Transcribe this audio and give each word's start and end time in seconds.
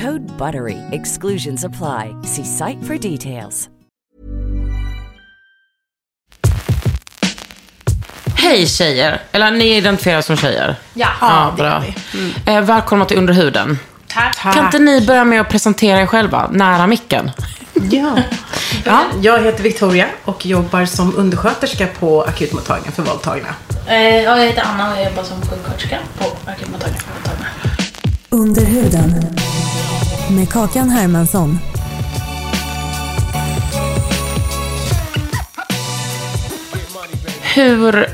Code 0.00 0.26
BUTTERY. 0.38 0.76
Exclusions 0.92 1.64
apply. 1.64 2.14
See 2.24 2.44
site 2.44 2.78
for 2.86 2.98
details. 3.10 3.68
Hej 8.34 8.66
tjejer! 8.66 9.20
Eller 9.32 9.50
ni 9.50 9.76
identifierar 9.76 10.20
som 10.20 10.36
tjejer? 10.36 10.76
Ja, 10.94 11.08
Ja, 11.20 11.54
bra. 11.56 11.82
Eh, 12.46 12.60
välkomna 12.60 13.04
till 13.04 13.18
Under 13.18 13.34
huden. 13.34 13.78
tack. 14.08 14.36
Kan 14.36 14.64
inte 14.64 14.78
ni 14.78 15.06
börja 15.06 15.24
med 15.24 15.40
att 15.40 15.48
presentera 15.48 16.00
er 16.00 16.06
själva, 16.06 16.48
nära 16.52 16.86
micken? 16.86 17.30
Ja. 17.90 18.18
ja, 18.84 19.04
jag 19.22 19.42
heter 19.42 19.62
Victoria 19.62 20.06
och 20.24 20.46
jobbar 20.46 20.84
som 20.84 21.16
undersköterska 21.16 21.86
på 21.86 22.22
akutmottagningen 22.22 22.92
för 22.92 23.02
våldtagna. 23.02 23.48
Eh, 23.86 23.96
Jag 24.22 24.38
heter 24.46 24.62
Anna 24.66 24.90
och 24.92 24.98
jag 24.98 25.04
jobbar 25.10 25.22
som 25.22 25.40
sjuksköterska 25.42 25.98
på 26.18 26.50
akutmottagningen 26.50 27.02
för 27.02 27.12
våldtagna. 27.12 27.46
Under 28.30 28.64
huden. 28.64 29.36
Med 30.30 30.52
Kakan 30.52 30.90
Hermansson. 30.90 31.58
Hur 37.54 38.06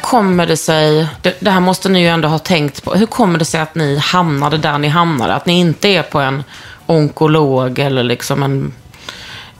kommer 0.00 0.46
det 0.46 0.56
sig, 0.56 1.08
det, 1.22 1.36
det 1.40 1.50
här 1.50 1.60
måste 1.60 1.88
ni 1.88 2.00
ju 2.00 2.06
ändå 2.08 2.28
ha 2.28 2.38
tänkt 2.38 2.84
på, 2.84 2.94
hur 2.94 3.06
kommer 3.06 3.38
det 3.38 3.44
sig 3.44 3.60
att 3.60 3.74
ni 3.74 3.98
hamnade 3.98 4.58
där 4.58 4.78
ni 4.78 4.88
hamnade? 4.88 5.34
Att 5.34 5.46
ni 5.46 5.58
inte 5.58 5.88
är 5.88 6.02
på 6.02 6.20
en 6.20 6.44
onkolog 6.86 7.78
eller 7.78 8.02
liksom 8.02 8.42
en, 8.42 8.72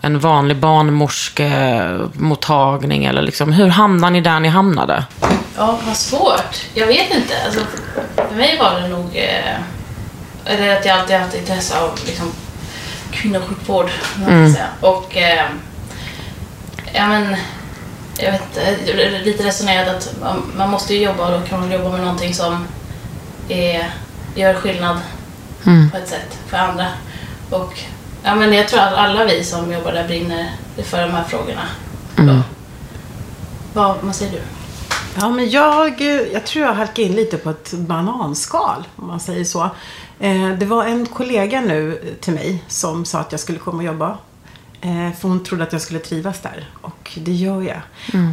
en 0.00 0.18
vanlig 0.18 0.56
barnmorskemottagning 0.56 3.04
eller 3.04 3.22
liksom, 3.22 3.52
hur 3.52 3.68
hamnar 3.68 4.10
ni 4.10 4.20
där 4.20 4.40
ni 4.40 4.48
hamnade? 4.48 5.04
Ja, 5.56 5.78
vad 5.86 5.96
svårt. 5.96 6.56
Jag 6.74 6.86
vet 6.86 7.14
inte. 7.14 7.34
Alltså, 7.44 7.60
för 8.16 8.34
mig 8.36 8.58
var 8.58 8.80
det 8.80 8.88
nog... 8.88 9.16
Eh, 9.16 9.54
eller 10.44 10.76
att 10.76 10.84
jag 10.84 10.98
alltid 10.98 11.16
haft 11.16 11.34
intresse 11.34 11.78
av 11.78 11.98
liksom, 12.06 12.32
kvinnosjukvård. 13.10 13.90
Mm. 14.26 14.54
Och... 14.80 15.16
Eh, 15.16 15.44
ja, 16.92 17.06
men... 17.06 17.36
Jag 18.18 18.32
vet 18.32 18.42
inte. 18.42 19.18
Lite 19.24 19.44
resonerat 19.44 19.88
att 19.88 20.14
man, 20.56 20.70
måste 20.70 20.94
ju 20.94 21.04
jobba 21.04 21.26
och 21.26 21.40
då 21.40 21.46
kan 21.46 21.60
man 21.60 21.72
jobba 21.72 21.88
med 21.88 22.00
någonting 22.00 22.34
som 22.34 22.66
är, 23.48 23.90
gör 24.34 24.54
skillnad 24.54 24.96
Mm. 25.66 25.90
på 25.90 25.96
ett 25.96 26.08
sätt 26.08 26.38
för 26.46 26.56
andra. 26.56 26.86
Och 27.50 27.80
ja, 28.22 28.34
men 28.34 28.52
jag 28.52 28.68
tror 28.68 28.80
att 28.80 28.94
alla 28.94 29.24
vi 29.24 29.44
som 29.44 29.72
jobbar 29.72 29.92
där 29.92 30.06
brinner 30.06 30.50
för 30.84 31.02
de 31.02 31.10
här 31.10 31.24
frågorna. 31.24 31.62
Mm. 32.16 32.36
Då. 32.36 32.42
Vad, 33.72 33.96
vad 34.00 34.14
säger 34.14 34.32
du? 34.32 34.40
Ja, 35.20 35.28
men 35.28 35.50
jag, 35.50 36.00
jag 36.32 36.46
tror 36.46 36.66
jag 36.66 36.74
halkade 36.74 37.02
in 37.02 37.16
lite 37.16 37.36
på 37.36 37.50
ett 37.50 37.72
bananskal, 37.72 38.88
om 38.96 39.06
man 39.06 39.20
säger 39.20 39.44
så. 39.44 39.70
Eh, 40.22 40.48
Det 40.58 40.66
var 40.66 40.84
en 40.86 41.06
kollega 41.06 41.60
nu 41.60 42.00
till 42.20 42.32
mig 42.32 42.62
som 42.68 43.04
sa 43.04 43.18
att 43.20 43.32
jag 43.32 43.40
skulle 43.40 43.58
komma 43.58 43.78
och 43.78 43.84
jobba. 43.84 44.18
Eh, 44.80 45.12
För 45.20 45.28
hon 45.28 45.44
trodde 45.44 45.62
att 45.64 45.72
jag 45.72 45.82
skulle 45.82 46.00
trivas 46.00 46.40
där. 46.40 46.68
Och 46.80 47.10
det 47.16 47.32
gör 47.32 47.62
jag. 47.62 47.80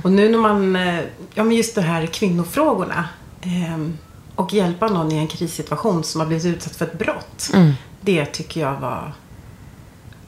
Och 0.03 0.11
nu 0.11 0.29
när 0.29 0.37
man, 0.37 0.75
eh, 0.75 0.99
ja 1.33 1.43
men 1.43 1.55
just 1.57 1.75
det 1.75 1.81
här 1.81 2.05
kvinnofrågorna. 2.05 3.05
eh, 3.41 3.77
Och 4.35 4.53
hjälpa 4.53 4.87
någon 4.87 5.11
i 5.11 5.17
en 5.17 5.27
krissituation 5.27 6.03
som 6.03 6.21
har 6.21 6.27
blivit 6.27 6.45
utsatt 6.45 6.75
för 6.75 6.85
ett 6.85 6.97
brott. 6.99 7.49
Det 8.01 8.25
tycker 8.25 8.61
jag 8.61 8.73
var, 8.79 9.13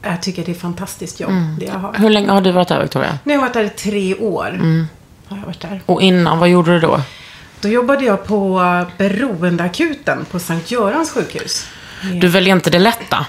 jag 0.02 0.22
tycker 0.22 0.44
det 0.44 0.50
är 0.52 0.54
fantastiskt 0.54 1.20
jobb. 1.20 1.30
Det 1.58 1.64
jag 1.66 1.74
har. 1.78 1.94
Hur 1.94 2.10
länge 2.10 2.30
har 2.30 2.40
du 2.40 2.52
varit 2.52 2.68
där 2.68 2.82
Victoria? 2.82 3.18
Nu 3.24 3.32
har 3.32 3.36
jag 3.36 3.40
varit 3.48 3.54
där 3.54 3.64
i 3.64 3.68
tre 3.70 4.14
år. 4.14 4.60
Har 5.28 5.36
jag 5.36 5.44
varit 5.46 5.60
där. 5.60 5.80
Och 5.86 6.02
innan, 6.02 6.38
vad 6.38 6.48
gjorde 6.48 6.72
du 6.72 6.80
då? 6.80 7.00
Då 7.62 7.68
jobbade 7.68 8.04
jag 8.04 8.26
på 8.26 8.60
beroendeakuten 8.98 10.24
på 10.30 10.38
Sankt 10.38 10.70
Görans 10.70 11.10
sjukhus. 11.10 11.66
Du 12.20 12.28
väljer 12.28 12.54
inte 12.54 12.70
det 12.70 12.78
lätta? 12.78 13.26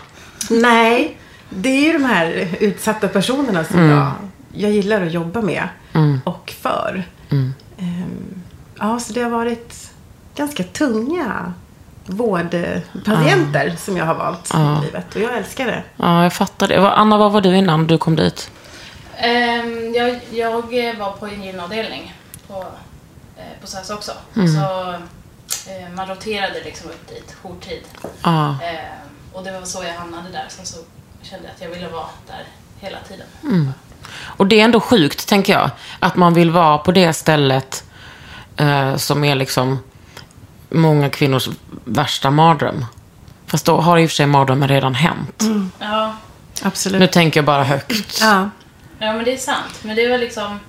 Nej, 0.50 1.18
det 1.50 1.70
är 1.70 1.82
ju 1.82 1.94
de 1.94 2.04
här 2.04 2.48
utsatta 2.60 3.08
personerna 3.08 3.64
som 3.64 3.90
jag, 3.90 4.12
jag 4.54 4.72
gillar 4.72 5.02
att 5.02 5.12
jobba 5.12 5.42
med 5.42 5.68
och 6.24 6.54
för. 6.62 7.04
Ehm, 7.32 7.54
ja, 8.80 9.00
så 9.00 9.14
det 9.14 9.22
har 9.22 9.30
varit 9.30 9.92
ganska 10.36 10.64
tunga 10.64 11.54
vårdpatienter 12.06 13.76
som 13.78 13.98
jag 13.98 14.06
har 14.06 14.16
valt 14.16 14.54
i 14.54 14.86
livet. 14.86 15.16
Och 15.16 15.22
jag 15.22 15.38
älskar 15.38 15.66
det. 15.66 15.84
Ja, 15.98 16.24
jag 16.24 16.34
fattar 16.34 16.68
det. 16.68 16.90
Anna, 16.90 17.18
vad 17.18 17.32
var 17.32 17.42
du 17.42 17.58
innan 17.58 17.88
du 17.88 17.98
kom 17.98 18.16
dit? 18.16 18.52
Ehm, 19.18 19.94
jag, 19.94 20.20
jag 20.32 20.52
var 21.00 21.12
på 21.12 21.26
en 21.26 21.44
gynavdelning 21.44 22.14
på, 22.48 22.66
eh, 23.38 23.62
på 23.62 23.68
SAS 23.68 23.90
också. 23.90 24.12
Så 24.34 24.94
eh, 25.72 25.90
man 25.96 26.08
roterade 26.08 26.64
liksom 26.64 26.90
upp 26.90 27.10
dit, 27.10 27.36
jourtid. 27.44 27.84
Ehm, 28.24 28.60
och 29.34 29.44
det 29.44 29.52
var 29.52 29.66
så 29.66 29.84
jag 29.84 29.94
hamnade 29.94 30.30
där. 30.30 30.46
Sen 30.50 30.66
så 30.66 30.78
kände 31.22 31.48
jag 31.48 31.56
att 31.56 31.62
jag 31.62 31.70
ville 31.70 31.88
vara 31.88 32.10
där 32.28 32.44
hela 32.80 32.98
tiden. 33.00 33.74
Och 34.16 34.48
det 34.48 34.60
är 34.60 34.64
ändå 34.64 34.80
sjukt, 34.80 35.28
tänker 35.28 35.54
jag, 35.54 35.70
att 36.00 36.16
man 36.16 36.34
vill 36.34 36.52
vara 36.52 36.78
på 36.78 36.92
det 36.92 37.14
stället 37.14 37.84
eh, 38.58 38.96
som 38.96 39.24
är 39.24 39.36
liksom 39.36 39.80
många 40.70 41.10
kvinnors 41.10 41.50
värsta 41.86 42.32
mardröm. 42.32 42.86
Fast 43.48 43.66
då 43.66 43.82
har 43.82 43.98
i 43.98 44.06
och 44.06 44.10
för 44.10 44.16
sig 44.16 44.26
mardrömmen 44.26 44.70
redan 44.70 44.96
hänt. 44.96 45.44
Ja, 45.80 46.16
Absolut. 46.62 47.00
Nu 47.00 47.08
tänker 47.08 47.40
jag 47.40 47.46
bara 47.46 47.64
högt. 47.64 48.20
Ja. 48.22 48.50
ja, 49.00 49.14
men 49.14 49.24
det 49.26 49.34
är 49.34 49.38
sant. 49.38 49.80
Men 49.82 49.96
det 49.96 50.10
var 50.10 50.18
liksom... 50.18 50.60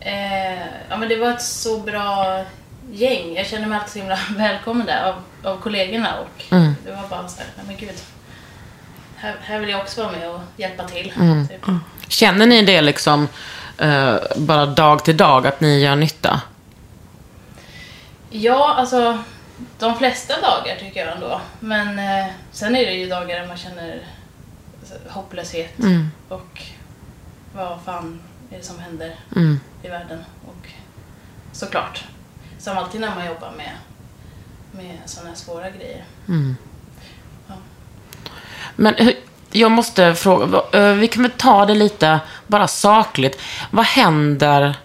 Eh, 0.00 0.66
ja, 0.88 0.96
men 0.96 1.08
det 1.08 1.16
var 1.16 1.30
ett 1.30 1.42
så 1.42 1.78
bra 1.80 2.44
gäng. 2.92 3.34
Jag 3.34 3.46
kände 3.46 3.66
mig 3.68 3.78
alltid 3.78 3.92
så 3.92 3.98
himla 3.98 4.18
välkommen 4.36 4.86
där 4.86 5.02
av, 5.02 5.14
av 5.50 5.60
kollegorna. 5.60 6.20
Och 6.20 6.44
det 6.84 6.90
var 6.90 7.08
bara 7.08 7.28
så 7.28 7.38
här, 7.38 7.48
nej 7.56 7.66
men 7.66 7.76
gud. 7.76 7.96
Här, 9.16 9.34
här 9.40 9.60
vill 9.60 9.68
jag 9.68 9.80
också 9.80 10.02
vara 10.02 10.12
med 10.12 10.30
och 10.30 10.40
hjälpa 10.56 10.84
till. 10.84 11.12
Typ. 11.48 11.66
Känner 12.08 12.46
ni 12.46 12.62
det 12.62 12.80
liksom 12.80 13.28
eh, 13.78 14.16
bara 14.36 14.66
dag 14.66 15.04
till 15.04 15.16
dag, 15.16 15.46
att 15.46 15.60
ni 15.60 15.80
gör 15.80 15.96
nytta? 15.96 16.40
Ja, 18.30 18.74
alltså 18.74 19.18
de 19.78 19.98
flesta 19.98 20.34
dagar 20.40 20.76
tycker 20.80 21.06
jag 21.06 21.14
ändå. 21.14 21.40
Men 21.60 21.98
eh, 21.98 22.26
sen 22.52 22.76
är 22.76 22.86
det 22.86 22.92
ju 22.92 23.08
dagar 23.08 23.40
där 23.40 23.46
man 23.46 23.56
känner 23.56 24.00
alltså, 24.80 24.94
hopplöshet 25.08 25.74
och 26.28 26.62
vad 27.54 27.78
fan 27.84 28.20
som 28.60 28.78
händer 28.78 29.16
i 29.82 29.88
världen. 29.88 30.24
Och 30.46 30.68
såklart, 31.52 32.04
som 32.58 32.78
alltid 32.78 33.00
när 33.00 33.14
man 33.14 33.26
jobbar 33.26 33.52
med, 33.56 33.72
med 34.72 34.98
sådana 35.06 35.28
här 35.28 35.36
svåra 35.36 35.70
grejer. 35.70 36.04
Men 38.76 38.94
hur, 38.94 39.14
jag 39.50 39.70
måste 39.70 40.14
fråga, 40.14 40.62
eh, 40.72 40.92
vi 40.92 41.08
kan 41.08 41.22
väl 41.22 41.32
ta 41.36 41.66
det 41.66 41.74
lite 41.74 42.20
bara 42.46 42.68
sakligt. 42.68 43.40
Vad 43.70 43.84
händer 43.86 44.76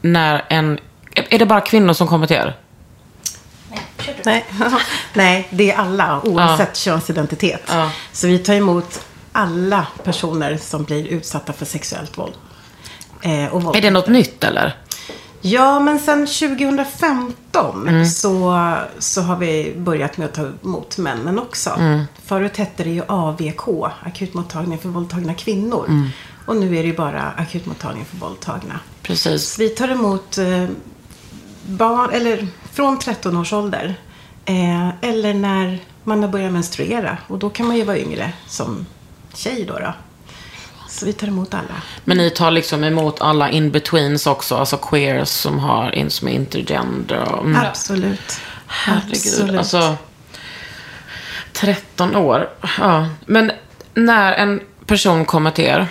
när 0.00 0.44
en... 0.48 0.78
Är 1.14 1.38
det 1.38 1.46
bara 1.46 1.60
kvinnor 1.60 1.92
som 1.92 2.08
kommer 2.08 2.26
till 2.26 2.36
er? 2.36 2.56
Nej. 3.70 4.24
Nej. 4.24 4.44
Nej, 5.14 5.48
det 5.50 5.72
är 5.72 5.76
alla 5.76 6.20
oavsett 6.20 6.76
könsidentitet. 6.76 7.62
Ja. 7.68 7.90
Så 8.12 8.26
vi 8.26 8.38
tar 8.38 8.54
emot 8.54 9.06
alla 9.32 9.86
personer 10.04 10.56
som 10.56 10.84
blir 10.84 11.06
utsatta 11.06 11.52
för 11.52 11.64
sexuellt 11.64 12.18
våld. 12.18 12.34
Eh. 13.26 13.76
Är 13.76 13.80
det 13.80 13.90
något 13.90 14.08
nytt 14.08 14.44
eller? 14.44 14.76
Ja, 15.40 15.80
men 15.80 15.98
sen 15.98 16.26
2015 16.26 18.06
så, 18.06 18.72
så 18.98 19.22
har 19.22 19.36
vi 19.36 19.74
börjat 19.76 20.16
med 20.16 20.24
att 20.24 20.34
ta 20.34 20.48
emot 20.64 20.98
männen 20.98 21.38
också. 21.38 21.70
Förut 22.24 22.56
hette 22.56 22.84
det 22.84 22.90
ju 22.90 23.02
AVK, 23.08 23.68
akutmottagning 24.02 24.78
för 24.78 24.88
våldtagna 24.88 25.34
kvinnor. 25.34 26.10
Och 26.46 26.56
nu 26.56 26.66
är 26.76 26.82
det 26.82 26.88
ju 26.88 26.96
bara 26.96 27.22
akutmottagning 27.36 28.04
för 28.04 28.16
våldtagna. 28.16 28.80
Precis. 29.02 29.58
Vi 29.58 29.68
tar 29.68 29.88
emot 29.88 30.38
eh, 30.38 30.64
barn, 31.66 32.10
eller 32.10 32.46
från 32.72 32.98
13 32.98 33.36
års 33.36 33.52
ålder. 33.52 33.94
Eh, 34.44 34.88
eller 35.00 35.34
när 35.34 35.78
man 36.04 36.22
har 36.22 36.28
börjat 36.30 36.52
menstruera. 36.52 37.18
Och 37.26 37.38
då 37.38 37.50
kan 37.50 37.66
man 37.66 37.76
ju 37.76 37.84
vara 37.84 37.98
yngre 37.98 38.32
som 38.46 38.86
tjej 39.34 39.64
då. 39.64 39.78
då. 39.78 39.92
Så 40.96 41.06
vi 41.06 41.12
tar 41.12 41.26
emot 41.28 41.54
alla. 41.54 41.82
Men 42.04 42.16
ni 42.16 42.30
tar 42.30 42.50
liksom 42.50 42.84
emot 42.84 43.20
alla 43.20 43.50
in-betweens 43.50 44.26
också, 44.26 44.56
alltså 44.56 44.76
queers 44.76 45.28
som, 45.28 45.58
har, 45.58 45.94
in- 45.94 46.10
som 46.10 46.28
är 46.28 46.32
intergender. 46.32 47.22
Och, 47.32 47.44
mm. 47.44 47.62
Absolut. 47.66 48.40
Herregud, 48.66 49.12
Absolut. 49.12 49.58
alltså. 49.58 49.96
13 51.52 52.16
år. 52.16 52.50
Ja. 52.78 53.08
Men 53.26 53.52
när 53.94 54.32
en 54.32 54.60
person 54.86 55.24
kommer 55.24 55.50
till 55.50 55.64
er, 55.64 55.88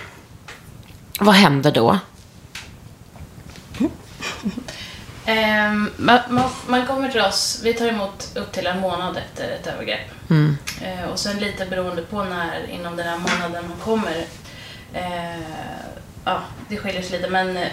vad 1.20 1.36
händer 1.36 1.72
då? 1.72 2.00
Ehm, 5.28 5.90
man, 5.98 6.20
man, 6.30 6.50
man 6.68 6.88
kommer 6.88 7.10
till 7.10 7.22
oss, 7.22 7.62
vi 7.64 7.74
tar 7.74 7.86
emot 7.88 8.32
upp 8.36 8.52
till 8.52 8.68
en 8.68 8.80
månad 8.80 9.18
efter 9.18 9.52
ett 9.52 9.68
övergrepp. 9.68 10.12
Eh, 10.82 11.10
och 11.12 11.20
sen 11.20 11.38
lite 11.40 11.66
beroende 11.66 12.02
på 12.02 12.24
när 12.24 12.70
inom 12.70 12.96
den 12.96 13.08
här 13.08 13.18
månaden 13.18 13.64
man 13.70 13.78
kommer. 13.84 14.26
Eh, 14.96 15.40
ja, 16.26 16.42
det 16.70 16.78
skiljer 16.78 17.02
sig 17.02 17.18
lite 17.18 17.30
men 17.32 17.58
eh, 17.58 17.68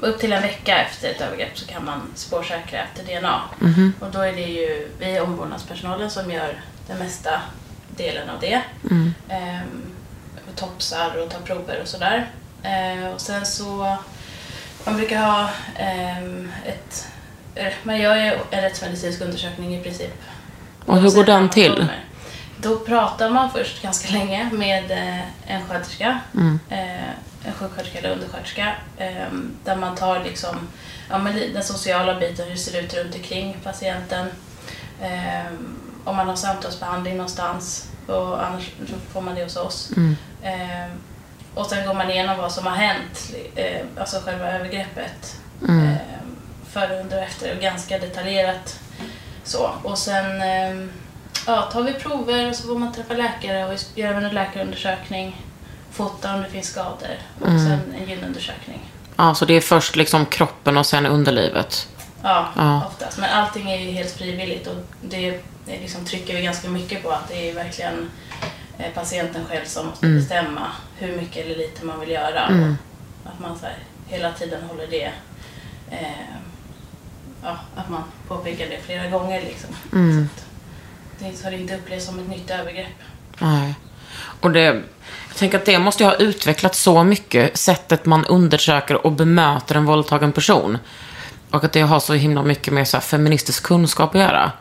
upp 0.00 0.18
till 0.20 0.32
en 0.32 0.42
vecka 0.42 0.76
efter 0.78 1.10
ett 1.10 1.20
övergrepp 1.20 1.58
så 1.58 1.66
kan 1.66 1.84
man 1.84 2.00
spårsäkra 2.14 2.78
efter 2.78 3.04
DNA. 3.20 3.40
Och 4.00 4.10
då 4.10 4.20
är 4.20 4.32
det 4.32 4.40
ju 4.42 4.88
vi 4.98 5.20
omvårdnadspersonalen 5.20 6.10
som 6.10 6.30
gör 6.30 6.60
den 6.88 6.98
mesta 6.98 7.40
delen 7.96 8.30
av 8.30 8.40
det. 8.40 8.62
Ehm, 9.28 9.82
och 10.50 10.56
topsar 10.56 11.16
och 11.22 11.30
tar 11.30 11.40
prover 11.40 11.80
och 11.82 11.88
sådär. 11.88 12.30
Eh, 12.62 13.08
och 13.14 13.20
sen 13.20 13.46
så 13.46 13.96
man 14.84 14.96
brukar 14.96 15.18
ha 15.26 15.48
ehm, 15.78 16.52
ett... 16.66 17.08
eh, 17.54 17.72
Man 17.82 17.98
gör 17.98 18.16
ju 18.16 18.32
en 18.50 18.62
rättsmedicinsk 18.62 19.20
undersökning 19.20 19.76
i 19.76 19.82
princip. 19.82 20.22
Och 20.86 20.98
hur 21.00 21.10
går 21.10 21.24
den 21.24 21.48
till? 21.48 21.72
Kommer. 21.74 22.04
Då 22.56 22.78
pratar 22.78 23.30
man 23.30 23.50
först 23.50 23.82
ganska 23.82 24.12
länge 24.12 24.50
med 24.52 24.90
eh, 24.90 25.54
en 25.54 25.68
sköterska, 25.68 26.20
Mm. 26.34 26.60
eh, 26.70 27.08
en 27.46 27.52
sjuksköterska 27.58 27.98
eller 27.98 28.10
undersköterska, 28.10 28.74
eh, 28.98 29.26
där 29.64 29.76
man 29.76 29.96
tar 29.96 30.24
liksom, 30.24 30.56
ja, 31.10 31.18
den 31.52 31.62
sociala 31.64 32.20
biten, 32.20 32.44
hur 32.44 32.52
det 32.52 32.58
ser 32.60 32.80
ut 32.80 32.94
runt 32.94 33.14
omkring 33.14 33.56
patienten, 33.64 34.26
eh, 35.02 35.52
om 36.04 36.16
man 36.16 36.28
har 36.28 36.36
samtalsbehandling 36.36 37.16
någonstans, 37.16 37.88
och 38.06 38.46
annars 38.46 38.70
får 39.12 39.20
man 39.20 39.34
det 39.34 39.42
hos 39.44 39.56
oss. 39.56 39.90
Mm. 39.96 40.16
Eh, 40.42 40.90
och 41.54 41.66
sen 41.66 41.86
går 41.86 41.94
man 41.94 42.10
igenom 42.10 42.38
vad 42.38 42.52
som 42.52 42.66
har 42.66 42.76
hänt, 42.76 43.30
eh, 43.54 43.86
alltså 43.98 44.20
själva 44.24 44.52
övergreppet. 44.52 45.36
Mm. 45.68 45.96
Före, 46.70 47.00
under 47.00 47.16
och 47.16 47.22
efter 47.22 47.54
och 47.56 47.62
ganska 47.62 47.98
detaljerat. 47.98 48.80
Så. 49.44 49.70
Och 49.82 49.98
sen 49.98 50.42
ja, 51.46 51.62
tar 51.62 51.82
vi 51.82 51.92
prover 51.92 52.48
och 52.48 52.56
så 52.56 52.66
får 52.68 52.78
man 52.78 52.92
träffa 52.92 53.14
läkare 53.14 53.64
och 53.66 53.78
göra 53.94 54.16
en 54.16 54.34
läkarundersökning. 54.34 55.44
Fota 55.92 56.34
om 56.34 56.42
det 56.42 56.50
finns 56.50 56.66
skador 56.66 57.16
och 57.40 57.48
Mm. 57.48 57.66
sen 57.66 57.94
en 58.00 58.08
gynundersökning. 58.08 58.80
Ja, 59.16 59.34
så 59.34 59.44
det 59.44 59.54
är 59.54 59.60
först 59.60 59.96
liksom 59.96 60.26
kroppen 60.26 60.76
och 60.76 60.86
sen 60.86 61.06
underlivet. 61.06 61.88
Ja, 62.22 62.48
Ja. 62.56 62.86
oftast. 62.86 63.18
Men 63.18 63.30
allting 63.30 63.70
är 63.70 63.78
ju 63.78 63.90
helt 63.90 64.10
frivilligt 64.10 64.66
och 64.66 64.74
det, 65.02 65.30
det 65.66 65.80
liksom 65.80 66.04
trycker 66.04 66.34
vi 66.34 66.42
ganska 66.42 66.68
mycket 66.68 67.02
på 67.02 67.10
att 67.10 67.28
det 67.28 67.50
är 67.50 67.54
verkligen 67.54 68.10
eh, 68.78 68.92
patienten 68.94 69.44
själv 69.44 69.64
som 69.64 69.86
måste 69.86 70.06
Mm. 70.06 70.18
bestämma 70.18 70.66
hur 70.96 71.16
mycket 71.16 71.44
eller 71.46 71.56
lite 71.56 71.84
man 71.84 72.00
vill 72.00 72.10
göra. 72.10 72.46
Mm. 72.46 72.76
Att 73.24 73.38
man 73.40 73.58
så 73.58 73.66
här, 73.66 73.76
hela 74.08 74.32
tiden 74.32 74.62
håller 74.68 74.86
det 74.86 75.10
eh, 75.90 76.34
ja, 77.42 77.56
att 77.76 77.88
man 77.88 78.02
påpekar 78.28 78.66
det 78.70 78.78
flera 78.82 79.06
gånger 79.10 79.40
liksom. 79.40 79.70
Mm. 79.92 80.28
Så 80.36 80.43
det 81.18 81.50
det 81.50 81.56
inte 81.56 81.76
upplevs 81.76 82.06
som 82.06 82.18
ett 82.18 82.28
nytt 82.28 82.50
övergrepp. 82.50 82.86
Nej. 83.38 83.74
Och 84.40 84.50
det, 84.50 84.64
jag 85.28 85.36
tänker 85.36 85.58
att 85.58 85.64
det 85.64 85.78
måste 85.78 86.02
ju 86.02 86.08
ha 86.08 86.16
utvecklats 86.16 86.82
så 86.82 87.04
mycket, 87.04 87.56
sättet 87.56 88.06
man 88.06 88.24
undersöker 88.26 89.06
och 89.06 89.12
bemöter 89.12 89.74
en 89.74 89.84
våldtagen 89.84 90.32
person. 90.32 90.78
Och 91.50 91.64
att 91.64 91.72
det 91.72 91.80
har 91.80 92.00
så 92.00 92.14
himla 92.14 92.42
mycket 92.42 92.72
med 92.72 92.88
så 92.88 92.96
här 92.96 93.02
feministisk 93.02 93.62
kunskap 93.62 94.14
att 94.14 94.20
göra. 94.20 94.52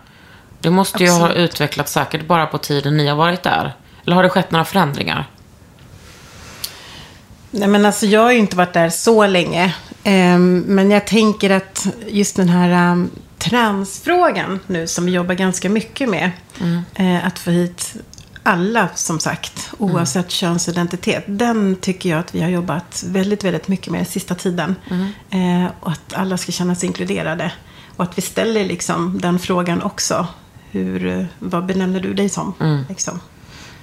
Det 0.59 0.69
måste 0.69 1.03
ju 1.03 1.09
ha 1.09 1.25
Absolut. 1.25 1.49
utvecklats 1.49 1.91
säkert 1.91 2.27
bara 2.27 2.45
på 2.45 2.57
tiden 2.57 2.97
ni 2.97 3.07
har 3.07 3.15
varit 3.15 3.43
där. 3.43 3.73
Eller 4.05 4.15
har 4.15 4.23
det 4.23 4.29
skett 4.29 4.51
några 4.51 4.65
förändringar? 4.65 5.29
Nej, 7.51 7.67
men 7.67 7.85
alltså, 7.85 8.05
jag 8.05 8.21
har 8.21 8.31
ju 8.31 8.37
inte 8.37 8.55
varit 8.55 8.73
där 8.73 8.89
så 8.89 9.27
länge. 9.27 9.75
Ehm, 10.03 10.59
men 10.59 10.91
jag 10.91 11.07
tänker 11.07 11.49
att 11.49 11.87
just 12.07 12.35
den 12.35 12.49
här 12.49 12.91
um, 12.91 13.09
transfrågan 13.43 14.59
nu 14.67 14.87
som 14.87 15.05
vi 15.05 15.11
jobbar 15.11 15.35
ganska 15.35 15.69
mycket 15.69 16.09
med. 16.09 16.31
eh, 16.95 17.27
att 17.27 17.39
få 17.39 17.51
hit 17.51 17.95
alla, 18.43 18.89
som 18.95 19.19
sagt, 19.19 19.69
oavsett 19.77 20.31
könsidentitet. 20.31 21.23
Den 21.27 21.75
tycker 21.75 22.09
jag 22.09 22.19
att 22.19 22.35
vi 22.35 22.41
har 22.41 22.49
jobbat 22.49 23.03
väldigt, 23.07 23.43
väldigt 23.43 23.67
mycket 23.67 23.91
med 23.91 23.99
den 23.99 24.05
sista 24.05 24.35
tiden. 24.35 24.75
Eh, 25.29 25.71
och 25.79 25.91
att 25.91 26.13
alla 26.13 26.37
ska 26.37 26.51
känna 26.51 26.75
sig 26.75 26.87
inkluderade. 26.87 27.51
Och 27.95 28.03
att 28.03 28.17
vi 28.17 28.21
ställer 28.21 28.65
liksom 28.65 29.19
den 29.21 29.39
frågan 29.39 29.81
också. 29.81 30.27
Hur, 30.71 31.05
eh, 31.07 31.25
vad 31.39 31.65
benämner 31.65 31.99
du 31.99 32.13
dig 32.13 32.29
som? 32.29 32.53
Liksom. 32.89 33.19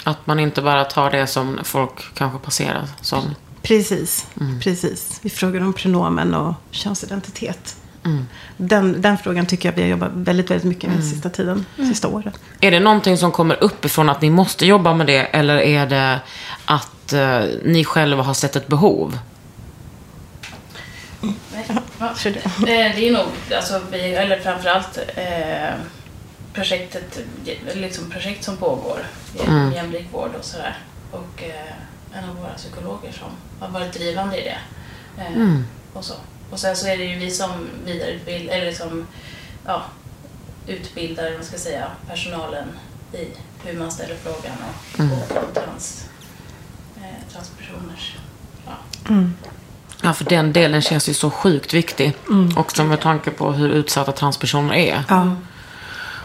Att 0.05 0.27
man 0.27 0.41
inte 0.41 0.63
bara 0.63 0.85
tar 0.85 1.11
det 1.11 1.27
som 1.27 1.59
folk 1.65 2.15
kanske 2.15 2.39
passerar 2.39 2.89
som. 3.01 3.35
Precis, 3.63 4.27
precis. 4.63 5.19
Vi 5.23 5.31
frågar 5.31 5.61
om 5.61 5.73
pronomen 5.73 6.35
och 6.35 6.55
könsidentitet. 6.71 7.77
Den, 8.57 9.03
den 9.03 9.19
frågan 9.19 9.47
tycker 9.47 9.69
jag 9.69 9.77
vi 9.77 9.83
har 9.83 9.89
jobbat 9.89 10.11
väldigt, 10.15 10.51
väldigt 10.51 10.65
mycket 10.65 10.91
med 10.91 10.99
den 10.99 11.11
sista 11.11 11.31
tiden, 11.31 11.67
sista 11.77 12.09
året. 12.09 12.35
Är 12.61 12.71
det 12.71 12.81
någonting 12.81 13.17
som 13.17 13.33
kommer 13.33 13.65
uppifrån 13.65 14.09
att 14.09 14.23
ni 14.23 14.31
måste 14.31 14.67
jobba 14.67 14.95
med 14.95 15.07
det? 15.07 15.19
Eller 15.19 15.59
är 15.59 15.87
det 15.87 16.21
att 16.65 17.13
eh, 17.13 17.43
ni 17.65 17.85
själva 17.85 18.23
har 18.23 18.35
sett 18.35 18.57
ett 18.57 18.67
behov? 18.67 19.19
Nej, 21.21 21.67
ja. 21.99 22.15
Det 22.65 23.09
är 23.09 23.13
nog, 23.13 23.27
alltså, 23.57 23.81
vi, 23.91 24.15
eller 24.15 24.41
framförallt 24.41 24.99
eh, 25.17 25.75
projektet, 26.53 27.21
liksom 27.75 28.11
projekt 28.11 28.45
som 28.45 28.57
pågår. 28.57 29.07
Mm. 29.47 29.73
Jämlik 29.73 30.07
vård 30.13 30.31
och 30.39 30.45
sådär. 30.45 30.79
Och 31.11 31.43
eh, 31.43 32.19
en 32.19 32.31
av 32.31 32.37
våra 32.37 32.55
psykologer 32.55 33.13
som 33.13 33.29
har 33.61 33.81
varit 33.81 33.93
drivande 33.93 34.41
i 34.41 34.45
det. 34.45 34.59
Eh, 35.23 35.61
och, 35.93 36.05
så. 36.05 36.15
Och 36.51 36.59
sen 36.59 36.77
så 36.77 36.87
är 36.87 36.99
det 36.99 37.05
ju 37.05 37.19
vi 37.19 37.31
som 37.31 37.51
vidareutbildar, 37.85 38.55
eller 38.55 38.67
liksom, 38.67 39.07
ja, 39.67 39.83
utbildar, 40.67 41.33
vad 41.37 41.47
ska 41.47 41.59
säga, 41.59 41.87
personalen 42.09 42.69
i 43.13 43.27
hur 43.65 43.79
man 43.79 43.91
ställer 43.91 44.15
frågan 44.15 44.53
och, 44.99 45.39
och 45.43 45.55
trans, 45.55 46.09
eh, 46.97 47.33
transpersoners 47.33 48.17
ja, 48.67 48.73
Ja, 50.03 50.13
för 50.13 50.25
den 50.25 50.53
delen 50.53 50.83
känns 50.83 51.09
ju 51.09 51.15
så 51.15 51.31
sjukt 51.31 51.75
viktig. 51.75 52.13
Också 52.57 52.85
med 52.85 53.01
tanke 53.01 53.31
på 53.31 53.53
hur 53.53 53.69
utsatta 53.69 54.13
transpersoner 54.13 54.75
är. 54.75 55.05
Ja, 55.09 55.37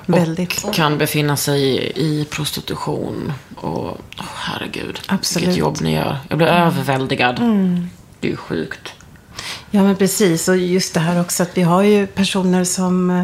väldigt. 0.06 0.74
Kan 0.74 0.98
befinna 0.98 1.38
sig 1.38 1.62
i, 1.62 2.22
i 2.22 2.26
prostitution. 2.26 3.34
Och 3.56 3.84
åh, 4.20 4.26
herregud, 4.36 5.00
Absolut. 5.08 5.48
vilket 5.48 5.60
jobb 5.60 5.78
ni 5.82 5.94
gör. 5.94 6.18
Jag 6.30 6.38
blir 6.38 6.48
överväldigad. 6.48 7.36
Det 8.20 8.28
är 8.28 8.32
ju 8.32 8.38
sjukt. 8.38 8.94
Ja, 9.76 9.84
men 9.84 9.96
precis. 9.96 10.48
Och 10.48 10.58
just 10.58 10.94
det 10.94 11.00
här 11.00 11.22
också 11.22 11.44
att 11.44 11.58
vi 11.58 11.62
har 11.62 11.84
ju 11.84 12.08
personer 12.08 12.64
som 12.64 13.10
eh, 13.10 13.24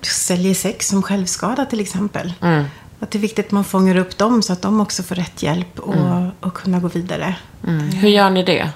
säljer 0.00 0.54
sex 0.54 0.88
som 0.88 1.02
självskada 1.02 1.64
till 1.64 1.80
exempel. 1.80 2.32
Mm. 2.40 2.64
Att 3.00 3.10
det 3.10 3.18
är 3.18 3.20
viktigt 3.20 3.46
att 3.46 3.52
man 3.52 3.64
fångar 3.64 3.96
upp 3.96 4.18
dem 4.18 4.42
så 4.42 4.52
att 4.52 4.62
de 4.62 4.80
också 4.80 5.02
får 5.02 5.14
rätt 5.14 5.42
hjälp 5.42 5.78
och, 5.78 5.94
och 6.40 6.54
kunna 6.54 6.80
gå 6.80 6.88
vidare. 6.88 7.36
Mm. 7.66 7.88
Hur 7.88 8.08
gör 8.08 8.30
ni 8.30 8.42
det? 8.42 8.70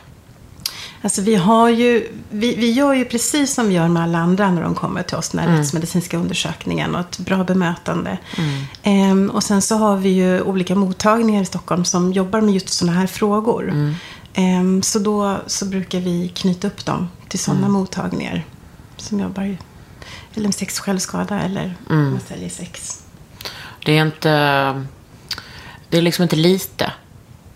Alltså 1.03 1.23
vi 1.23 1.35
har 1.35 1.69
ju, 1.69 2.09
vi, 2.31 2.55
vi 2.55 2.73
gör 2.73 2.95
ju 2.95 3.05
precis 3.05 3.55
som 3.55 3.69
vi 3.69 3.75
gör 3.75 3.89
med 3.89 4.03
alla 4.03 4.19
andra 4.19 4.51
när 4.51 4.63
de 4.63 4.75
kommer 4.75 5.03
till 5.03 5.17
oss, 5.17 5.29
den 5.29 5.41
här 5.41 5.59
rättsmedicinska 5.59 6.17
undersökningen 6.17 6.95
och 6.95 7.01
ett 7.01 7.19
bra 7.19 7.45
bemötande. 7.45 8.19
Ehm, 8.83 9.31
och 9.31 9.43
sen 9.43 9.63
så 9.63 9.77
har 9.77 9.97
vi 9.97 10.09
ju 10.09 10.43
olika 10.43 10.75
mottagningar 10.75 11.43
i 11.43 11.45
Stockholm 11.45 11.85
som 11.85 12.13
jobbar 12.13 12.41
med 12.41 12.55
just 12.55 12.69
sådana 12.69 12.99
här 12.99 13.07
frågor. 13.07 13.95
Ehm, 14.35 14.83
så 14.83 14.99
då 14.99 15.41
så 15.47 15.65
brukar 15.65 16.01
vi 16.01 16.29
knyta 16.29 16.67
upp 16.67 16.85
dem 16.85 17.11
till 17.29 17.39
sådana 17.39 17.69
mottagningar 17.69 18.45
som 18.97 19.21
jobbar 19.21 19.57
eller 20.35 20.49
med 20.49 20.55
sex 20.55 20.81
självskada 20.81 21.41
eller 21.41 21.75
man 21.89 22.21
säljer 22.29 22.49
sex. 22.49 23.03
Det 23.85 23.99
är 23.99 24.03
inte... 24.03 24.31
Det 25.89 25.99
är 25.99 26.03
liksom 26.03 26.23
inte 26.23 26.37
lite 26.37 26.93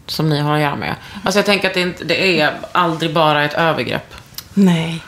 som 0.06 0.28
ni 0.28 0.40
har 0.40 0.54
att 0.54 0.60
göra 0.60 0.76
med. 0.76 0.94
Alltså 1.24 1.38
jag 1.38 1.46
tänker 1.46 1.68
att 1.68 1.74
det, 1.74 1.80
inte, 1.80 2.04
det 2.04 2.40
är 2.40 2.58
aldrig 2.72 3.14
bara 3.14 3.44
ett 3.44 3.54
övergrepp. 3.54 4.14
Nej. 4.54 5.04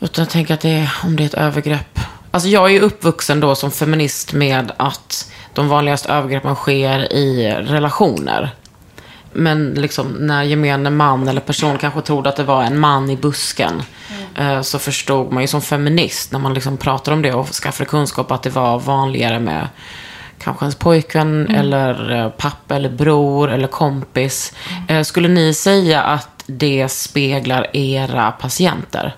Utan 0.00 0.22
jag 0.22 0.30
tänker 0.30 0.54
att 0.54 0.60
det 0.60 0.70
är, 0.70 0.92
om 1.04 1.16
det 1.16 1.22
är 1.22 1.26
ett 1.26 1.34
övergrepp. 1.34 1.98
Alltså 2.30 2.48
jag 2.48 2.64
är 2.64 2.68
ju 2.68 2.80
uppvuxen 2.80 3.40
då 3.40 3.54
som 3.54 3.70
feminist 3.70 4.32
med 4.32 4.72
att 4.76 5.32
de 5.54 5.68
vanligaste 5.68 6.12
övergreppen 6.12 6.54
sker 6.54 7.12
i 7.12 7.50
relationer. 7.50 8.50
Men 9.32 9.74
liksom 9.74 10.06
när 10.08 10.42
gemene 10.42 10.90
man 10.90 11.28
eller 11.28 11.40
person 11.40 11.78
kanske 11.78 12.00
trodde 12.00 12.28
att 12.28 12.36
det 12.36 12.44
var 12.44 12.62
en 12.62 12.78
man 12.78 13.10
i 13.10 13.16
busken. 13.16 13.82
eh, 14.34 14.60
Så 14.62 14.78
förstod 14.78 15.32
man 15.32 15.42
ju 15.42 15.46
som 15.46 15.62
feminist 15.62 16.32
när 16.32 16.38
man 16.38 16.54
liksom 16.54 16.76
pratade 16.76 17.14
om 17.14 17.22
det 17.22 17.32
och 17.32 17.48
skaffade 17.48 17.90
kunskap 17.90 18.30
att 18.32 18.42
det 18.42 18.50
var 18.50 18.78
vanligare 18.78 19.38
med 19.38 19.68
kanske 20.38 20.64
ens 20.64 20.74
pojkvän 20.74 21.48
eller 21.50 22.12
eh, 22.16 22.28
pappa 22.28 22.76
eller 22.76 22.90
bror 22.90 23.50
eller 23.50 23.68
kompis. 23.68 24.52
Eh, 24.88 25.02
Skulle 25.02 25.28
ni 25.28 25.54
säga 25.54 26.02
att 26.02 26.28
det 26.46 26.88
speglar 26.88 27.66
era 27.76 28.30
patienter? 28.32 29.14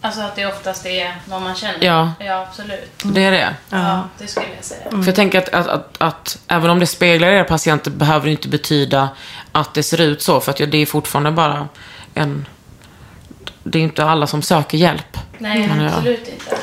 Alltså 0.00 0.20
att 0.20 0.36
det 0.36 0.46
oftast 0.46 0.86
är 0.86 1.14
vad 1.26 1.42
man 1.42 1.54
känner. 1.54 1.84
Ja. 1.84 2.12
Ja, 2.20 2.46
absolut. 2.48 2.90
Det 3.04 3.24
är 3.24 3.30
det? 3.30 3.54
Ja, 3.70 4.08
det 4.18 4.26
skulle 4.26 4.46
jag 4.56 4.64
säga. 4.64 4.90
För 4.90 5.04
jag 5.06 5.14
tänker 5.14 5.38
att, 5.38 5.48
att, 5.48 5.66
att, 5.68 5.96
att 5.98 6.38
även 6.48 6.70
om 6.70 6.78
det 6.80 6.86
speglar 6.86 7.28
era 7.28 7.44
patienter 7.44 7.90
behöver 7.90 8.24
det 8.26 8.30
inte 8.32 8.48
betyda 8.48 9.08
att 9.52 9.74
det 9.74 9.82
ser 9.82 10.00
ut 10.00 10.22
så. 10.22 10.40
För 10.40 10.50
att 10.52 10.70
det 10.70 10.78
är 10.78 10.86
fortfarande 10.86 11.30
bara 11.30 11.68
en... 12.14 12.46
Det 13.62 13.78
är 13.78 13.82
inte 13.82 14.04
alla 14.04 14.26
som 14.26 14.42
söker 14.42 14.78
hjälp. 14.78 15.16
Nej, 15.38 15.70
ja. 15.78 15.86
absolut 15.86 16.28
inte. 16.28 16.56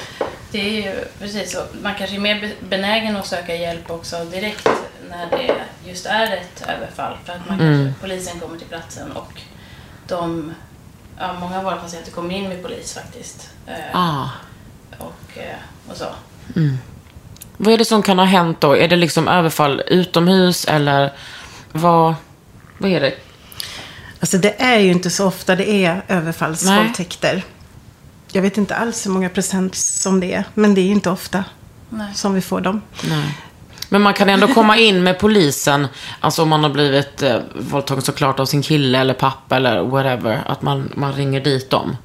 Det 0.52 0.60
är 0.60 0.82
ju 0.94 1.06
precis 1.20 1.52
så. 1.52 1.60
Man 1.82 1.96
kanske 1.98 2.16
är 2.16 2.20
mer 2.20 2.42
be- 2.42 2.68
benägen 2.70 3.18
att 3.18 3.28
söka 3.28 3.56
hjälp 3.56 3.92
också 3.92 4.26
direkt 4.26 4.70
när 5.10 5.30
det 5.38 5.52
just 5.90 6.06
är 6.06 6.24
ett 6.34 6.64
överfall. 6.78 7.18
För 7.26 7.34
att 7.34 7.50
man 7.50 7.62
Mm. 7.62 7.86
kanske, 7.86 8.02
polisen 8.02 8.40
kommer 8.40 8.58
till 8.58 8.68
platsen 8.68 9.12
och 9.12 9.42
de, 10.08 10.54
ja, 11.20 11.34
många 11.40 11.58
av 11.58 11.64
våra 11.64 11.76
patienter 11.76 12.12
kommer 12.12 12.36
in 12.36 12.50
med 12.50 12.64
polis 12.64 12.94
faktiskt. 12.94 13.50
Eh, 13.68 13.74
Ah. 13.94 14.30
och, 14.98 15.38
eh, 15.38 15.56
och 15.92 15.98
så. 15.98 16.06
Vad 17.58 17.74
är 17.74 17.78
det 17.78 17.86
som 17.86 18.04
kan 18.04 18.20
ha 18.20 18.26
hänt 18.26 18.62
då? 18.62 18.76
Är 18.78 18.88
det 18.88 18.96
liksom 18.96 19.28
överfall 19.28 19.82
utomhus 19.88 20.66
eller 20.66 21.14
vad, 21.72 22.16
vad 22.78 22.92
är 22.92 23.00
det? 23.02 23.14
Alltså 24.20 24.38
det 24.38 24.62
är 24.62 24.80
ju 24.80 24.92
inte 24.92 25.10
så 25.10 25.28
ofta 25.28 25.56
det 25.56 25.70
är 25.86 26.04
överfallsvåldtäkter. 26.08 27.44
Jag 28.32 28.42
vet 28.42 28.58
inte 28.58 28.76
alls 28.76 29.06
hur 29.06 29.12
många 29.12 29.30
procent 29.30 29.76
som 29.76 30.20
det 30.20 30.34
är. 30.34 30.44
Men 30.54 30.74
det 30.76 30.82
är 30.82 30.86
ju 30.86 30.92
inte 30.92 31.10
ofta 31.10 31.44
Nej. 31.90 32.16
som 32.16 32.34
vi 32.34 32.42
får 32.42 32.62
dem. 32.62 32.82
Nej. 33.10 33.38
Men 33.90 34.02
man 34.02 34.14
kan 34.14 34.30
ändå 34.30 34.48
komma 34.48 34.78
in 34.78 35.04
med 35.04 35.20
polisen, 35.20 35.88
alltså 36.20 36.42
om 36.42 36.50
man 36.50 36.64
har 36.64 36.70
blivit 36.70 37.22
eh, 37.22 37.36
våldtagen 37.56 38.02
såklart 38.02 38.40
av 38.40 38.46
sin 38.46 38.62
kille 38.62 39.00
eller 39.00 39.14
pappa 39.14 39.56
eller 39.56 39.82
whatever, 39.82 40.44
att 40.48 40.62
man, 40.62 40.90
man 40.96 41.14
ringer 41.14 41.42
dit 41.42 41.70
dem. 41.70 41.98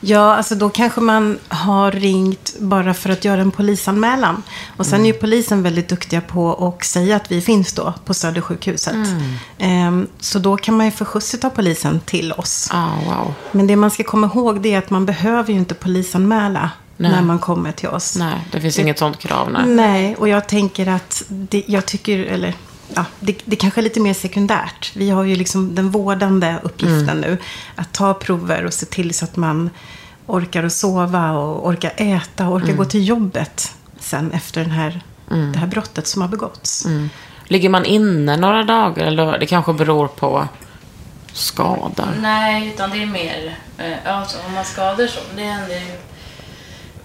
Ja, 0.00 0.34
alltså 0.34 0.54
då 0.54 0.68
kanske 0.68 1.00
man 1.00 1.38
har 1.48 1.92
ringt 1.92 2.54
bara 2.58 2.94
för 2.94 3.10
att 3.10 3.24
göra 3.24 3.40
en 3.40 3.50
polisanmälan. 3.50 4.42
Och 4.76 4.86
sen 4.86 5.00
är 5.00 5.06
ju 5.06 5.12
polisen 5.12 5.62
väldigt 5.62 5.88
duktiga 5.88 6.20
på 6.20 6.74
att 6.78 6.84
säga 6.84 7.16
att 7.16 7.32
vi 7.32 7.40
finns 7.40 7.72
då 7.72 7.94
på 8.04 8.14
Södersjukhuset. 8.14 8.96
Ehm, 9.58 10.06
så 10.20 10.38
då 10.38 10.56
kan 10.56 10.76
man 10.76 10.86
ju 10.86 10.92
få 10.92 11.04
skjuts 11.04 11.44
av 11.44 11.50
polisen 11.50 12.00
till 12.00 12.32
oss. 12.32 12.68
Ah, 12.72 12.88
wow. 13.06 13.34
Men 13.52 13.66
det 13.66 13.76
man 13.76 13.90
ska 13.90 14.04
komma 14.04 14.26
ihåg 14.26 14.60
det 14.60 14.74
är 14.74 14.78
att 14.78 14.90
man 14.90 15.06
behöver 15.06 15.52
ju 15.52 15.58
inte 15.58 15.74
polisanmäla 15.74 16.70
Nej. 17.00 17.10
när 17.10 17.22
man 17.22 17.38
kommer 17.38 17.72
till 17.72 17.88
oss. 17.88 18.16
Nej, 18.16 18.48
det 18.52 18.60
finns 18.60 18.78
inget 18.78 18.98
sånt 18.98 19.18
krav. 19.18 19.52
Nej. 19.52 19.66
Nej, 19.66 20.16
och 20.16 20.28
jag 20.28 20.48
tänker 20.48 20.88
att 20.88 21.22
det, 21.28 21.64
jag 21.66 21.86
tycker, 21.86 22.18
eller 22.18 22.54
ja, 22.94 23.04
det, 23.20 23.38
det 23.44 23.56
kanske 23.56 23.80
är 23.80 23.82
lite 23.82 24.00
mer 24.00 24.14
sekundärt. 24.14 24.92
Vi 24.96 25.10
har 25.10 25.24
ju 25.24 25.36
liksom 25.36 25.74
den 25.74 25.90
vårdande 25.90 26.56
uppgiften 26.62 27.20
nu. 27.20 27.38
Att 27.74 27.92
ta 27.92 28.14
prover 28.14 28.64
och 28.64 28.72
se 28.72 28.86
till 28.86 29.14
så 29.14 29.24
att 29.24 29.36
man 29.36 29.70
orkar 30.26 30.64
att 30.64 30.72
sova 30.72 31.32
och 31.32 31.68
orkar 31.68 31.92
äta 31.96 32.48
och 32.48 32.54
orkar 32.54 32.72
gå 32.72 32.84
till 32.84 33.08
jobbet 33.08 33.74
sen 34.00 34.32
efter 34.32 34.60
den 34.60 34.70
här, 34.70 35.00
det 35.52 35.58
här 35.58 35.66
brottet 35.66 36.06
som 36.06 36.22
har 36.22 36.28
begåtts. 36.28 36.86
Ligger 37.44 37.68
man 37.68 37.84
inne 37.84 38.36
några 38.36 38.62
dagar 38.62 39.06
eller 39.06 39.38
det 39.38 39.46
kanske 39.46 39.72
beror 39.72 40.08
på 40.08 40.48
skador? 41.32 42.08
Nej, 42.20 42.68
utan 42.68 42.90
det 42.90 43.02
är 43.02 43.06
mer, 43.06 43.56
eh, 43.78 44.16
alltså 44.16 44.38
om 44.46 44.54
man 44.54 44.64
skadar 44.64 45.06
så, 45.06 45.20
det 45.36 45.42
händer 45.42 45.74
ju 45.74 45.98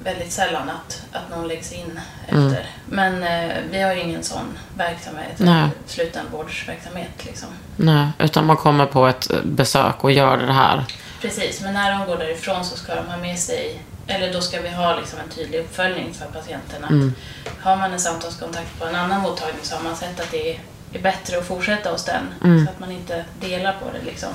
väldigt 0.04 0.32
sällan 0.32 0.70
att, 0.70 1.02
att 1.12 1.30
någon 1.30 1.48
läggs 1.48 1.72
in 1.72 2.00
efter. 2.28 2.66
Men 2.90 3.24
eh, 3.24 3.56
vi 3.72 3.82
har 3.82 3.94
ju 3.94 4.02
ingen 4.02 4.24
sån 4.24 4.58
verksamhet, 4.78 5.34
Nej. 5.38 5.70
slutenvårdsverksamhet 5.86 7.26
liksom. 7.26 7.50
Nej, 7.76 8.08
utan 8.20 8.46
man 8.46 8.58
kommer 8.58 8.86
på 8.86 9.08
ett 9.08 9.32
besök 9.44 10.04
och 10.04 10.12
gör 10.12 10.38
det 10.38 10.54
här. 10.54 10.86
Precis, 11.22 11.62
men 11.62 11.74
när 11.74 11.92
de 11.92 12.06
går 12.06 12.18
därifrån 12.18 12.66
så 12.66 12.78
ska 12.78 12.96
de 12.96 13.08
ha 13.08 13.18
med 13.18 13.40
sig, 13.40 13.80
eller 14.08 14.34
då 14.34 14.42
ska 14.42 14.62
vi 14.62 14.70
ha 14.70 14.96
liksom 14.96 15.20
en 15.20 15.30
tydlig 15.30 15.60
uppföljning 15.60 16.14
för 16.14 16.26
patienterna. 16.26 16.88
Mm. 16.88 17.14
Har 17.62 17.76
man 17.76 17.94
en 17.94 18.00
samtalskontakt 18.00 18.80
på 18.80 18.86
en 18.86 18.96
annan 18.96 19.22
mottagning 19.22 19.60
så 19.62 19.76
har 19.76 19.84
man 19.84 19.96
sett 19.96 20.20
att 20.20 20.32
det 20.32 20.52
är, 20.56 20.60
är 20.94 21.00
bättre 21.00 21.38
att 21.38 21.46
fortsätta 21.48 21.92
hos 21.92 22.06
den. 22.06 22.24
Mm. 22.44 22.66
Så 22.66 22.72
att 22.72 22.80
man 22.80 22.92
inte 22.92 23.26
delar 23.42 23.74
på 23.74 23.86
det 23.94 24.06
liksom. 24.06 24.30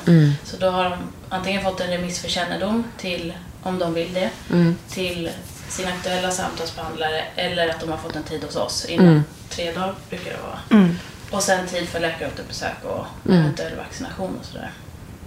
Så 0.45 0.57
då 0.57 0.71
har 0.71 0.85
de 0.85 0.93
antingen 1.29 1.63
fått 1.63 1.81
en 1.81 1.91
remiss 1.91 2.21
för 2.21 2.29
kännedom 2.29 2.85
till, 2.99 3.33
om 3.63 3.79
de 3.79 3.95
vill 3.95 4.15
det, 4.15 4.31
Mm. 4.51 4.77
till 4.91 5.31
sin 5.69 5.89
aktuella 5.89 6.31
samtalsbehandlare 6.31 7.25
eller 7.37 7.69
att 7.69 7.81
de 7.81 7.91
har 7.91 7.97
fått 7.99 8.17
en 8.17 8.23
tid 8.23 8.45
hos 8.45 8.57
oss 8.57 8.85
inom 8.85 9.07
Mm. 9.09 9.25
tre 9.51 9.73
dagar 9.73 9.95
brukar 10.11 10.31
det 10.31 10.39
vara. 10.43 10.89
Och 11.31 11.43
sen 11.43 11.67
tid 11.67 11.89
för 11.89 12.01
läkaråterbesök 12.01 12.85
och 12.85 13.07
Mm. 13.27 13.41
eventuell 13.41 13.77
vaccination 13.77 14.37
och 14.41 14.47
sådär. 14.47 14.71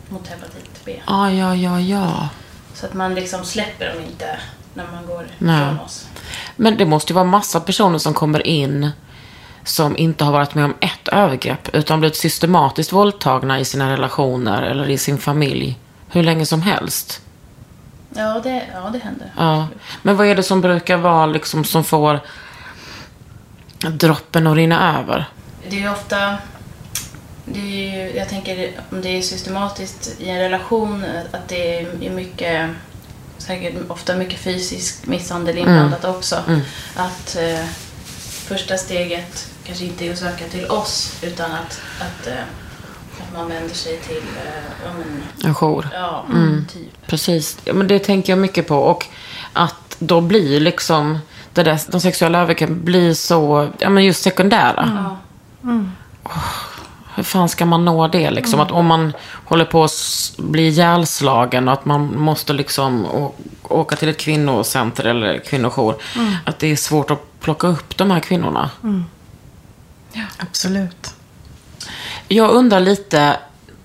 Mot 0.10 0.28
hepatit 0.28 0.86
B. 0.86 1.02
Ah, 1.06 1.30
ja, 1.30 1.56
ja, 1.56 1.80
ja. 1.80 2.30
Så 2.74 2.86
att 2.86 2.94
man 2.94 3.16
liksom 3.16 3.46
släpper 3.46 3.94
dem 3.94 4.04
inte 4.10 4.40
när 4.74 4.86
man 4.94 5.06
går 5.06 5.28
Nej. 5.38 5.66
från 5.68 5.80
oss. 5.80 6.08
Men 6.56 6.78
det 6.78 6.86
måste 6.86 7.12
ju 7.12 7.16
vara 7.16 7.26
massa 7.26 7.60
personer 7.60 7.98
som 7.98 8.14
kommer 8.14 8.48
in 8.48 8.90
som 9.64 9.98
inte 9.98 10.24
har 10.24 10.32
varit 10.32 10.56
med 10.56 10.66
om 10.66 10.74
ett 10.82 11.08
övergrepp 11.08 11.76
utan 11.76 12.00
blivit 12.00 12.16
systematiskt 12.18 12.92
våldtagna 12.92 13.60
i 13.60 13.66
sina 13.66 13.92
relationer 13.92 14.62
eller 14.62 14.90
i 14.90 14.98
sin 14.98 15.18
familj 15.18 15.80
hur 16.10 16.24
länge 16.24 16.46
som 16.46 16.62
helst. 16.62 17.22
Ja, 18.16 18.40
det, 18.44 18.64
ja, 18.74 18.90
det 18.94 19.00
händer. 19.00 19.32
Ja. 19.38 19.68
Men 20.02 20.18
vad 20.18 20.28
är 20.28 20.36
det 20.36 20.44
som 20.44 20.62
brukar 20.62 20.98
vara 20.98 21.26
liksom 21.26 21.64
som 21.64 21.84
får 21.84 22.20
droppen 23.80 24.48
att 24.48 24.56
rinna 24.56 25.00
över? 25.00 25.26
Det 25.70 25.76
är 25.76 25.80
ju 25.80 25.90
ofta... 25.92 26.38
Det 27.46 27.60
är 27.60 28.06
ju, 28.06 28.18
jag 28.18 28.30
tänker 28.30 28.72
om 28.92 29.02
det 29.02 29.10
är 29.10 29.22
systematiskt 29.22 30.16
i 30.20 30.30
en 30.30 30.40
relation 30.40 31.06
att 31.32 31.48
det 31.48 31.80
är 31.80 32.10
mycket 32.10 32.70
säkert 33.38 33.74
ofta 33.88 34.16
mycket 34.16 34.40
fysisk 34.40 35.06
misshandel 35.06 35.58
inblandat 35.58 36.06
också. 36.06 36.44
Att 36.96 37.36
eh, 37.36 37.66
första 38.22 38.78
steget 38.78 39.52
kanske 39.64 39.86
inte 39.86 40.08
är 40.08 40.12
att 40.12 40.18
söka 40.18 40.46
till 40.46 40.66
oss 40.66 41.20
utan 41.22 41.52
att, 41.52 41.82
att, 42.00 42.28
eh, 42.28 42.34
att 43.20 43.34
man 43.34 43.50
vänder 43.50 43.76
sig 43.76 43.98
till 43.98 44.18
eh, 44.18 44.54
ja, 44.86 44.92
men, 44.98 45.24
En 45.50 45.56
jour. 45.56 45.88
ja, 45.94 46.26
typ. 46.74 47.08
Precis. 47.08 47.58
Ja, 47.64 47.74
men 47.74 47.88
det 47.88 48.00
tänker 48.00 48.34
jag 48.34 48.40
mycket 48.40 48.68
på. 48.68 48.76
Och 48.78 49.06
att 49.54 49.96
då 50.00 50.22
blir 50.22 50.60
liksom 50.60 51.20
det 51.54 51.64
där, 51.64 51.80
de 51.92 52.02
sexuella 52.02 52.40
övergreppen 52.40 52.86
blir 52.86 53.14
så, 53.14 53.70
ja 53.78 53.90
men 53.90 54.06
just 54.06 54.24
sekundära. 54.24 55.18
Ja. 55.64 55.78
Hur 57.16 57.24
fan 57.24 57.50
ska 57.50 57.66
man 57.66 57.86
nå 57.86 58.08
det 58.08 58.32
liksom? 58.32 58.60
Att 58.60 58.72
om 58.72 58.86
man 58.86 59.14
håller 59.46 59.66
på 59.66 59.84
att 59.84 59.92
bli 60.38 60.68
ihjälslagen 60.68 61.68
och 61.68 61.74
att 61.74 61.86
man 61.86 62.20
måste 62.20 62.54
liksom 62.54 63.06
åka 63.64 63.96
till 63.96 64.10
ett 64.10 64.18
kvinnocenter 64.18 65.04
eller 65.04 65.38
kvinnojour. 65.40 65.96
Att 66.46 66.60
det 66.60 66.68
är 66.68 66.76
svårt 66.76 67.12
att 67.12 67.40
plocka 67.40 67.68
upp 67.68 67.98
de 67.98 68.12
här 68.12 68.20
kvinnorna. 68.20 68.70
Absolut. 70.38 71.14
Jag 72.34 72.52
undrar 72.52 72.80
lite, 72.80 73.38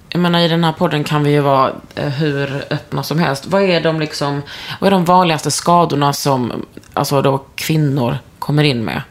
jag 0.09 0.21
menar 0.21 0.41
i 0.41 0.49
den 0.49 0.65
här 0.65 0.73
podden 0.73 1.05
kan 1.05 1.25
vi 1.25 1.31
ju 1.31 1.41
vara 1.41 1.73
eh, 1.95 2.09
hur 2.09 2.65
öppna 2.71 3.03
som 3.03 3.19
helst. 3.19 3.47
Vad 3.47 3.63
är 3.63 3.81
de 3.81 4.01
liksom, 4.01 4.43
vad 4.81 4.87
är 4.87 4.91
de 4.91 5.05
vanligaste 5.05 5.51
skadorna 5.51 6.13
som 6.13 6.53
alltså 6.93 7.23
då 7.23 7.45
kvinnor 7.55 8.19
kommer 8.39 8.65
in 8.65 8.85
med? 8.85 9.03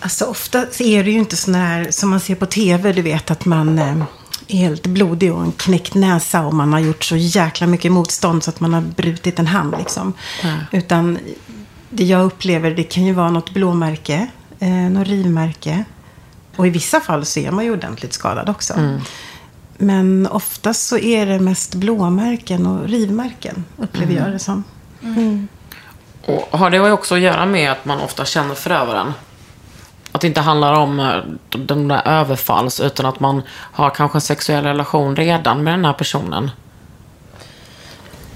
Alltså 0.00 0.24
ofta 0.24 0.58
är 0.78 1.04
det 1.04 1.10
ju 1.10 1.18
inte 1.18 1.36
sån 1.36 1.54
här 1.54 1.86
som 1.90 2.10
man 2.10 2.20
ser 2.20 2.34
på 2.34 2.46
tv, 2.46 2.92
du 2.92 3.02
vet 3.02 3.30
att 3.30 3.44
man 3.44 3.78
eh, 3.78 4.02
är 4.48 4.56
helt 4.56 4.86
blodig 4.86 5.32
och 5.32 5.42
en 5.42 5.52
knäckt 5.52 5.94
näsa 5.94 6.46
och 6.46 6.54
man 6.54 6.72
har 6.72 6.80
gjort 6.80 7.04
så 7.04 7.16
jäkla 7.16 7.66
mycket 7.66 7.92
motstånd 7.92 8.44
så 8.44 8.50
att 8.50 8.60
man 8.60 8.74
har 8.74 8.80
brutit 8.80 9.38
en 9.38 9.46
hand 9.46 9.74
liksom. 9.78 10.12
Utan 10.72 11.18
det 11.90 12.04
jag 12.04 12.24
upplever, 12.24 12.70
det 12.70 12.82
kan 12.82 13.04
ju 13.04 13.12
vara 13.12 13.30
något 13.30 13.54
blåmärke, 13.54 14.26
eh, 14.58 14.68
något 14.68 15.08
rivmärke. 15.08 15.84
Och 16.56 16.66
i 16.66 16.70
vissa 16.70 17.00
fall 17.00 17.24
så 17.24 17.40
är 17.40 17.50
man 17.50 17.64
ju 17.64 17.72
ordentligt 17.72 18.12
skadad 18.12 18.48
också. 18.48 18.74
Men 19.76 20.26
oftast 20.26 20.88
så 20.88 20.98
är 20.98 21.26
det 21.26 21.38
mest 21.38 21.74
blåmärken 21.74 22.66
och 22.66 22.88
rivmärken, 22.88 23.64
upplever 23.76 24.14
jag 24.14 24.32
det 24.32 24.38
som. 24.38 24.64
Och 26.26 26.58
har 26.58 26.70
det 26.70 26.92
också 26.92 27.14
att 27.14 27.20
göra 27.20 27.46
med 27.46 27.72
att 27.72 27.84
man 27.84 28.00
ofta 28.00 28.24
känner 28.24 28.54
förövaren? 28.54 29.12
Att 30.12 30.20
det 30.20 30.26
inte 30.26 30.40
handlar 30.40 30.72
om 30.72 31.00
eh, 31.00 31.16
de 31.48 31.88
där 31.88 32.08
överfalls, 32.08 32.80
utan 32.80 33.06
att 33.06 33.20
man 33.20 33.42
har 33.50 33.90
kanske 33.90 34.16
en 34.16 34.22
sexuell 34.22 34.64
relation 34.64 35.16
redan 35.16 35.64
med 35.64 35.74
den 35.74 35.84
här 35.84 35.92
personen. 35.92 36.50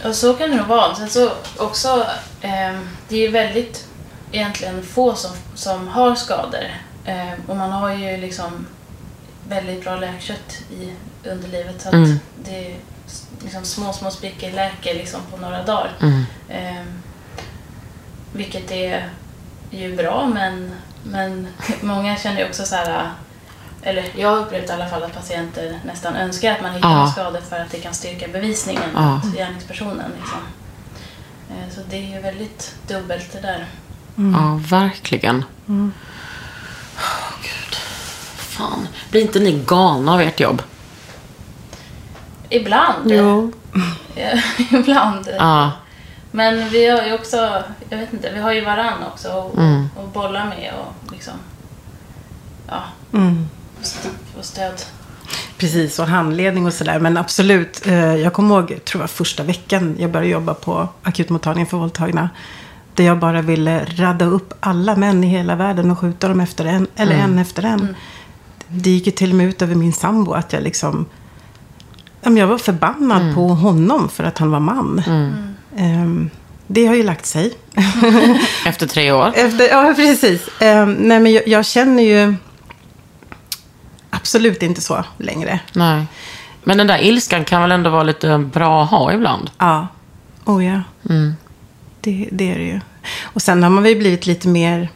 Och 0.05 0.15
så 0.15 0.35
kan 0.35 0.51
det 0.51 0.57
nog 0.57 0.67
vara. 0.67 0.95
Sen 0.95 1.09
så 1.09 1.31
också, 1.57 2.07
ehm, 2.41 2.89
det 3.09 3.17
är 3.17 3.21
ju 3.21 3.29
väldigt 3.29 3.89
egentligen 4.33 4.83
få 4.83 5.15
som, 5.15 5.31
som 5.55 5.89
har 5.89 6.15
skador. 6.15 6.65
Ehm, 7.07 7.41
och 7.47 7.57
man 7.57 7.73
har 7.73 7.91
ju 7.95 8.17
liksom 8.17 8.67
väldigt 9.49 9.85
bra 9.85 9.97
läkkött 9.97 10.59
i 10.71 10.93
underlivet. 11.29 11.83
Så 11.83 11.89
att 11.89 11.95
Mm. 11.95 12.19
det 12.45 12.67
är 12.73 12.77
liksom 13.43 13.65
små, 13.65 13.93
små 13.93 14.11
sprickor 14.11 14.51
läker 14.51 14.95
liksom 14.95 15.21
på 15.31 15.37
några 15.37 15.63
dagar. 15.63 15.91
Mm. 16.01 16.23
Ehm, 16.49 16.87
vilket 18.33 18.71
är 18.71 19.09
ju 19.71 19.97
bra, 19.97 20.27
men, 20.35 20.73
men 21.05 21.47
många 21.81 22.17
känner 22.17 22.39
ju 22.41 22.49
också 22.49 22.65
så 22.65 22.75
här... 22.77 23.11
Eller 23.83 24.05
jag 24.17 24.29
har 24.31 24.37
upplevt 24.37 24.69
i 24.69 24.73
alla 24.73 24.89
fall 24.89 25.03
att 25.03 25.15
patienter 25.15 25.81
nästan 25.85 26.17
önskar 26.17 26.53
att 26.53 26.63
man 26.63 26.73
hittar 26.75 26.91
Ja. 26.91 27.07
en 27.07 27.13
skada 27.13 27.41
för 27.41 27.57
att 27.61 27.71
det 27.71 27.79
kan 27.79 27.95
styrka 27.95 28.29
bevisningen 28.29 28.83
Ja. 28.95 29.01
mot 29.25 29.37
gärningspersonen. 29.37 30.11
Liksom. 30.21 30.39
Eh, 31.51 31.75
Så 31.75 31.81
det 31.91 31.97
är 31.97 32.15
ju 32.17 32.21
väldigt 32.21 32.75
dubbelt 32.89 33.33
det 33.33 33.41
där. 33.41 33.67
Ja, 34.17 34.61
verkligen. 34.71 35.45
Gud. 35.67 35.91
Fan. 38.57 38.89
Blir 39.11 39.23
inte 39.23 39.39
ni 39.41 39.63
galna 39.67 40.13
av 40.15 40.21
ert 40.21 40.41
jobb? 40.41 40.63
Ibland. 42.49 43.11
Jo. 43.13 43.53
Ja, 44.19 44.39
ibland. 44.79 45.29
Ja. 45.39 45.73
Men 46.31 46.69
vi 46.69 46.89
har 46.91 47.03
ju 47.07 47.15
också, 47.15 47.63
jag 47.91 47.99
vet 47.99 48.13
inte, 48.13 48.31
vi 48.35 48.41
har 48.41 48.53
ju 48.53 48.65
varann 48.65 49.03
också 49.13 49.29
och, 49.33 49.59
Mm. 49.59 49.89
och 49.97 50.09
bolla 50.09 50.45
med 50.45 50.73
och 50.81 51.13
liksom, 51.13 51.33
ja, 52.69 52.83
Mm. 53.13 53.49
och 54.39 54.45
stöd. 54.45 54.83
Precis, 55.59 55.99
och 55.99 56.07
handledning 56.07 56.67
och 56.67 56.73
sådär. 56.75 56.99
Men 56.99 57.17
absolut, 57.17 57.87
eh, 57.87 58.15
jag 58.17 58.33
kommer 58.33 58.55
ihåg, 58.55 58.71
jag 58.71 58.85
tror 58.85 59.01
var 59.01 59.09
första 59.09 59.43
veckan 59.43 59.97
jag 59.99 60.11
började 60.11 60.31
jobba 60.31 60.55
på 60.55 60.89
akutmottagningen 61.03 61.67
för 61.67 61.77
våldtagna. 61.77 62.31
Där 62.95 63.05
jag 63.05 63.19
bara 63.19 63.43
ville 63.43 63.85
radda 63.85 64.25
upp 64.25 64.55
alla 64.61 64.97
män 64.97 65.25
i 65.25 65.27
hela 65.27 65.55
världen 65.55 65.91
och 65.91 65.99
skjuta 65.99 66.29
dem 66.29 66.41
efter 66.41 66.65
en, 66.65 66.87
eller 66.97 67.15
en 67.15 67.39
efter 67.39 67.63
en. 67.63 67.97
Det 68.69 68.91
gick 68.91 69.07
ju 69.07 69.13
till 69.13 69.31
och 69.31 69.37
med 69.37 69.47
ut 69.47 69.63
över 69.63 69.75
min 69.75 69.93
sambo 69.93 70.33
att 70.33 70.53
jag 70.53 70.63
liksom... 70.63 71.07
Jag 72.23 72.47
var 72.47 72.59
förbannad 72.59 73.35
på 73.35 73.49
honom 73.49 74.09
för 74.09 74.25
att 74.25 74.39
han 74.39 74.51
var 74.51 74.61
man. 74.61 75.03
Ehm, 75.77 76.31
det 76.67 76.87
har 76.87 76.95
ju 76.95 77.03
lagt 77.03 77.27
sig. 77.27 77.53
Efter 78.67 78.87
tre 78.87 79.13
år? 79.13 79.33
Efter, 79.35 79.69
ja, 79.69 79.93
precis. 79.97 80.49
Ehm, 80.61 80.93
nej, 80.93 81.21
men 81.21 81.33
jag, 81.33 81.49
jag 81.49 81.67
känner 81.67 82.03
ju 82.03 82.35
absolut 84.11 84.63
inte 84.63 84.81
så 84.81 85.05
längre. 85.19 85.61
Nej. 85.73 86.07
Men 86.65 86.79
den 86.79 86.87
där 86.87 86.99
ilskan 87.03 87.45
kan 87.45 87.63
väl 87.63 87.73
ändå 87.73 87.91
vara 87.91 88.03
lite 88.03 88.39
bra 88.39 88.83
att 88.83 88.91
ha 88.91 89.13
ibland? 89.13 89.51
Ja. 89.59 89.89
Oh 90.45 90.65
ja. 90.65 90.81
Mm. 91.11 91.35
Det, 92.01 92.29
det 92.33 92.53
är 92.53 92.59
det 92.59 92.65
ju. 92.65 92.81
Och 93.23 93.43
sen 93.43 93.63
har 93.63 93.71
man 93.71 93.83
väl 93.83 93.97
blivit 93.97 94.27
lite 94.27 94.49
mer, 94.49 94.89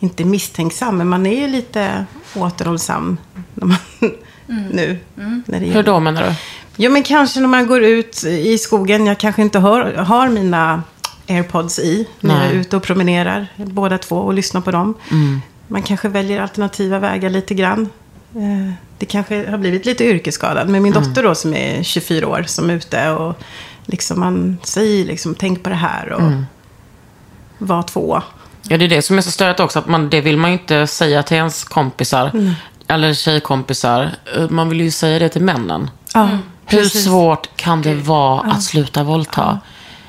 inte 0.00 0.24
misstänksam, 0.24 0.98
men 0.98 1.08
man 1.08 1.26
är 1.26 1.40
ju 1.40 1.48
lite 1.48 2.06
återhållsam 2.36 3.16
när 3.54 3.66
man, 3.66 3.76
nu. 4.72 4.98
När 5.46 5.60
det 5.60 5.66
Hur 5.66 5.82
då 5.82 6.00
menar 6.00 6.22
du? 6.22 6.34
Jo, 6.76 6.90
men 6.92 7.02
kanske 7.02 7.40
när 7.40 7.48
man 7.48 7.66
går 7.66 7.82
ut 7.82 8.24
i 8.24 8.58
skogen. 8.58 9.06
Jag 9.06 9.18
kanske 9.18 9.42
inte 9.42 9.58
hör, 9.58 9.94
har 9.94 10.28
mina 10.28 10.82
airpods 11.28 11.78
i 11.78 12.08
när 12.20 12.34
jag 12.34 12.44
är 12.44 12.48
Nej. 12.48 12.60
ute 12.60 12.76
och 12.76 12.82
promenerar. 12.82 13.46
Båda 13.56 13.98
två 13.98 14.16
och 14.16 14.34
lyssnar 14.34 14.60
på 14.60 14.70
dem. 14.70 14.94
Man 15.68 15.82
kanske 15.82 16.08
väljer 16.08 16.40
alternativa 16.40 16.98
vägar 16.98 17.30
lite 17.30 17.54
grann. 17.54 17.88
Eh, 18.34 18.72
Det 18.98 19.06
kanske 19.06 19.50
har 19.50 19.58
blivit 19.58 19.86
lite 19.86 20.04
yrkesskadad. 20.04 20.68
Men 20.68 20.82
min 20.82 20.92
dotter 20.92 21.22
då 21.22 21.34
som 21.34 21.54
är 21.54 21.82
24 21.82 22.28
år 22.28 22.42
som 22.46 22.70
är 22.70 22.74
ute 22.74 23.10
och 23.10 23.34
liksom 23.86 24.20
man 24.20 24.58
säger 24.62 25.04
liksom 25.04 25.34
tänk 25.34 25.62
på 25.62 25.68
det 25.70 25.76
här 25.76 26.12
och 26.12 26.22
var 27.58 27.82
två. 27.82 28.22
Ja, 28.62 28.78
det 28.78 28.84
är 28.84 28.88
det 28.88 29.02
som 29.02 29.18
är 29.18 29.22
så 29.22 29.30
störigt 29.30 29.60
också. 29.60 29.78
Att 29.78 29.86
man, 29.88 30.10
det 30.10 30.20
vill 30.20 30.36
man 30.36 30.50
ju 30.50 30.58
inte 30.58 30.86
säga 30.86 31.22
till 31.22 31.36
ens 31.36 31.64
kompisar. 31.64 32.54
Eller 32.86 33.14
tjejkompisar. 33.14 34.10
Eh, 34.36 34.48
Man 34.50 34.68
vill 34.68 34.80
ju 34.80 34.90
säga 34.90 35.18
det 35.18 35.28
till 35.28 35.42
männen. 35.42 35.90
Ja, 36.14 36.28
Hur 36.66 36.78
precis. 36.82 37.04
svårt 37.04 37.56
kan 37.56 37.82
det 37.82 37.94
vara 37.94 38.40
att 38.40 38.62
sluta 38.62 39.02
våldta? 39.02 39.58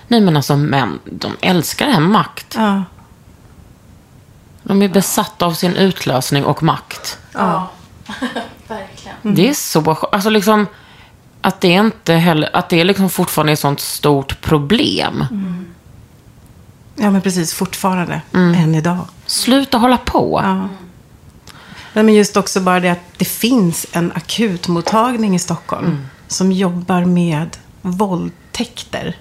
Nej, 0.08 0.22
men 0.22 0.36
alltså 0.38 0.56
män, 0.56 1.00
de 1.06 1.32
älskar 1.42 1.86
det 1.88 1.94
här 1.94 2.00
makt. 2.00 2.56
Ja, 2.58 2.84
De 4.64 4.82
är 4.82 4.88
besatta 4.90 5.46
av 5.46 5.54
sin 5.54 5.76
utlösning 5.76 6.46
och 6.46 6.64
makt. 6.64 7.18
Ja, 7.34 7.70
verkligen. 8.68 9.16
Det 9.36 9.50
är 9.50 9.54
så 9.54 9.92
Alltså 10.12 10.30
liksom, 10.30 10.68
att 11.42 11.62
det 11.62 11.68
inte 11.68 12.14
heller, 12.14 12.50
att 12.56 12.70
det 12.70 12.84
liksom 12.84 13.10
fortfarande 13.10 13.52
är 13.52 13.54
ett 13.54 13.60
sånt 13.60 13.80
stort 13.80 14.42
problem. 14.42 15.26
Ja 16.96 17.12
men 17.12 17.22
precis. 17.22 17.54
Fortfarande. 17.54 18.22
Än 18.34 18.76
idag. 18.76 19.08
Sluta 19.26 19.78
hålla 19.78 19.98
på. 19.98 20.40
Ja. 20.44 20.70
Nej, 21.94 22.04
men 22.04 22.14
just 22.14 22.38
också 22.38 22.60
bara 22.62 22.80
det 22.80 22.90
att 22.90 23.00
det 23.18 23.26
finns 23.26 23.86
en 23.92 24.12
akutmottagning 24.16 25.36
i 25.36 25.40
Stockholm 25.40 26.08
som 26.28 26.52
jobbar 26.52 27.06
med 27.06 27.58
våldtäkter. 27.82 29.16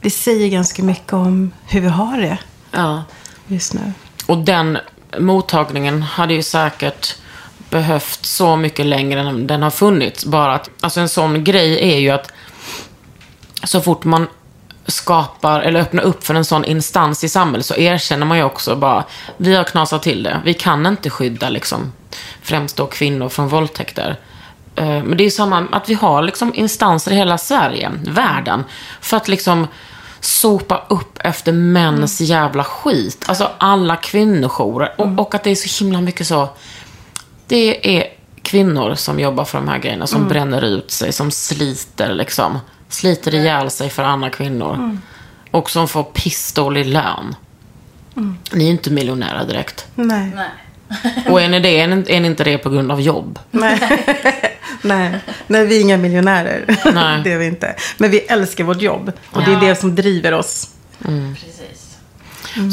Det 0.00 0.10
säger 0.10 0.48
ganska 0.48 0.82
mycket 0.82 1.12
om 1.12 1.50
hur 1.66 1.80
vi 1.80 1.88
har 1.88 2.16
det 2.18 2.38
Ja. 2.70 3.02
just 3.46 3.74
nu. 3.74 3.92
Och 4.26 4.38
den 4.38 4.78
mottagningen 5.18 6.02
hade 6.02 6.34
ju 6.34 6.42
säkert 6.42 7.16
behövt 7.70 8.26
så 8.26 8.56
mycket 8.56 8.86
längre 8.86 9.20
än 9.20 9.46
den 9.46 9.62
har 9.62 9.70
funnits. 9.70 10.24
Bara 10.24 10.54
att, 10.54 10.70
alltså 10.80 11.00
en 11.00 11.08
sån 11.08 11.44
grej 11.44 11.92
är 11.94 11.98
ju 11.98 12.10
att 12.10 12.32
så 13.64 13.80
fort 13.80 14.04
man 14.04 14.26
skapar 14.86 15.60
eller 15.60 15.80
öppnar 15.80 16.02
upp 16.02 16.24
för 16.24 16.34
en 16.34 16.44
sån 16.44 16.64
instans 16.64 17.24
i 17.24 17.28
samhället 17.28 17.66
så 17.66 17.74
erkänner 17.74 18.26
man 18.26 18.38
ju 18.38 18.44
också 18.44 18.76
bara, 18.76 19.04
vi 19.36 19.54
har 19.54 19.64
knasat 19.64 20.02
till 20.02 20.22
det. 20.22 20.40
Vi 20.44 20.54
kan 20.54 20.86
inte 20.86 21.10
skydda 21.10 21.48
liksom, 21.48 21.92
främst 22.42 22.76
då 22.76 22.86
kvinnor 22.86 23.28
från 23.28 23.48
våldtäkter. 23.48 24.16
Eh, 24.76 24.84
Men 24.84 25.16
det 25.16 25.22
är 25.22 25.24
ju 25.24 25.30
samma, 25.30 25.66
att 25.72 25.88
vi 25.88 25.94
har 25.94 26.22
liksom 26.22 26.54
instanser 26.54 27.12
i 27.12 27.14
hela 27.14 27.38
Sverige, 27.38 27.90
världen, 28.04 28.64
för 29.00 29.16
att 29.16 29.28
liksom 29.28 29.66
sopa 30.20 30.82
upp 30.88 31.18
efter 31.24 31.52
mäns 31.52 32.20
jävla 32.20 32.64
skit. 32.64 33.24
Alltså 33.28 33.50
alla 33.58 33.96
kvinnojourer. 33.96 34.94
Och, 34.98 35.18
och 35.18 35.34
att 35.34 35.44
det 35.44 35.50
är 35.50 35.54
så 35.54 35.84
himla 35.84 36.00
mycket 36.00 36.26
så, 36.26 36.48
det 37.46 37.98
är 37.98 38.06
kvinnor 38.42 38.94
som 38.94 39.20
jobbar 39.20 39.44
för 39.44 39.58
de 39.58 39.68
här 39.68 39.78
grejerna, 39.78 40.06
som 40.06 40.28
bränner 40.28 40.64
ut 40.64 40.90
sig, 40.90 41.12
som 41.12 41.30
sliter 41.30 42.14
liksom. 42.14 42.58
Sliter 42.92 43.34
ihjäl 43.34 43.70
sig 43.70 43.90
för 43.90 44.02
andra 44.02 44.30
kvinnor. 44.30 44.98
Och 45.50 45.70
som 45.70 45.88
får 45.88 46.02
pissdålig 46.04 46.86
lön. 46.86 47.34
Ni 48.52 48.66
är 48.66 48.70
inte 48.70 48.90
miljonärer 48.90 49.44
direkt. 49.46 49.86
Nej. 49.94 50.32
Nej. 50.34 50.48
Och 51.28 51.40
är 51.40 51.48
ni 51.48 51.60
det, 51.60 51.80
är 51.80 51.86
ni, 51.86 52.04
är 52.08 52.20
ni 52.20 52.26
inte 52.28 52.44
det 52.44 52.58
på 52.58 52.70
grund 52.70 52.92
av 52.92 53.00
jobb? 53.00 53.38
Nej. 53.50 53.80
Nej. 54.82 55.18
Nej, 55.46 55.66
vi 55.66 55.76
är 55.76 55.80
inga 55.80 55.96
miljonärer. 55.96 56.64
Nej. 56.94 57.20
det 57.24 57.32
är 57.32 57.38
vi 57.38 57.46
inte. 57.46 57.76
Men 57.98 58.10
vi 58.10 58.18
älskar 58.18 58.64
vårt 58.64 58.82
jobb. 58.82 59.12
Och 59.30 59.42
det 59.44 59.50
är 59.50 59.54
Ja. 59.54 59.60
det 59.60 59.76
som 59.76 59.94
driver 59.94 60.32
oss. 60.32 60.68
Precis. 61.02 61.96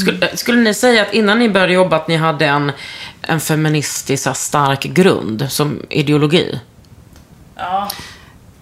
Skulle, 0.02 0.38
skulle 0.38 0.62
ni 0.62 0.74
säga 0.74 1.02
att 1.02 1.14
innan 1.14 1.40
ni 1.40 1.50
började 1.50 1.74
jobba 1.74 1.96
att 1.96 2.08
ni 2.08 2.16
hade 2.16 2.46
en, 2.46 2.72
en 3.22 3.40
feministisk 3.40 4.36
stark 4.36 4.84
grund 4.84 5.48
som 5.50 5.80
ideologi? 5.90 6.60
Ja, 7.56 7.90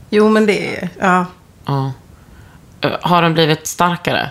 Jo, 0.09 0.29
men 0.29 0.45
det 0.45 0.75
är... 0.77 0.89
Ja. 0.99 1.25
Ja. 1.67 1.91
Eh, 2.81 2.91
Har 3.01 3.21
den 3.21 3.33
blivit 3.33 3.67
starkare? 3.67 4.29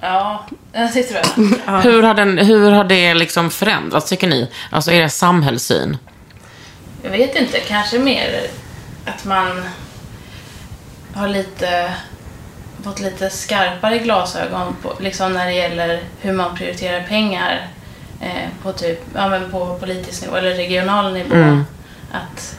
ja, 0.00 0.44
det 0.72 1.02
tror 1.02 1.20
jag. 1.66 1.80
Hur, 1.80 2.02
har 2.02 2.14
den, 2.14 2.38
hur 2.38 2.70
har 2.70 2.84
det 2.84 3.14
liksom 3.14 3.50
förändrats, 3.50 4.08
tycker 4.08 4.28
ni? 4.28 4.50
Alltså, 4.70 4.92
är 4.92 5.02
det 5.02 5.08
samhällssyn? 5.08 5.98
Jag 7.02 7.10
vet 7.10 7.36
inte, 7.36 7.60
kanske 7.60 7.98
mer 7.98 8.46
att 9.06 9.24
man 9.24 9.62
har 11.14 11.28
lite 11.28 11.94
fått 12.82 13.00
lite 13.00 13.30
skarpare 13.30 13.98
glasögon 13.98 14.76
på, 14.82 14.94
liksom 15.00 15.32
när 15.32 15.46
det 15.46 15.52
gäller 15.52 16.00
hur 16.20 16.32
man 16.32 16.54
prioriterar 16.54 17.02
pengar 17.02 17.68
eh, 18.20 18.48
på, 18.62 18.72
typ, 18.72 19.00
ja, 19.14 19.28
men 19.28 19.50
på 19.50 19.78
politisk 19.80 20.22
nivå 20.22 20.36
eller 20.36 20.54
regional 20.54 21.12
nivå. 21.12 21.34
Mm. 21.34 21.64
Att, 22.12 22.58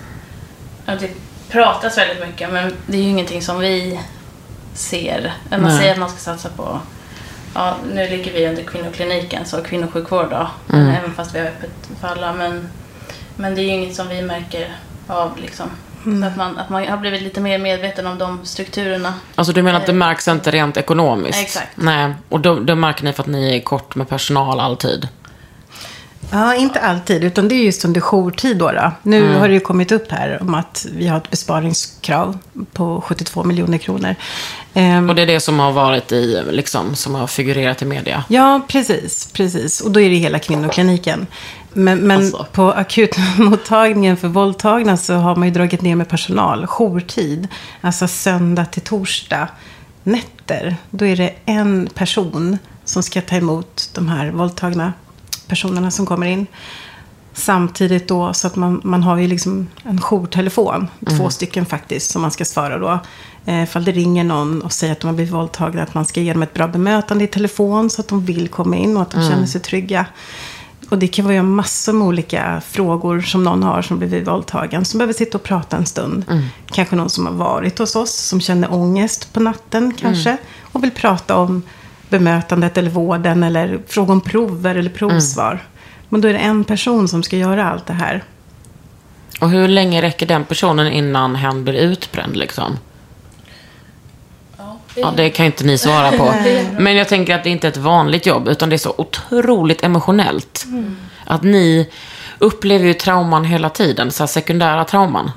att 0.85 0.99
det 0.99 1.09
pratas 1.53 1.97
väldigt 1.97 2.27
mycket 2.27 2.53
men 2.53 2.77
det 2.85 2.97
är 2.97 3.01
ju 3.01 3.09
ingenting 3.09 3.41
som 3.41 3.59
vi 3.59 3.99
ser. 4.73 5.33
Man 5.49 5.61
Nej. 5.61 5.77
säger 5.77 5.91
att 5.91 5.99
man 5.99 6.09
ska 6.09 6.19
satsa 6.19 6.49
på 6.49 6.79
Ja, 7.55 7.75
nu 7.93 8.09
ligger 8.09 8.33
vi 8.33 8.47
under 8.47 8.63
kvinnokliniken, 8.63 9.45
så 9.45 9.61
kvinnosjukvård 9.61 10.27
då. 10.29 10.47
Mm. 10.73 10.89
Även 10.89 11.13
fast 11.13 11.35
vi 11.35 11.39
har 11.39 11.45
öppet 11.45 11.71
för 12.01 12.07
alla. 12.07 12.33
Men, 12.33 12.69
men 13.35 13.55
det 13.55 13.61
är 13.61 13.63
ju 13.63 13.69
inget 13.69 13.95
som 13.95 14.07
vi 14.07 14.21
märker 14.21 14.75
av 15.07 15.37
liksom. 15.37 15.69
Så 16.03 16.25
att 16.25 16.37
man, 16.37 16.57
att 16.57 16.69
man 16.69 16.87
har 16.87 16.97
blivit 16.97 17.21
lite 17.21 17.41
mer 17.41 17.57
medveten 17.57 18.07
om 18.07 18.17
de 18.17 18.45
strukturerna. 18.45 19.13
Alltså, 19.35 19.53
du 19.53 19.61
menar 19.61 19.79
att 19.79 19.85
det 19.85 19.93
märks 19.93 20.27
inte 20.27 20.51
rent 20.51 20.77
ekonomiskt? 20.77 21.41
Exakt. 21.41 21.67
Nej, 21.75 22.13
och 22.29 22.39
då, 22.39 22.59
då 22.59 22.75
märker 22.75 23.03
ni 23.03 23.13
för 23.13 23.23
att 23.23 23.29
ni 23.29 23.57
är 23.57 23.61
kort 23.61 23.95
med 23.95 24.09
personal 24.09 24.59
alltid? 24.59 25.07
Ja, 26.35 26.55
inte 26.55 26.79
alltid, 26.79 27.23
utan 27.23 27.47
det 27.47 27.55
är 27.55 27.63
just 27.63 27.85
under 27.85 28.01
jourtid 28.01 28.57
då. 28.57 28.71
då. 28.71 28.91
Nu 29.03 29.17
Mm. 29.25 29.39
har 29.39 29.47
det 29.47 29.53
ju 29.53 29.59
kommit 29.59 29.91
upp 29.91 30.11
här 30.11 30.37
om 30.41 30.53
att 30.55 30.85
vi 30.95 31.07
har 31.07 31.17
ett 31.17 31.29
besparingskrav 31.31 32.37
på 32.73 33.01
72 33.07 33.43
miljoner 33.43 33.77
kronor. 33.77 34.15
Ehm, 34.73 35.09
Och 35.09 35.15
det 35.15 35.21
är 35.21 35.25
det 35.27 35.39
som 35.39 35.59
har 35.59 35.71
varit 35.71 36.11
i, 36.11 36.41
liksom, 36.51 36.95
som 36.95 37.15
har 37.15 37.27
figurerat 37.27 37.81
i 37.81 37.85
media. 37.85 38.23
Ja, 38.27 38.61
precis, 38.67 39.29
precis. 39.33 39.81
Och 39.81 39.91
då 39.91 39.99
är 39.99 40.09
det 40.09 40.15
hela 40.15 40.39
kvinnokliniken. 40.39 41.27
Men, 41.73 41.99
men 41.99 42.17
Alltså. 42.17 42.45
på 42.51 42.71
akutmottagningen 42.73 44.17
för 44.17 44.27
våldtagna 44.27 44.97
så 44.97 45.13
har 45.13 45.35
man 45.35 45.47
ju 45.47 45.53
dragit 45.53 45.81
ner 45.81 45.95
med 45.95 46.07
personal. 46.09 46.67
Jourtid, 46.67 47.47
alltså 47.81 48.07
söndag 48.07 48.65
till 48.65 48.81
torsdag, 48.81 49.47
nätter. 50.03 50.75
Då 50.89 51.05
är 51.05 51.15
det 51.15 51.33
en 51.45 51.89
person 51.93 52.57
som 52.85 53.03
ska 53.03 53.21
ta 53.21 53.35
emot 53.35 53.89
de 53.93 54.07
här 54.07 54.31
våldtagna 54.31 54.93
personerna 55.47 55.91
som 55.91 56.05
kommer 56.05 56.27
in. 56.27 56.47
Samtidigt 57.33 58.07
då 58.07 58.33
så 58.33 58.47
att 58.47 58.55
man, 58.55 58.81
man 58.83 59.03
har 59.03 59.17
ju 59.17 59.27
liksom 59.27 59.67
en 59.83 60.01
jourtelefon. 60.01 60.87
Två 61.17 61.29
stycken 61.29 61.65
faktiskt 61.65 62.11
som 62.11 62.21
man 62.21 62.31
ska 62.31 62.45
svara 62.45 62.77
då. 62.77 62.99
Eh, 63.45 63.63
ifall 63.63 63.83
det 63.83 63.91
ringer 63.91 64.23
någon 64.23 64.61
och 64.61 64.73
säger 64.73 64.93
att 64.93 64.99
de 64.99 65.07
har 65.07 65.13
blivit 65.13 65.33
våldtagna. 65.33 65.83
Att 65.83 65.93
man 65.93 66.05
ska 66.05 66.21
ge 66.21 66.33
dem 66.33 66.43
ett 66.43 66.53
bra 66.53 66.67
bemötande 66.67 67.23
i 67.23 67.27
telefon 67.27 67.89
så 67.89 68.01
att 68.01 68.07
de 68.07 68.25
vill 68.25 68.47
komma 68.47 68.75
in 68.75 68.97
och 68.97 69.01
att 69.01 69.11
de 69.11 69.29
känner 69.29 69.45
sig 69.45 69.61
trygga. 69.61 70.05
Och 70.89 70.99
det 70.99 71.07
kan 71.07 71.25
vara 71.25 71.35
ju 71.35 71.41
massor 71.41 71.93
med 71.93 72.07
olika 72.07 72.61
frågor 72.67 73.21
som 73.21 73.43
någon 73.43 73.63
har 73.63 73.81
som 73.81 73.97
blivit 73.99 74.27
våldtagen. 74.27 74.85
Som 74.85 74.97
behöver 74.97 75.13
sitta 75.13 75.37
och 75.37 75.43
prata 75.43 75.77
en 75.77 75.85
stund. 75.85 76.25
Kanske 76.71 76.95
någon 76.95 77.09
som 77.09 77.25
har 77.25 77.33
varit 77.33 77.79
hos 77.79 77.95
oss. 77.95 78.15
Som 78.15 78.41
känner 78.41 78.73
ångest 78.73 79.33
på 79.33 79.39
natten 79.39 79.93
kanske. 79.97 80.37
Och 80.61 80.83
vill 80.83 80.91
prata 80.91 81.35
om 81.35 81.61
bemötandet 82.13 82.77
eller 82.77 82.89
vården. 82.89 83.43
Eller 83.43 83.79
fråga 83.87 84.13
om 84.13 84.21
prover 84.21 84.75
eller 84.75 84.89
provsvar. 84.89 85.59
Men 86.09 86.21
då 86.21 86.27
är 86.27 86.33
det 86.33 86.39
en 86.39 86.63
person 86.63 87.07
som 87.07 87.23
ska 87.23 87.37
göra 87.37 87.69
allt 87.69 87.85
det 87.85 87.93
här. 87.93 88.23
Och 89.41 89.49
hur 89.49 89.67
länge 89.67 90.01
räcker 90.01 90.25
den 90.25 90.43
personen 90.45 90.87
innan 90.87 91.35
hen 91.35 91.63
blir 91.63 91.73
utbränd 91.73 92.35
liksom? 92.35 92.77
Ja, 94.95 95.13
det, 95.15 95.29
kan 95.29 95.45
inte 95.45 95.63
ni 95.63 95.77
svara 95.77 96.11
på. 96.11 96.33
Men 96.79 96.95
jag 96.95 97.07
tänker 97.07 97.35
att 97.35 97.43
det 97.43 97.49
inte 97.49 97.67
är 97.67 97.71
ett 97.71 97.77
vanligt 97.77 98.25
jobb, 98.25 98.47
utan 98.47 98.69
det 98.69 98.75
är 98.75 98.77
så 98.77 98.93
otroligt 98.97 99.83
emotionellt. 99.83 100.65
Att 101.25 101.43
ni 101.43 101.89
upplever 102.39 102.85
ju 102.85 102.93
trauman 102.93 103.45
hela 103.45 103.69
tiden, 103.69 104.11
så 104.11 104.23
här 104.23 104.27
sekundära 104.27 104.85
trauman. 104.85 105.31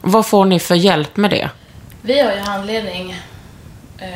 Vad 0.00 0.26
får 0.26 0.44
ni 0.44 0.58
för 0.58 0.74
hjälp 0.74 1.16
med 1.16 1.30
det? 1.30 1.50
Vi 2.02 2.20
har 2.20 2.32
ju 2.32 2.38
handledning 2.38 3.16
eh, 3.98 4.06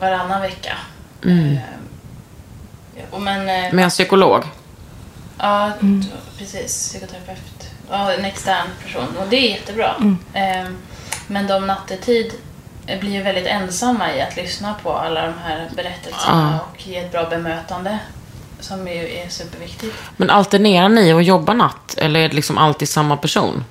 varannan 0.00 0.42
vecka. 0.42 0.76
Mm. 1.24 1.52
Eh, 2.96 3.04
och 3.10 3.20
men, 3.22 3.40
eh, 3.40 3.72
Med 3.74 3.84
en 3.84 3.90
psykolog? 3.90 4.42
Ja, 5.38 5.72
d- 5.80 6.06
precis. 6.38 6.88
Psykoterapeut. 6.88 7.70
Ja, 7.90 8.12
en 8.12 8.24
extern 8.24 8.66
person. 8.84 9.16
Och 9.18 9.28
det 9.28 9.36
är 9.36 9.50
jättebra. 9.50 9.94
Eh, 10.34 10.68
men 11.26 11.46
de 11.46 11.66
nattetid 11.66 12.32
blir 13.00 13.10
ju 13.12 13.22
väldigt 13.22 13.46
ensamma 13.46 14.14
i 14.14 14.20
att 14.22 14.36
lyssna 14.36 14.74
på 14.82 14.92
alla 14.92 15.26
de 15.26 15.32
här 15.44 15.68
berättelserna 15.76 16.60
och 16.72 16.86
ge 16.86 16.96
ett 16.98 17.12
bra 17.12 17.24
bemötande. 17.28 17.98
Som 18.60 18.88
ju 18.88 19.08
är 19.16 19.28
superviktigt. 19.28 19.96
Men 20.16 20.30
alternerar 20.30 20.88
ni 20.88 21.12
och 21.12 21.22
jobbar 21.22 21.54
natt? 21.54 21.94
Eller 21.98 22.20
är 22.20 22.28
det 22.28 22.34
liksom 22.34 22.58
alltid 22.58 22.88
samma 22.88 23.16
person? 23.16 23.64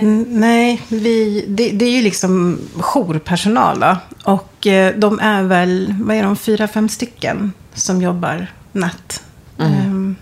Mm, 0.00 0.26
nej, 0.28 0.82
vi, 0.88 1.44
det, 1.48 1.70
det 1.70 1.84
är 1.84 1.90
ju 1.90 2.02
liksom 2.02 2.58
jourpersonal. 2.74 3.80
Då. 3.80 3.96
Och 4.24 4.66
eh, 4.66 4.94
de 4.96 5.20
är 5.20 5.42
väl, 5.42 5.94
vad 6.00 6.16
är 6.16 6.22
de, 6.22 6.36
fyra, 6.36 6.68
fem 6.68 6.88
stycken 6.88 7.52
som 7.74 8.02
jobbar 8.02 8.46
natt. 8.72 9.22
Ehm, 9.58 10.16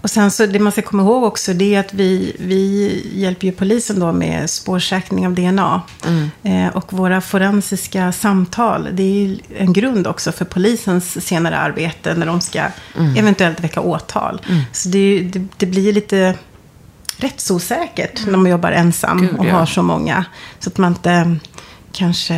och 0.00 0.10
sen 0.10 0.30
så 0.30 0.46
det 0.46 0.58
man 0.58 0.72
ska 0.72 0.82
komma 0.82 1.02
ihåg 1.02 1.22
också 1.22 1.52
det 1.52 1.74
är 1.74 1.80
att 1.80 1.94
vi, 1.94 2.36
vi 2.38 3.02
hjälper 3.14 3.46
ju 3.46 3.52
polisen 3.52 4.00
då 4.00 4.12
med 4.12 4.50
spårsäkring 4.50 5.26
av 5.26 5.34
DNA. 5.34 5.82
Eh, 6.42 6.76
och 6.76 6.92
våra 6.92 7.20
forensiska 7.20 8.12
samtal, 8.12 8.88
det 8.92 9.02
är 9.02 9.26
ju 9.26 9.38
en 9.56 9.72
grund 9.72 10.06
också 10.06 10.32
för 10.32 10.44
polisens 10.44 11.26
senare 11.26 11.58
arbete 11.58 12.14
när 12.14 12.26
de 12.26 12.40
ska 12.40 12.62
eventuellt 13.16 13.60
väcka 13.60 13.80
åtal. 13.80 14.40
Så 14.72 14.88
det, 14.88 15.20
det, 15.20 15.46
det 15.56 15.66
blir 15.66 15.92
lite 15.92 16.34
rättsosäkert 17.16 18.26
när 18.26 18.38
man 18.38 18.50
jobbar 18.50 18.72
ensam 18.72 19.20
Gud, 19.20 19.36
och 19.38 19.46
ja. 19.46 19.52
har 19.52 19.66
så 19.66 19.82
många. 19.82 20.24
Så 20.58 20.70
att 20.70 20.78
man 20.78 20.92
inte 20.92 21.36
kanske 21.92 22.34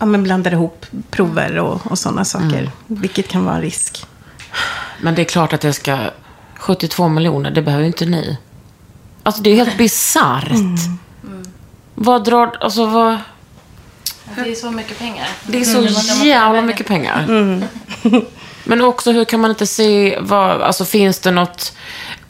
ja, 0.00 0.06
men 0.06 0.22
blandar 0.22 0.52
ihop 0.52 0.86
prover 1.10 1.58
och, 1.58 1.86
och 1.90 1.98
sådana 1.98 2.24
saker. 2.24 2.70
Vilket 2.86 3.28
kan 3.28 3.44
vara 3.44 3.54
en 3.56 3.62
risk. 3.62 4.06
Men 5.00 5.14
det 5.14 5.22
är 5.22 5.26
klart 5.26 5.52
att 5.52 5.60
det 5.60 5.72
ska... 5.72 5.98
72 6.58 7.08
miljoner, 7.08 7.50
det 7.50 7.62
behöver 7.62 7.82
ju 7.82 7.86
inte 7.86 8.06
ni. 8.06 8.38
Alltså 9.22 9.42
det 9.42 9.50
är 9.50 9.54
helt 9.56 9.78
bisarrt. 9.78 10.52
Vad 11.94 12.24
drar... 12.24 12.56
Alltså 12.60 12.86
vad... 12.86 13.18
Det 14.34 14.40
är 14.50 14.54
så 14.54 14.70
mycket 14.70 14.98
pengar. 14.98 15.28
Det 15.46 15.60
är 15.60 15.76
Mm. 15.78 15.88
Så 15.88 16.08
kan- 16.08 16.26
jävla 16.28 16.62
mycket 16.62 16.86
pengar. 16.86 17.26
Men 18.64 18.80
också 18.82 19.12
hur 19.12 19.24
kan 19.24 19.40
man 19.40 19.50
inte 19.50 19.66
se 19.66 20.18
vad... 20.20 20.62
Alltså 20.62 20.84
finns 20.84 21.18
det 21.18 21.30
något... 21.30 21.72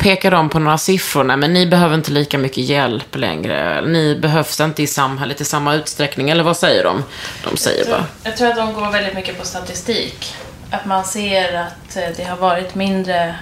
Pekar 0.03 0.31
de 0.31 0.49
på 0.49 0.59
några 0.59 0.79
siffror? 0.79 1.25
Nej, 1.25 1.37
men 1.37 1.53
ni 1.53 1.67
behöver 1.67 1.95
inte 1.95 2.11
lika 2.11 2.39
mycket 2.39 2.65
hjälp 2.65 3.17
längre. 3.17 3.81
Ni 3.87 4.17
behövs 4.17 4.61
inte 4.61 4.83
i 4.83 4.87
samhället 4.87 5.41
i 5.41 5.45
samma 5.45 5.75
utsträckning. 5.75 6.31
Eller 6.31 6.45
vad 6.45 6.57
säger 6.57 6.85
de? 6.85 7.05
De 7.45 7.57
säger 7.57 7.79
Jag 7.79 7.87
tror, 7.87 7.97
bara... 7.97 8.07
jag 8.25 8.37
tror 8.37 8.49
att 8.49 8.57
de 8.57 8.73
går 8.75 8.91
väldigt 8.93 9.15
mycket 9.15 9.39
på 9.39 9.45
statistik. 9.47 10.35
Att 10.71 10.85
man 10.85 11.05
ser 11.05 11.55
att 11.55 11.97
eh, 11.97 12.03
det 12.17 12.25
har 12.25 12.37
varit 12.37 12.75
mindre, 12.75 13.35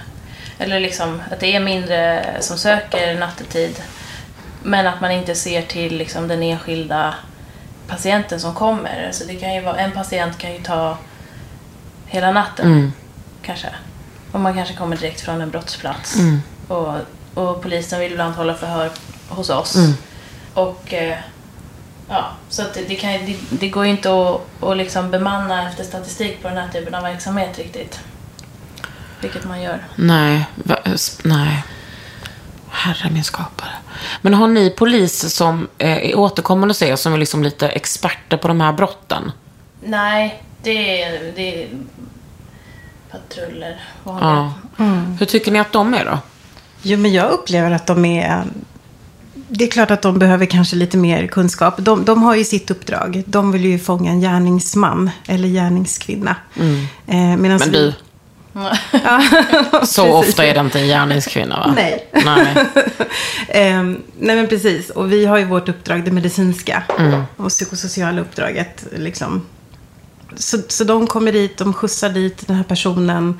eller 0.59 0.79
liksom 0.79 1.21
att 1.31 1.39
det 1.39 1.55
är 1.55 1.59
mindre 1.59 2.25
som 2.39 2.57
söker 2.57 3.15
nattetid. 3.19 3.75
Men 4.63 4.87
att 4.87 5.01
man 5.01 5.11
inte 5.11 5.35
ser 5.35 5.61
till 5.61 5.97
liksom 5.97 6.27
den 6.27 6.43
enskilda 6.43 7.13
patienten 7.87 8.39
som 8.39 8.55
kommer. 8.55 9.05
Alltså 9.07 9.23
det 9.27 9.35
kan 9.35 9.53
ju 9.53 9.61
vara, 9.61 9.77
en 9.77 9.91
patient 9.91 10.37
kan 10.37 10.53
ju 10.53 10.59
ta 10.63 10.97
hela 12.05 12.31
natten, 12.31 12.65
Mm. 12.71 12.93
kanske. 13.41 13.67
Och 14.31 14.39
man 14.39 14.53
kanske 14.53 14.75
kommer 14.75 14.97
direkt 14.97 15.21
från 15.21 15.41
en 15.41 15.49
brottsplats. 15.49 16.19
Mm. 16.19 16.41
Och, 16.67 16.93
och 17.33 17.61
polisen 17.61 17.99
vill 17.99 18.11
ibland 18.11 18.35
hålla 18.35 18.55
förhör 18.55 18.91
hos 19.29 19.49
oss. 19.49 19.75
Mm. 19.75 19.93
Och 20.53 20.93
eh, 20.93 21.17
ja, 22.09 22.31
så 22.49 22.63
det, 22.73 22.81
det, 22.87 22.95
kan, 22.95 23.11
det, 23.11 23.37
det 23.49 23.69
går 23.69 23.85
ju 23.85 23.91
inte 23.91 24.09
att, 24.09 24.41
att 24.63 24.77
liksom 24.77 25.11
bemanna 25.11 25.69
efter 25.69 25.83
statistik 25.83 26.41
på 26.41 26.47
den 26.47 26.57
här 26.57 26.69
typen 26.69 26.95
av 26.95 27.03
verksamhet 27.03 27.57
riktigt. 27.57 27.99
Vilket 29.21 29.45
man 29.45 29.61
gör. 29.61 29.85
Nej, 29.95 30.45
va, 30.55 30.77
nej. 31.23 31.63
Herre 32.69 33.09
min 33.09 33.23
skapare. 33.23 33.71
Men 34.21 34.33
har 34.33 34.47
ni 34.47 34.69
polis 34.69 35.33
som 35.33 35.67
eh, 35.77 36.09
är 36.09 36.15
återkommande 36.15 36.69
hos 36.69 36.81
er, 36.81 36.95
som 36.95 37.13
är 37.13 37.17
liksom 37.17 37.43
lite 37.43 37.69
experter 37.69 38.37
på 38.37 38.47
de 38.47 38.61
här 38.61 38.73
brotten? 38.73 39.31
Nej, 39.81 40.43
det 40.63 41.07
det 41.35 41.67
patruller. 43.11 43.79
Ja. 44.05 44.53
Hur 45.19 45.25
tycker 45.25 45.51
ni 45.51 45.59
att 45.59 45.71
de 45.71 45.93
är 45.93 46.05
då? 46.05 46.19
Jo, 46.81 46.97
men 46.97 47.13
jag 47.13 47.31
upplever 47.31 47.71
att 47.71 47.87
de 47.87 48.05
är... 48.05 48.43
Det 49.33 49.63
är 49.63 49.71
klart 49.71 49.91
att 49.91 50.01
de 50.01 50.19
behöver 50.19 50.45
kanske 50.45 50.75
lite 50.75 50.97
mer 50.97 51.27
kunskap. 51.27 51.73
De, 51.77 52.05
de 52.05 52.23
har 52.23 52.35
ju 52.35 52.43
sitt 52.43 52.71
uppdrag. 52.71 53.23
De 53.25 53.51
vill 53.51 53.65
ju 53.65 53.79
fånga 53.79 54.11
en 54.11 54.21
gärningsman 54.21 55.09
eller 55.27 55.47
gärningskvinna. 55.47 56.35
Eh, 57.07 57.17
medans 57.37 57.61
Men 57.65 57.71
vi- 57.71 57.77
du, 57.77 57.93
Ja, 59.03 59.23
så 59.85 60.13
ofta 60.13 60.45
är 60.45 60.53
det 60.53 60.59
inte 60.59 60.79
en 60.79 60.87
gärningskvinna 60.87 61.57
va? 61.59 61.73
Nej. 61.75 62.09
Nej. 62.25 62.55
Ehm, 63.47 64.01
nej 64.19 64.35
men 64.35 64.47
precis. 64.47 64.89
Och 64.89 65.11
vi 65.11 65.25
har 65.25 65.37
ju 65.37 65.45
vårt 65.45 65.69
uppdrag, 65.69 66.03
det 66.05 66.11
medicinska. 66.11 66.83
Mm. 66.99 67.23
Och 67.37 67.49
psykosociala 67.49 68.21
uppdraget. 68.21 68.85
Liksom. 68.91 69.41
Så, 70.35 70.57
så 70.67 70.83
de 70.83 71.07
kommer 71.07 71.31
dit, 71.31 71.57
de 71.57 71.73
skjutsar 71.73 72.09
dit 72.09 72.47
den 72.47 72.55
här 72.55 72.63
personen. 72.63 73.39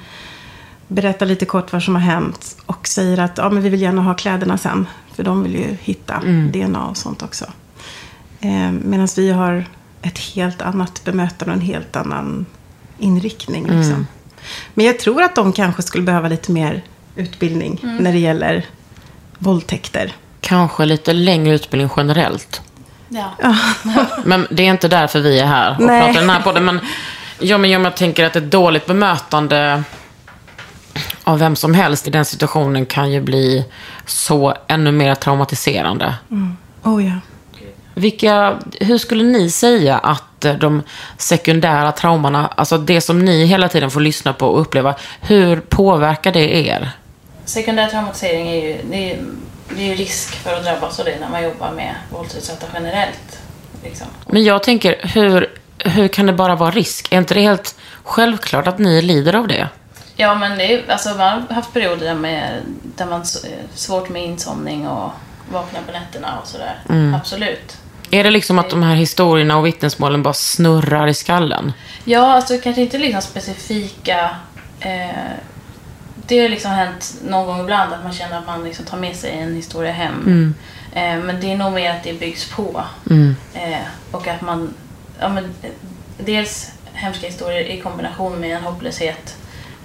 Berättar 0.88 1.26
lite 1.26 1.46
kort 1.46 1.74
vad 1.74 1.84
som 1.84 1.96
har 1.96 2.02
hänt. 2.02 2.58
Och 2.66 2.88
säger 2.88 3.18
att 3.20 3.38
ja, 3.38 3.50
men 3.50 3.64
vi 3.64 3.70
vill 3.70 3.82
gärna 3.82 4.02
ha 4.02 4.14
kläderna 4.14 4.58
sen. 4.58 4.88
För 5.14 5.24
de 5.24 5.44
vill 5.44 5.56
ju 5.56 5.78
hitta 5.82 6.14
Mm. 6.14 6.52
DNA 6.52 6.88
och 6.88 6.98
sånt 6.98 7.24
också. 7.24 7.46
Ehm, 8.42 8.82
Medan 8.86 9.08
vi 9.16 9.32
har 9.32 9.66
ett 10.02 10.18
helt 10.18 10.62
annat 10.62 11.04
bemötande 11.04 11.54
och 11.54 11.62
en 11.62 11.66
helt 11.66 11.96
annan 11.96 12.46
inriktning. 13.00 13.64
Liksom. 13.64 13.94
Mm. 13.94 14.08
Men 14.74 14.86
jag 14.86 15.00
tror 15.00 15.22
att 15.22 15.36
de 15.36 15.54
kanske 15.54 15.82
skulle 15.82 16.04
behöva 16.04 16.28
lite 16.28 16.52
mer 16.52 16.84
utbildning 17.16 17.80
när 18.00 18.12
det 18.12 18.20
gäller 18.20 18.66
våldtäkter. 19.38 20.16
Kanske 20.42 20.86
lite 20.86 21.14
längre 21.14 21.56
utbildning 21.56 21.90
generellt. 21.98 22.62
Ja. 23.14 23.56
Men 24.24 24.48
det 24.52 24.64
är 24.64 24.68
inte 24.68 24.88
därför 24.88 25.20
vi 25.20 25.40
är 25.40 25.46
här 25.46 25.76
och 25.80 25.86
Nej. 25.86 26.02
pratar 26.02 26.20
den 26.20 26.30
här 26.30 26.42
podden. 26.42 26.66
Men, 26.66 26.80
ja, 27.40 27.58
men 27.58 27.70
jag 27.70 27.96
tänker 27.96 28.26
att 28.26 28.36
ett 28.36 28.52
dåligt 28.52 28.86
bemötande 28.86 29.84
av 31.24 31.40
vem 31.40 31.56
som 31.56 31.74
helst 31.74 32.08
i 32.08 32.10
den 32.10 32.26
situationen 32.26 32.86
kan 32.86 33.12
ju 33.12 33.22
bli 33.22 33.66
så 34.06 34.56
ännu 34.68 34.92
mer 34.92 35.16
traumatiserande. 35.16 36.16
Oh 36.84 37.06
ja. 37.06 37.14
Vilka, 37.94 38.58
hur 38.80 38.98
skulle 38.98 39.24
ni 39.24 39.50
säga 39.50 39.98
att 39.98 40.24
att 40.42 40.46
eh, 40.46 40.60
de 40.60 40.84
sekundära 41.18 41.92
traumorna, 41.92 42.48
alltså 42.48 42.78
det 42.78 43.02
som 43.02 43.26
ni 43.26 43.46
hela 43.46 43.68
tiden 43.68 43.92
får 43.92 44.02
lyssna 44.02 44.34
på 44.34 44.48
och 44.48 44.62
uppleva, 44.62 44.96
hur 45.22 45.60
påverkar 45.60 46.32
det 46.32 46.68
er? 46.68 46.92
Sekundär 47.46 47.88
traumatisering 47.88 48.48
är 48.48 48.68
ju, 48.68 48.78
det 48.90 49.12
är, 49.12 49.20
det 49.76 49.82
är 49.82 49.88
ju 49.88 49.96
risk 49.96 50.36
för 50.36 50.54
att 50.56 50.64
drabbas 50.64 51.00
av 51.00 51.06
det 51.06 51.20
när 51.20 51.30
man 51.30 51.44
jobbar 51.44 51.72
med 51.72 51.96
våldsutsatta 52.12 52.66
generellt. 52.74 53.40
Liksom. 53.84 54.08
Men 54.28 54.44
jag 54.44 54.64
tänker, 54.64 54.96
hur, 55.14 55.50
hur 55.78 56.08
kan 56.08 56.26
det 56.26 56.34
bara 56.34 56.56
vara 56.56 56.72
risk? 56.72 57.08
Är 57.14 57.18
inte 57.18 57.34
det 57.34 57.42
helt 57.42 57.76
självklart 58.04 58.68
att 58.68 58.80
ni 58.80 59.02
lider 59.02 59.36
av 59.36 59.48
det? 59.48 59.68
Ja, 60.16 60.36
men 60.36 60.58
det 60.58 60.74
är, 60.74 60.92
alltså, 60.92 61.10
man 61.10 61.20
har 61.50 61.56
haft 61.56 61.74
perioder 61.74 62.06
där, 62.06 62.16
med, 62.16 62.62
där 62.98 63.06
man 63.06 63.22
s- 63.22 63.46
svårt 63.76 64.10
med 64.10 64.24
insomning 64.24 64.88
och 64.88 65.12
vakna 65.52 65.80
på 65.86 65.92
nätterna 65.92 66.40
och 66.42 66.48
sådär. 66.48 66.76
Absolut. 67.16 67.78
Är 68.12 68.24
det 68.24 68.32
liksom 68.32 68.60
att 68.60 68.70
de 68.70 68.84
här 68.84 68.96
historierna 68.96 69.58
och 69.58 69.66
vittnesmålen 69.66 70.24
bara 70.24 70.34
snurrar 70.34 71.08
i 71.08 71.14
skallen? 71.14 71.74
Ja, 72.06 72.34
alltså 72.34 72.58
kanske 72.64 72.82
inte 72.82 72.98
liksom 72.98 73.22
specifika... 73.22 74.30
Eh, 74.80 75.10
det 76.32 76.40
har 76.40 76.50
liksom 76.50 76.72
hänt 76.72 77.16
någon 77.24 77.46
gång 77.46 77.62
ibland 77.62 77.94
att 77.94 78.04
man 78.04 78.14
känner 78.14 78.38
att 78.38 78.48
man 78.48 78.64
liksom 78.64 78.86
tar 78.86 78.98
med 78.98 79.16
sig 79.16 79.32
en 79.32 79.56
historia 79.56 79.92
hem. 79.92 80.56
Eh, 80.94 81.18
men 81.18 81.42
det 81.42 81.52
är 81.52 81.58
nog 81.58 81.74
mer 81.74 81.92
att 81.92 82.04
det 82.04 82.20
byggs 82.20 82.50
på. 82.50 82.84
Eh, 83.54 83.80
och 84.12 84.28
att 84.28 84.42
man... 84.42 84.74
Ja, 85.20 85.30
men, 85.30 85.44
eh, 85.44 85.72
dels 86.18 86.72
hemska 86.94 87.28
historier 87.28 87.62
i 87.62 87.82
kombination 87.82 88.40
med 88.40 88.58
en 88.58 88.64
hopplöshet 88.64 89.38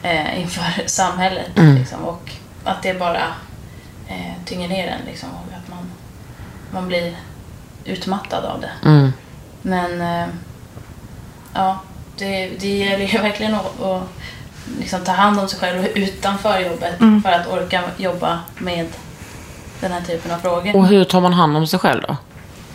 eh, 0.03 0.41
inför 0.41 0.87
samhället. 0.87 1.51
Liksom, 1.55 2.05
och 2.05 2.31
att 2.65 2.83
det 2.83 2.99
bara 2.99 3.23
eh, 4.09 4.33
tynger 4.45 4.69
ner 4.69 4.87
en. 4.87 5.07
Liksom, 5.07 5.29
och 5.29 5.57
att 5.57 5.69
man, 5.69 5.91
man 6.71 6.89
blir 6.89 7.17
utmattad 7.85 8.45
av 8.45 8.61
det. 8.61 8.89
Mm. 8.89 9.13
Men 9.63 10.01
eh, 10.01 10.29
ja, 11.55 11.81
det, 12.19 12.49
det 12.49 12.77
gäller 12.79 13.07
ju 13.07 13.19
verkligen 13.23 13.55
att, 13.55 13.81
att 13.81 14.09
liksom 14.79 15.01
ta 15.05 15.13
hand 15.13 15.41
om 15.41 15.49
sig 15.49 15.59
själv 15.61 15.87
utanför 15.87 16.59
jobbet 16.61 16.95
för 17.23 17.33
att 17.33 17.47
orka 17.47 17.83
jobba 17.97 18.41
med 18.59 18.87
den 19.81 19.93
här 19.93 20.01
typen 20.01 20.31
av 20.33 20.39
frågor. 20.39 20.77
Och 20.77 20.87
hur 20.87 21.05
tar 21.05 21.21
man 21.21 21.33
hand 21.33 21.57
om 21.57 21.67
sig 21.67 21.79
själv 21.79 22.03
då? 22.09 22.17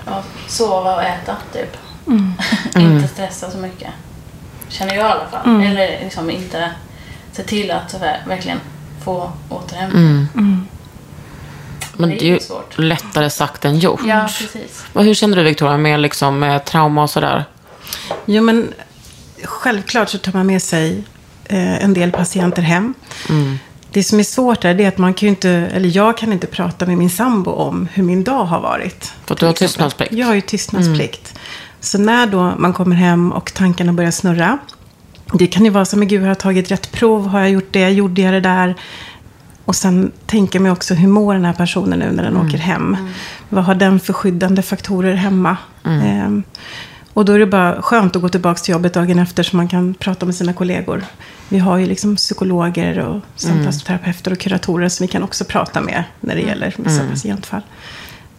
Ja, 0.06 0.23
sova 0.47 0.95
och 0.95 1.04
äta, 1.04 1.38
typ. 1.54 1.77
inte 2.77 3.08
stressa 3.08 3.51
så 3.51 3.58
mycket. 3.58 3.89
Känner 4.69 4.95
jag 4.95 5.08
i 5.08 5.12
alla 5.12 5.27
fall. 5.32 5.63
Eller 5.63 5.99
liksom 6.04 6.30
inte 6.30 6.71
se 7.32 7.43
till 7.43 7.71
att 7.71 7.93
ver- 7.93 8.27
verkligen 8.27 8.60
få 9.06 9.32
återhämtning. 9.49 10.27
Men 11.93 12.10
Det 12.10 12.15
är 12.15 12.19
det 12.19 12.25
är 12.25 12.34
ju 12.34 12.39
svårt. 12.39 12.77
lättare 12.77 13.30
sagt 13.30 13.65
än 13.65 13.80
gjort. 13.80 14.01
Ja, 14.06 14.30
precis. 14.39 14.84
Och 14.93 15.04
hur 15.04 15.13
känner 15.13 15.38
du 15.38 15.43
Victoria 15.43 15.77
med, 15.77 15.99
liksom, 15.99 16.39
med 16.39 16.65
trauma 16.65 17.04
och 17.04 17.10
sådär? 17.10 17.45
Jo, 18.25 18.43
men 18.43 18.73
självklart 19.43 20.10
så 20.10 20.17
tar 20.17 20.32
man 20.34 20.47
med 20.47 20.62
sig 20.62 21.04
en 21.57 21.93
del 21.93 22.11
patienter 22.11 22.61
hem. 22.61 22.93
Det 23.91 24.03
som 24.03 24.19
är 24.19 24.23
svårt 24.23 24.65
är 24.65 24.73
det 24.73 24.85
att 24.85 24.97
man 24.97 25.13
kan 25.13 25.27
ju 25.27 25.29
inte, 25.29 25.49
eller 25.49 25.97
jag 25.97 26.17
kan 26.17 26.33
inte 26.33 26.47
prata 26.47 26.85
med 26.85 26.97
min 26.97 27.09
sambo 27.09 27.51
om 27.51 27.87
hur 27.93 28.03
min 28.03 28.23
dag 28.23 28.45
har 28.45 28.61
varit. 28.61 29.13
För 29.25 29.35
du 29.35 29.45
har 29.45 29.53
tystnadsplikt. 29.53 30.13
Jag 30.13 30.27
har 30.27 30.35
ju 30.35 30.41
tystnadsplikt. 30.41 31.39
Så 31.79 31.97
när 31.97 32.27
då 32.27 32.53
man 32.57 32.73
kommer 32.73 32.95
hem 32.95 33.31
och 33.31 33.53
tankarna 33.53 33.93
börjar 33.93 34.11
snurra. 34.11 34.57
Det 35.33 35.47
kan 35.47 35.65
ju 35.65 35.71
vara 35.71 35.85
som, 35.85 35.99
men 35.99 36.07
gud, 36.07 36.21
har 36.21 36.27
jag 36.27 36.39
tagit 36.39 36.71
rätt 36.71 36.91
prov? 36.91 37.27
Har 37.27 37.39
jag 37.39 37.49
gjort 37.49 37.67
det? 37.71 37.89
Gjorde 37.89 38.21
jag 38.21 38.33
det 38.33 38.39
där? 38.39 38.75
Och 39.65 39.75
sen 39.75 40.11
tänker 40.25 40.59
mig 40.59 40.71
också, 40.71 40.93
hur 40.93 41.07
mår 41.07 41.33
den 41.33 41.45
här 41.45 41.53
personen 41.53 41.99
nu 41.99 42.11
när 42.11 42.23
den 42.23 42.37
åker 42.37 42.57
hem? 42.57 42.97
Vad 43.49 43.63
har 43.63 43.75
den 43.75 43.99
för 43.99 44.13
skyddande 44.13 44.61
faktorer 44.61 45.13
hemma? 45.13 45.57
Ehm, 45.85 46.43
och 47.13 47.26
då 47.26 47.34
är 47.34 47.39
det 47.39 47.45
bara 47.45 47.82
skönt 47.82 48.15
att 48.15 48.21
gå 48.21 48.30
tillbaka 48.30 48.60
till 48.60 48.71
jobbet 48.71 48.93
dagen 48.93 49.19
efter 49.19 49.43
så 49.43 49.58
man 49.58 49.67
kan 49.67 49.93
prata 49.93 50.26
med 50.26 50.36
sina 50.36 50.54
kollegor. 50.54 51.04
Vi 51.50 51.60
har 51.60 51.78
ju 51.78 51.86
liksom 51.86 52.15
psykologer 52.15 53.00
och 53.00 53.21
samtalsterapeuter 53.36 54.32
och 54.32 54.39
kuratorer 54.39 54.89
som 54.89 55.04
vi 55.04 55.08
kan 55.08 55.24
också 55.24 55.45
prata 55.45 55.82
med 55.82 56.04
när 56.19 56.36
det 56.36 56.41
gäller 56.41 56.74
vissa 56.78 57.08
patientfall. 57.10 57.62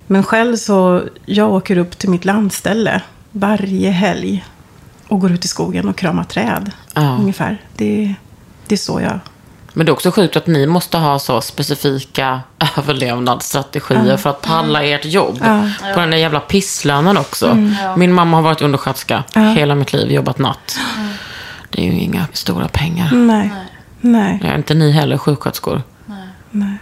Men 0.07 0.23
själv 0.23 0.57
så, 0.57 1.03
jag 1.27 1.53
åker 1.53 1.79
upp 1.79 1.99
till 1.99 2.11
mitt 2.11 2.25
landställe 2.25 3.03
varje 3.33 3.91
helg 3.91 4.45
och 5.09 5.21
går 5.21 5.33
ut 5.33 5.45
i 5.45 5.49
skogen 5.49 5.89
och 5.89 5.97
kramar 5.97 6.25
träd. 6.25 6.71
Ja. 6.95 7.17
Ungefär. 7.21 7.59
Det, 7.77 8.15
det 8.67 8.75
är 8.75 8.77
så 8.77 9.01
jag... 9.01 9.19
Men 9.73 9.87
det 9.87 9.91
är 9.91 9.93
också 9.93 10.11
sjukt 10.11 10.37
att 10.37 10.47
ni 10.47 10.67
måste 10.67 10.99
ha 10.99 11.19
så 11.19 11.41
specifika 11.41 12.41
överlevnadsstrategier 12.77 14.17
för 14.17 14.31
att 14.31 14.41
palla 14.43 14.83
ert 14.83 15.05
jobb. 15.05 15.39
På 15.95 16.01
den 16.01 16.11
där 16.11 16.19
jävla 16.19 16.41
pisslönen 16.41 17.17
också. 17.17 17.55
Min 17.97 18.13
mamma 18.13 18.37
har 18.37 18.43
varit 18.43 18.63
undersköterska 18.63 19.25
hela 19.57 19.75
mitt 19.75 19.93
liv, 19.93 20.13
jobbat 20.13 20.39
natt. 20.39 20.79
Det 21.71 21.81
är 21.81 21.85
ju 21.93 22.01
inga 22.01 22.27
stora 22.33 22.69
pengar. 22.69 23.11
Nej. 23.13 23.51
Nej. 24.01 24.41
Ja, 24.45 24.55
inte 24.55 24.75
ni 24.75 24.91
heller, 24.93 25.19
sjuksköterskor. 25.19 25.83
nej. 26.51 26.77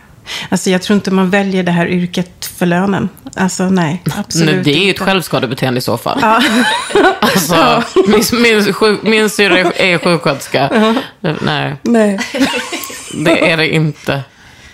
Alltså 0.49 0.71
jag 0.71 0.83
tror 0.83 0.95
inte 0.95 1.11
man 1.11 1.31
väljer 1.31 1.63
det 1.63 1.73
här 1.73 1.87
yrket 1.87 2.47
för 2.59 2.67
lönen. 2.67 3.09
Alltså 3.37 3.63
nej, 3.71 4.03
absolut 4.17 4.55
Nej, 4.55 4.65
det 4.65 4.75
är 4.81 4.85
ju 4.85 4.91
ett 4.91 4.99
självskadebeteende 4.99 5.79
i 5.79 5.81
så 5.81 5.97
fall. 5.99 6.25
Alltså, 7.21 7.83
min, 8.07 8.23
min, 8.43 8.99
min 9.03 9.31
syrra 9.31 9.59
är- 9.59 9.99
sjuksköterska. 9.99 10.95
Nej, 11.21 11.77
Nej. 11.83 12.19
det 13.15 13.51
är 13.51 13.57
det 13.57 13.69
inte. 13.75 14.21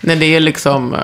Nej, 0.01 0.17
det 0.17 0.27
är 0.27 0.41
liksom 0.41 0.95
eh, 0.95 1.01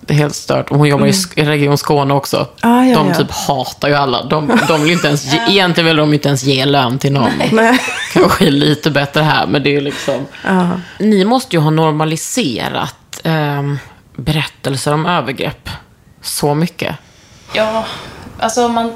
det 0.00 0.14
är 0.14 0.18
helt 0.18 0.34
stört. 0.34 0.70
Och 0.70 0.78
Hon 0.78 0.88
jobbar 0.88 1.06
i 1.06 1.10
Sk- 1.10 1.40
i 1.40 1.44
Region 1.44 1.78
Skåne 1.78 2.14
också. 2.14 2.48
Ah, 2.60 2.82
ja, 2.84 2.96
de 2.98 3.08
ja. 3.08 3.14
typ 3.14 3.30
hatar 3.30 3.88
ju 3.88 3.94
alla. 3.94 4.22
De, 4.24 4.58
de 4.68 4.82
vill 4.82 4.92
inte 4.92 5.06
ens 5.08 5.32
ge, 5.32 5.40
egentligen 5.48 5.86
vill 5.86 5.96
de 5.96 6.14
inte 6.14 6.28
ens 6.28 6.42
ge 6.42 6.64
lön 6.64 6.98
till 6.98 7.12
någon. 7.12 7.30
Nej. 7.52 7.78
Kanske 8.12 8.50
lite 8.50 8.90
bättre 8.90 9.22
här, 9.22 9.46
men 9.46 9.62
det 9.62 9.76
är 9.76 9.80
liksom... 9.80 10.26
Ja. 10.44 10.70
Ni 10.98 11.24
måste 11.24 11.56
ju 11.56 11.62
ha 11.62 11.70
normaliserat 11.70 13.20
ehm, 13.24 13.78
berättelser 14.16 14.92
om 14.94 15.06
övergrepp 15.06 15.70
så 16.22 16.54
mycket. 16.54 16.96
Ja, 17.52 17.84
alltså 18.38 18.68
man, 18.68 18.92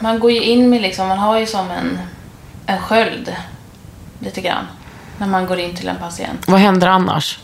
man 0.00 0.18
går 0.18 0.30
ju 0.32 0.42
in 0.42 0.70
med 0.70 0.82
liksom, 0.82 1.08
man 1.08 1.18
har 1.18 1.38
ju 1.38 1.46
som 1.46 1.70
en, 1.70 1.98
en 2.66 2.78
sköld 2.80 3.32
lite 4.18 4.40
grann 4.40 4.64
när 5.18 5.26
man 5.26 5.46
går 5.46 5.58
in 5.58 5.76
till 5.76 5.88
en 5.88 5.96
patient. 5.96 6.48
Vad 6.48 6.60
händer 6.60 6.88
annars? 6.88 7.38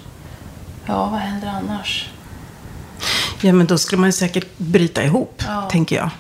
Ja, 0.87 1.07
vad 1.07 1.21
händer 1.21 1.49
annars? 1.49 2.09
ja, 3.41 3.53
men 3.53 3.67
då 3.67 3.79
skulle 3.79 4.01
man 4.01 4.09
ju 4.09 4.13
säkert 4.13 4.59
bryta 4.59 5.03
ihop, 5.05 5.43
Ja. 5.47 5.69
tänker 5.71 5.97
jag. 5.97 6.11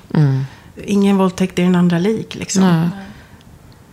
Ingen 0.84 1.18
våldtäkt 1.18 1.58
är 1.58 1.62
den 1.62 1.74
andra 1.76 1.98
lik, 1.98 2.34
liksom. 2.34 2.90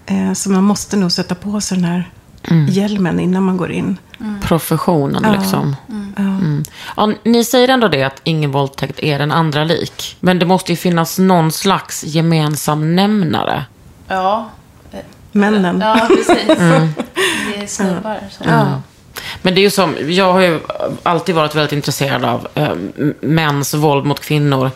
Eh, 0.06 0.34
så 0.34 0.50
man 0.50 0.64
måste 0.64 0.98
nog 0.98 1.12
sätta 1.12 1.36
på 1.36 1.62
sig 1.62 1.78
den 1.78 1.86
här 1.86 2.10
hjälmen 2.70 3.20
innan 3.20 3.44
man 3.44 3.58
går 3.58 3.72
in. 3.72 3.98
Professionen 4.42 5.32
liksom. 5.40 5.76
Mm. 5.90 6.64
Ja, 6.98 7.12
ni 7.24 7.44
säger 7.44 7.68
ändå 7.68 7.88
det 7.88 8.04
att 8.04 8.22
ingen 8.24 8.52
våldtäkt 8.52 9.00
är 9.00 9.20
den 9.20 9.32
andra 9.32 9.64
lik. 9.64 10.18
Men 10.20 10.40
det 10.40 10.46
måste 10.46 10.72
ju 10.72 10.76
finnas 10.76 11.20
någon 11.20 11.52
slags 11.52 12.04
gemensam 12.04 12.96
nämnare. 12.96 13.66
Ja. 14.08 14.50
Männen. 15.36 15.82
Ja, 15.82 16.08
precis. 16.08 16.48
Det 17.48 17.64
är 17.64 17.68
snubbar. 17.68 18.20
Ja. 18.46 18.82
Men 19.42 19.56
det 19.56 19.60
är 19.60 19.64
ju 19.64 19.70
som, 19.70 19.96
jag 20.08 20.34
har 20.34 20.40
ju 20.42 20.60
alltid 21.04 21.36
varit 21.36 21.56
väldigt 21.56 21.72
intresserad 21.74 22.26
av 22.26 22.48
eh, 22.56 22.74
mäns 23.22 23.74
våld 23.74 24.06
mot 24.06 24.20
kvinnor. 24.20 24.72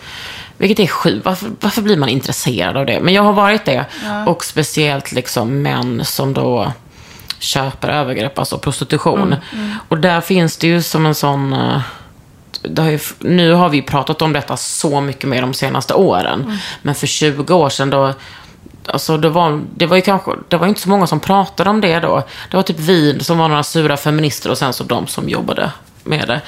Vilket 0.58 0.80
är 0.80 0.88
sjukt. 0.88 1.26
Varför, 1.26 1.50
varför 1.60 1.82
blir 1.82 1.98
man 1.98 2.10
intresserad 2.10 2.78
av 2.78 2.86
det? 2.86 3.00
Men 3.02 3.14
jag 3.14 3.24
har 3.24 3.34
varit 3.34 3.66
det. 3.66 3.86
Och 4.28 4.46
speciellt 4.46 5.12
liksom 5.12 5.62
män 5.62 6.02
som 6.06 6.34
då 6.34 6.74
köper 7.40 7.90
övergrepp, 7.90 8.40
alltså 8.40 8.58
prostitution. 8.58 9.36
Och 9.88 9.98
där 9.98 10.22
finns 10.22 10.58
det 10.58 10.68
ju 10.68 10.82
som 10.82 11.06
en 11.06 11.16
sån... 11.16 11.54
eh, 11.54 11.82
det 12.62 12.82
har 12.82 12.90
ju, 12.90 13.00
nu 13.20 13.54
har 13.54 13.70
vi 13.70 13.82
pratat 13.82 14.22
om 14.22 14.34
detta 14.34 14.58
så 14.58 15.02
mycket 15.02 15.30
mer 15.30 15.42
de 15.42 15.54
senaste 15.54 15.94
åren. 15.94 16.60
Men 16.82 16.96
för 16.96 17.08
20 17.08 17.54
år 17.54 17.70
sedan 17.70 17.90
då... 17.90 18.14
Alltså 18.86 19.18
det 19.18 19.30
var, 19.30 19.62
det 19.76 19.86
var 19.86 19.96
ju 19.96 20.02
kanske, 20.02 20.32
det 20.48 20.58
var 20.58 20.68
inte 20.68 20.82
så 20.82 20.90
många 20.90 21.08
som 21.08 21.20
pratade 21.20 21.70
om 21.70 21.82
det 21.82 22.00
då. 22.00 22.24
Det 22.52 22.58
var 22.58 22.64
typ 22.64 22.80
vi 22.80 23.20
som 23.24 23.38
var 23.38 23.48
några 23.48 23.64
sura 23.64 23.98
feminister 23.98 24.52
och 24.52 24.58
sen 24.58 24.74
så 24.74 24.84
de 24.84 25.08
som 25.08 25.30
jobbade 25.30 25.72
med 26.04 26.28
det. 26.28 26.42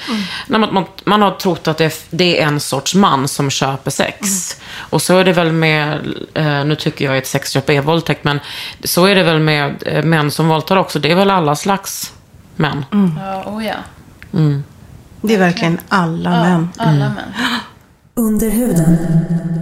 Nej, 0.46 0.60
man, 0.60 0.74
man, 0.74 0.84
man 1.04 1.22
har 1.22 1.30
trott 1.30 1.68
att 1.68 1.78
det 1.78 1.84
är, 1.84 1.92
det 2.10 2.40
är 2.40 2.46
en 2.46 2.60
sorts 2.60 2.94
man 2.94 3.28
som 3.28 3.50
köper 3.50 3.90
sex. 3.90 4.56
Och 4.74 5.02
så 5.02 5.18
är 5.18 5.24
det 5.24 5.32
väl 5.32 5.52
med, 5.52 6.14
eh, 6.34 6.64
nu 6.64 6.74
tycker 6.74 7.04
jag 7.04 7.18
att 7.18 7.26
sexköp 7.26 7.70
är 7.70 7.80
våldtäkt, 7.80 8.24
men 8.24 8.40
så 8.84 9.04
är 9.04 9.14
det 9.14 9.22
väl 9.22 9.40
med 9.40 9.82
eh, 9.86 10.04
män 10.04 10.30
som 10.30 10.48
våldtar 10.48 10.76
också. 10.76 10.98
Det 10.98 11.10
är 11.10 11.14
väl 11.16 11.30
alla 11.30 11.56
slags 11.56 12.12
män. 12.56 12.84
Ja, 13.18 13.44
oh 13.46 13.66
ja. 13.66 13.74
Det 15.20 15.34
är 15.34 15.38
verkligen 15.38 15.80
alla 15.88 16.30
män. 16.30 16.68
Alla 16.76 17.08
män. 17.08 17.34
Under 18.14 18.50
huden. 18.50 19.61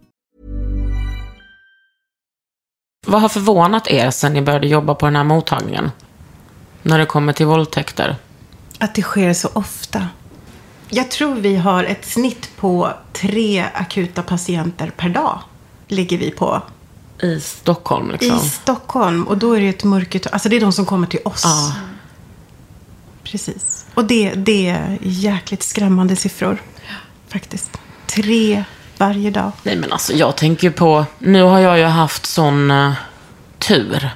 Vad 3.07 3.21
har 3.21 3.29
förvånat 3.29 3.87
er 3.87 4.11
sen 4.11 4.33
ni 4.33 4.41
började 4.41 4.67
jobba 4.67 4.95
på 4.95 5.05
den 5.05 5.15
här 5.15 5.23
mottagningen? 5.23 5.91
När 6.83 6.99
det 6.99 7.05
kommer 7.05 7.33
till 7.33 7.45
våldtäkter. 7.45 8.15
Att 8.79 8.95
det 8.95 9.01
sker 9.01 9.33
så 9.33 9.49
ofta. 9.53 10.07
Jag 10.89 11.11
tror 11.11 11.35
vi 11.35 11.55
har 11.55 11.83
ett 11.83 12.05
snitt 12.05 12.49
på 12.57 12.93
tre 13.13 13.65
akuta 13.73 14.23
patienter 14.23 14.91
per 14.97 15.09
dag. 15.09 15.41
Ligger 15.87 16.17
vi 16.17 16.31
på. 16.31 16.61
I 17.21 17.39
Stockholm 17.39 18.11
liksom. 18.11 18.37
I 18.37 18.39
Stockholm. 18.39 19.23
Och 19.27 19.37
då 19.37 19.53
är 19.53 19.61
det 19.61 19.69
ett 19.69 19.83
mörkertal. 19.83 20.33
Alltså 20.33 20.49
det 20.49 20.55
är 20.55 20.61
de 20.61 20.73
som 20.73 20.85
kommer 20.85 21.07
till 21.07 21.19
oss. 21.25 21.41
Ja. 21.43 21.75
Precis. 23.23 23.85
Och 23.93 24.05
det, 24.05 24.33
det 24.33 24.67
är 24.67 24.97
jäkligt 25.01 25.63
skrämmande 25.63 26.15
siffror. 26.15 26.61
Faktiskt. 27.27 27.77
Tre 28.07 28.63
varje 29.01 29.31
dag. 29.31 29.51
Nej 29.63 29.75
men 29.75 29.91
alltså 29.91 30.13
jag 30.13 30.35
tänker 30.35 30.67
ju 30.67 30.71
på, 30.71 31.05
nu 31.19 31.43
har 31.43 31.59
jag 31.59 31.77
ju 31.77 31.85
haft 31.85 32.25
sån 32.25 32.71
uh, 32.71 32.93
tur. 33.59 34.09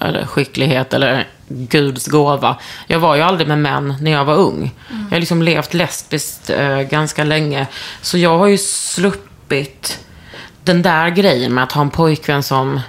Eller 0.00 0.26
skicklighet 0.26 0.94
eller 0.94 1.26
Guds 1.48 2.06
gåva. 2.06 2.56
Jag 2.86 2.98
var 2.98 3.16
ju 3.16 3.22
aldrig 3.22 3.48
med 3.48 3.58
män 3.58 3.94
när 4.00 4.10
jag 4.10 4.24
var 4.24 4.34
ung. 4.34 4.74
Jag 4.90 5.16
har 5.16 5.20
liksom 5.20 5.42
levt 5.42 5.74
lesbiskt 5.74 6.50
uh, 6.50 6.80
ganska 6.80 7.24
länge. 7.24 7.66
Så 8.02 8.18
jag 8.18 8.38
har 8.38 8.46
ju 8.46 8.58
sluppit 8.58 9.98
den 10.64 10.82
där 10.82 11.08
grejen 11.08 11.54
med 11.54 11.64
att 11.64 11.72
ha 11.72 11.82
en 11.82 11.90
pojkvän 11.90 12.42
som, 12.42 12.80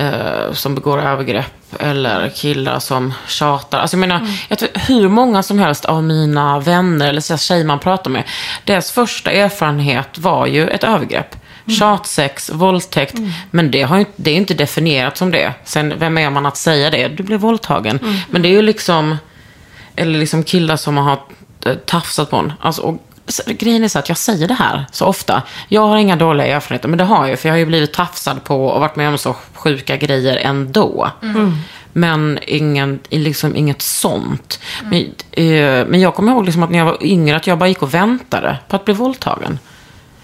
uh, 0.00 0.52
som 0.52 0.74
begår 0.74 1.02
övergrepp. 1.02 1.61
Eller 1.80 2.28
killar 2.28 2.78
som 2.78 3.14
tjatar. 3.26 3.78
Alltså 3.78 3.96
jag 3.96 4.00
menar, 4.00 4.28
jag 4.48 4.58
tror, 4.58 4.70
hur 4.74 5.08
många 5.08 5.42
som 5.42 5.58
helst 5.58 5.84
av 5.84 6.04
mina 6.04 6.58
vänner 6.58 7.08
eller 7.08 7.20
så 7.20 7.36
tjejer 7.36 7.64
man 7.64 7.78
pratar 7.78 8.10
med. 8.10 8.24
Deras 8.64 8.92
första 8.92 9.30
erfarenhet 9.30 10.18
var 10.18 10.46
ju 10.46 10.68
ett 10.68 10.84
övergrepp. 10.84 11.36
Tjatsex, 11.78 12.50
våldtäkt. 12.50 13.14
Men 13.50 13.70
det, 13.70 13.82
har 13.82 14.04
det 14.16 14.30
är 14.30 14.36
inte 14.36 14.54
definierat 14.54 15.16
som 15.16 15.30
det. 15.30 15.54
Sen, 15.64 15.94
vem 15.98 16.18
är 16.18 16.30
man 16.30 16.46
att 16.46 16.56
säga 16.56 16.90
det? 16.90 17.08
Du 17.08 17.22
blev 17.22 17.40
våldtagen. 17.40 17.98
Men 18.30 18.42
det 18.42 18.48
är 18.48 18.52
ju 18.52 18.62
liksom, 18.62 19.16
eller 19.96 20.18
liksom 20.18 20.42
killar 20.44 20.76
som 20.76 20.96
har 20.96 21.20
eh, 21.66 21.74
tafsat 21.74 22.30
på 22.30 22.36
en. 22.36 22.52
Alltså, 22.60 22.82
och, 22.82 22.98
grejen 23.46 23.84
är 23.84 23.88
så 23.88 23.98
att 23.98 24.08
jag 24.08 24.18
säger 24.18 24.48
det 24.48 24.54
här 24.54 24.86
så 24.92 25.06
ofta. 25.06 25.42
Jag 25.68 25.86
har 25.86 25.96
inga 25.96 26.16
dåliga 26.16 26.46
erfarenheter, 26.46 26.88
men 26.88 26.98
det 26.98 27.04
har 27.04 27.18
jag 27.18 27.30
ju. 27.30 27.36
För 27.36 27.48
jag 27.48 27.54
har 27.54 27.58
ju 27.58 27.66
blivit 27.66 27.92
tafsad 27.92 28.44
på 28.44 28.66
och 28.66 28.80
varit 28.80 28.96
med 28.96 29.08
om 29.08 29.18
så 29.18 29.36
sjuka 29.62 29.96
grejer 29.96 30.36
ändå. 30.36 31.10
Men 31.92 32.38
ingen, 32.46 32.98
liksom 33.10 33.56
inget 33.56 33.82
sånt. 33.82 34.60
Men, 34.82 35.02
eh, 35.32 35.86
men 35.86 36.00
jag 36.00 36.14
kommer 36.14 36.32
ihåg 36.32 36.44
liksom 36.44 36.62
att 36.62 36.70
när 36.70 36.78
jag 36.78 36.86
var 36.86 37.04
yngre 37.04 37.36
att 37.36 37.46
jag 37.46 37.58
bara 37.58 37.68
gick 37.68 37.82
och 37.82 37.94
väntade 37.94 38.58
på 38.68 38.76
att 38.76 38.84
bli 38.84 38.94
våldtagen. 38.94 39.58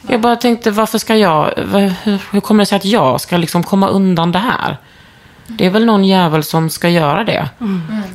Jag 0.08 0.20
bara 0.20 0.36
tänkte, 0.36 0.70
varför 0.70 0.98
ska 0.98 1.16
jag, 1.16 1.50
hur 2.30 2.40
kommer 2.40 2.62
det 2.62 2.66
sig 2.66 2.76
att 2.76 2.84
jag 2.84 3.20
ska 3.20 3.36
liksom 3.36 3.62
komma 3.62 3.88
undan 3.88 4.32
det 4.32 4.38
här? 4.38 4.76
Det 5.48 5.66
är 5.66 5.70
väl 5.70 5.84
någon 5.84 6.04
jävel 6.04 6.42
som 6.42 6.70
ska 6.70 6.88
göra 6.88 7.24
det. 7.24 7.48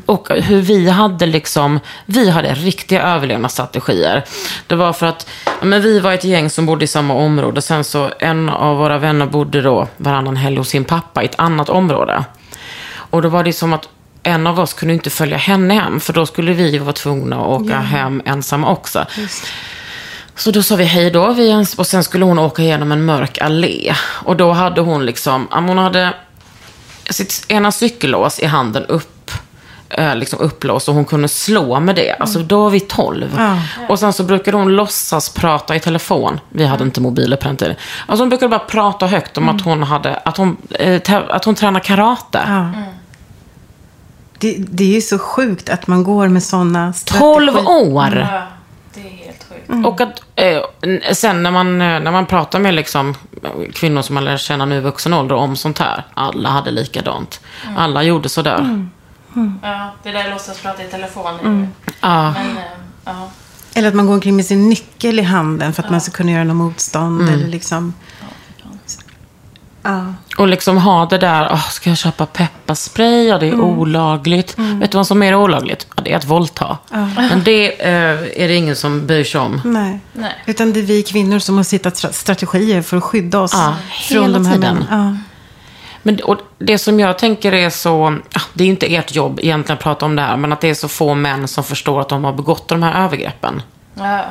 Och 0.05 0.29
hur 0.29 0.61
vi 0.61 0.89
hade 0.89 1.25
liksom, 1.25 1.79
vi 2.05 2.29
hade 2.29 2.53
riktiga 2.53 3.01
överlevnadsstrategier. 3.01 4.23
Det 4.67 4.75
var 4.75 4.93
för 4.93 5.05
att, 5.05 5.29
men 5.61 5.81
vi 5.81 5.99
var 5.99 6.13
ett 6.13 6.23
gäng 6.23 6.49
som 6.49 6.65
bodde 6.65 6.85
i 6.85 6.87
samma 6.87 7.13
område. 7.13 7.61
Sen 7.61 7.83
så 7.83 8.09
en 8.19 8.49
av 8.49 8.77
våra 8.77 8.97
vänner 8.97 9.25
bodde 9.25 9.61
då 9.61 9.87
varannan 9.97 10.35
helg 10.35 10.57
hos 10.57 10.69
sin 10.69 10.85
pappa 10.85 11.23
i 11.23 11.25
ett 11.25 11.39
annat 11.39 11.69
område. 11.69 12.23
Och 12.95 13.21
då 13.21 13.29
var 13.29 13.43
det 13.43 13.53
som 13.53 13.73
att 13.73 13.89
en 14.23 14.47
av 14.47 14.59
oss 14.59 14.73
kunde 14.73 14.93
inte 14.93 15.09
följa 15.09 15.37
henne 15.37 15.73
hem. 15.73 15.99
För 15.99 16.13
då 16.13 16.25
skulle 16.25 16.53
vi 16.53 16.77
vara 16.77 16.93
tvungna 16.93 17.35
att 17.35 17.61
åka 17.61 17.79
hem 17.79 18.21
ensamma 18.25 18.71
också. 18.71 19.05
Så 20.35 20.51
då 20.51 20.63
sa 20.63 20.75
vi 20.75 20.83
hej 20.83 21.11
då. 21.11 21.35
Och 21.77 21.87
sen 21.87 22.03
skulle 22.03 22.25
hon 22.25 22.39
åka 22.39 22.61
igenom 22.61 22.91
en 22.91 23.05
mörk 23.05 23.37
allé. 23.37 23.93
Och 24.03 24.37
då 24.37 24.51
hade 24.51 24.81
hon 24.81 25.05
liksom, 25.05 25.47
hon 25.51 25.77
hade 25.77 26.13
sitt 27.09 27.45
ena 27.47 27.71
cykellås 27.71 28.39
i 28.39 28.45
handen 28.45 28.85
upp, 28.85 29.31
eh, 29.89 30.15
liksom 30.15 30.39
upplåst 30.39 30.89
och 30.89 30.95
hon 30.95 31.05
kunde 31.05 31.27
slå 31.27 31.79
med 31.79 31.95
det. 31.95 32.11
Alltså 32.19 32.39
då 32.39 32.63
var 32.63 32.69
vi 32.69 32.79
12. 32.79 33.33
Ja. 33.37 33.57
Och 33.89 33.99
sen 33.99 34.13
så 34.13 34.23
brukade 34.23 34.57
hon 34.57 34.75
låtsas 34.75 35.29
prata 35.29 35.75
i 35.75 35.79
telefon. 35.79 36.39
Vi 36.49 36.65
hade 36.65 36.83
inte 36.83 37.01
mobiler 37.01 37.37
på 37.37 37.47
den 37.47 37.57
tiden. 37.57 37.75
Alltså 38.05 38.21
hon 38.21 38.29
brukade 38.29 38.49
bara 38.49 38.59
prata 38.59 39.07
högt 39.07 39.37
om 39.37 39.49
att 39.49 39.61
hon 39.61 39.83
hade, 39.83 40.15
att 40.15 40.37
hon, 40.37 40.57
eh, 40.69 41.01
att 41.29 41.45
hon 41.45 41.55
tränar 41.55 41.79
karate. 41.79 42.41
Ja. 42.47 42.71
Det, 44.39 44.55
det 44.59 44.83
är 44.83 44.95
ju 44.95 45.01
så 45.01 45.19
sjukt 45.19 45.69
att 45.69 45.87
man 45.87 46.03
går 46.03 46.27
med 46.27 46.43
sådana 46.43 46.93
12 47.05 47.57
år! 47.67 48.27
Ja, 48.31 48.47
det 48.93 48.99
är 48.99 49.25
helt 49.25 49.45
sjukt. 49.49 49.85
Och 49.87 50.01
att 50.01 50.21
eh, 50.35 50.61
sen 51.13 51.43
när 51.43 51.51
man, 51.51 51.81
eh, 51.81 51.99
när 51.99 52.11
man 52.11 52.25
pratar 52.25 52.59
med 52.59 52.73
liksom, 52.73 53.15
kvinnor 53.73 54.01
som 54.01 54.13
man 54.15 54.25
lär 54.25 54.37
känna 54.37 54.65
nu 54.65 54.75
i 54.77 54.79
vuxen 54.79 55.13
ålder 55.13 55.35
om 55.35 55.55
sånt 55.55 55.79
här. 55.79 56.03
Alla 56.13 56.49
hade 56.49 56.71
likadant. 56.71 57.41
Alla 57.77 58.03
gjorde 58.03 58.29
sådär. 58.29 58.87
Ja, 59.61 59.91
det 60.03 60.11
där 60.11 60.29
låtsas 60.29 60.59
prata 60.61 60.83
i 60.83 60.87
telefon. 60.87 61.25
är 61.43 61.49
ju- 61.59 61.67
Ja. 62.01 62.31
Men, 62.31 62.57
eh, 62.57 62.63
ja. 63.05 63.29
Eller 63.75 63.87
att 63.87 63.93
man 63.95 64.05
går 64.07 64.13
omkring 64.13 64.35
med 64.35 64.45
sin 64.45 64.69
nyckel 64.69 65.19
i 65.19 65.23
handen 65.23 65.73
för 65.73 65.83
att 65.83 65.89
man 65.91 66.01
ska 66.01 66.11
kunna 66.11 66.31
göra 66.31 66.43
något 66.43 66.55
motstånd. 66.55 67.29
Eller 67.29 67.47
liksom... 67.47 67.93
Ja. 69.83 70.13
Och 70.37 70.47
liksom 70.47 70.77
ha 70.77 71.05
det 71.05 71.17
där, 71.17 71.47
oh, 71.47 71.69
ska 71.69 71.89
jag 71.89 71.97
köpa 71.97 72.25
pepparspray? 72.25 73.27
Ja, 73.27 73.37
det 73.37 73.47
är 73.47 73.59
olagligt. 73.61 74.55
Vet 74.57 74.91
du 74.91 74.97
vad 74.97 75.07
som 75.07 75.23
är 75.23 75.35
olagligt? 75.35 75.87
Ja, 75.95 76.01
det 76.03 76.11
är 76.13 76.17
att 76.17 76.25
våldta. 76.25 76.77
Men 77.15 77.43
det 77.43 77.81
eh, 77.85 78.43
är 78.43 78.47
det 78.47 78.55
ingen 78.55 78.75
som 78.75 79.07
bryr 79.07 79.23
sig 79.23 79.41
om. 79.41 79.61
Nej. 79.65 79.99
Nej. 80.13 80.35
Utan 80.45 80.73
det 80.73 80.79
är 80.79 80.83
vi 80.83 81.03
kvinnor 81.03 81.39
som 81.39 81.57
har 81.57 81.71
hittat 81.71 81.93
stra- 81.93 82.11
strategier 82.11 82.81
för 82.81 82.97
att 82.97 83.03
skydda 83.03 83.39
oss 83.39 83.53
Ja, 83.53 83.75
från 84.07 84.21
hela 84.23 84.33
de 84.39 84.45
här 84.45 84.55
tiden. 84.55 84.85
männen. 84.89 85.23
Men 86.05 86.19
och 86.23 86.37
det 86.59 86.77
som 86.77 86.99
jag 86.99 87.17
tänker 87.17 87.53
är 87.53 87.69
så, 87.69 88.17
ja, 88.33 88.41
det 88.53 88.63
är 88.63 88.67
inte 88.67 88.95
ert 88.95 89.15
jobb 89.15 89.39
egentligen 89.41 89.77
att 89.77 89.83
prata 89.83 90.05
om 90.05 90.15
det 90.15 90.21
här, 90.21 90.37
men 90.37 90.53
att 90.53 90.61
det 90.61 90.69
är 90.69 90.73
så 90.73 90.87
få 90.87 91.13
män 91.15 91.47
som 91.47 91.63
förstår 91.63 92.01
att 92.01 92.09
de 92.09 92.23
har 92.23 92.33
begått 92.33 92.67
de 92.67 92.83
här 92.83 93.05
övergreppen. 93.05 93.61
Ja. 93.95 94.25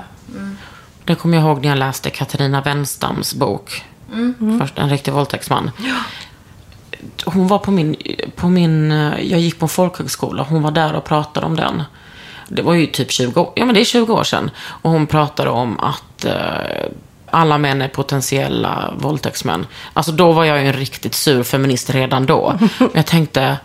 Det 1.05 1.15
kommer 1.15 1.37
jag 1.39 1.47
ihåg 1.47 1.63
när 1.63 1.69
jag 1.69 1.79
läste 1.79 2.11
Katarina 2.11 2.61
Wenstams 2.61 3.35
bok. 3.35 3.85
Först 4.59 4.79
En 4.79 4.91
riktig 4.91 5.13
våldtäktsman. 5.13 5.71
Hon 7.25 7.49
var 7.49 7.59
på 7.59 7.71
min, 7.71 7.97
på 8.37 8.49
min, 8.49 8.93
eh, 8.93 9.21
jag 9.21 9.41
gick 9.41 9.59
på 9.59 9.65
en 9.65 9.69
folkhögskola. 9.69 10.47
Hon 10.49 10.63
var 10.63 10.71
där 10.71 10.95
och 10.95 11.05
pratade 11.05 11.47
om 11.47 11.57
den. 11.57 11.83
Det 12.49 12.63
var 12.63 12.75
ju 12.75 12.87
typ 12.87 13.11
20 13.11 13.41
år, 13.41 13.53
ja 13.57 13.65
men 13.65 13.75
det 13.75 13.81
är 13.81 13.85
20 13.85 14.13
år 14.13 14.25
sedan. 14.25 14.51
Och 14.59 14.91
hon 14.91 15.07
pratade 15.07 15.51
om 15.51 15.81
att 15.81 16.25
eh, 16.25 16.35
alla 17.31 17.59
män 17.59 17.83
är 17.83 17.89
potentiella 17.89 18.95
våldtäktsmän. 18.99 19.67
Alltså 19.93 20.13
då 20.13 20.33
var 20.33 20.45
jag 20.45 20.61
ju 20.61 20.67
en 20.67 20.73
riktigt 20.73 21.15
sur 21.15 21.43
feminist 21.43 21.91
redan 21.91 22.27
då. 22.27 22.59
Men 22.79 22.91
jag 22.93 23.07
tänkte, 23.07 23.57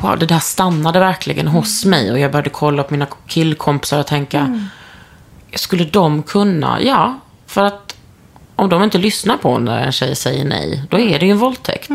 wow, 0.00 0.18
det 0.18 0.26
där 0.26 0.38
stannade 0.38 0.98
verkligen 1.00 1.48
hos 1.48 1.84
mig. 1.84 2.12
Och 2.12 2.18
jag 2.18 2.32
började 2.32 2.50
kolla 2.50 2.82
på 2.82 2.94
mina 2.94 3.06
killkompisar 3.26 4.00
och 4.00 4.06
tänka, 4.06 4.68
skulle 5.54 5.84
de 5.84 6.22
kunna? 6.22 6.82
Ja, 6.82 7.18
för 7.46 7.64
att 7.64 7.87
om 8.58 8.68
de 8.68 8.82
inte 8.82 8.98
lyssnar 8.98 9.36
på 9.36 9.58
när 9.58 9.82
en 9.82 9.92
tjej 9.92 10.16
säger 10.16 10.44
nej, 10.44 10.82
då 10.90 10.98
är 10.98 11.18
det 11.18 11.26
ju 11.26 11.32
en 11.32 11.38
våldtäkt. 11.38 11.90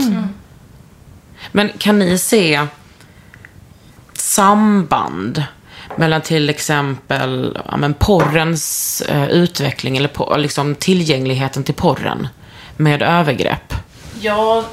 Men 1.51 1.69
kan 1.77 1.99
ni 1.99 2.17
se 2.17 2.67
samband 4.13 5.43
mellan 5.95 6.21
till 6.21 6.49
exempel 6.49 7.57
ja, 7.65 7.77
men 7.77 7.93
porrens 7.93 9.01
eh, 9.01 9.29
utveckling 9.29 9.97
eller 9.97 10.07
på, 10.07 10.37
liksom 10.37 10.75
tillgängligheten 10.75 11.63
till 11.63 11.73
porren 11.73 12.27
med 12.77 13.01
övergrepp? 13.01 13.73
Ja, 14.21 14.63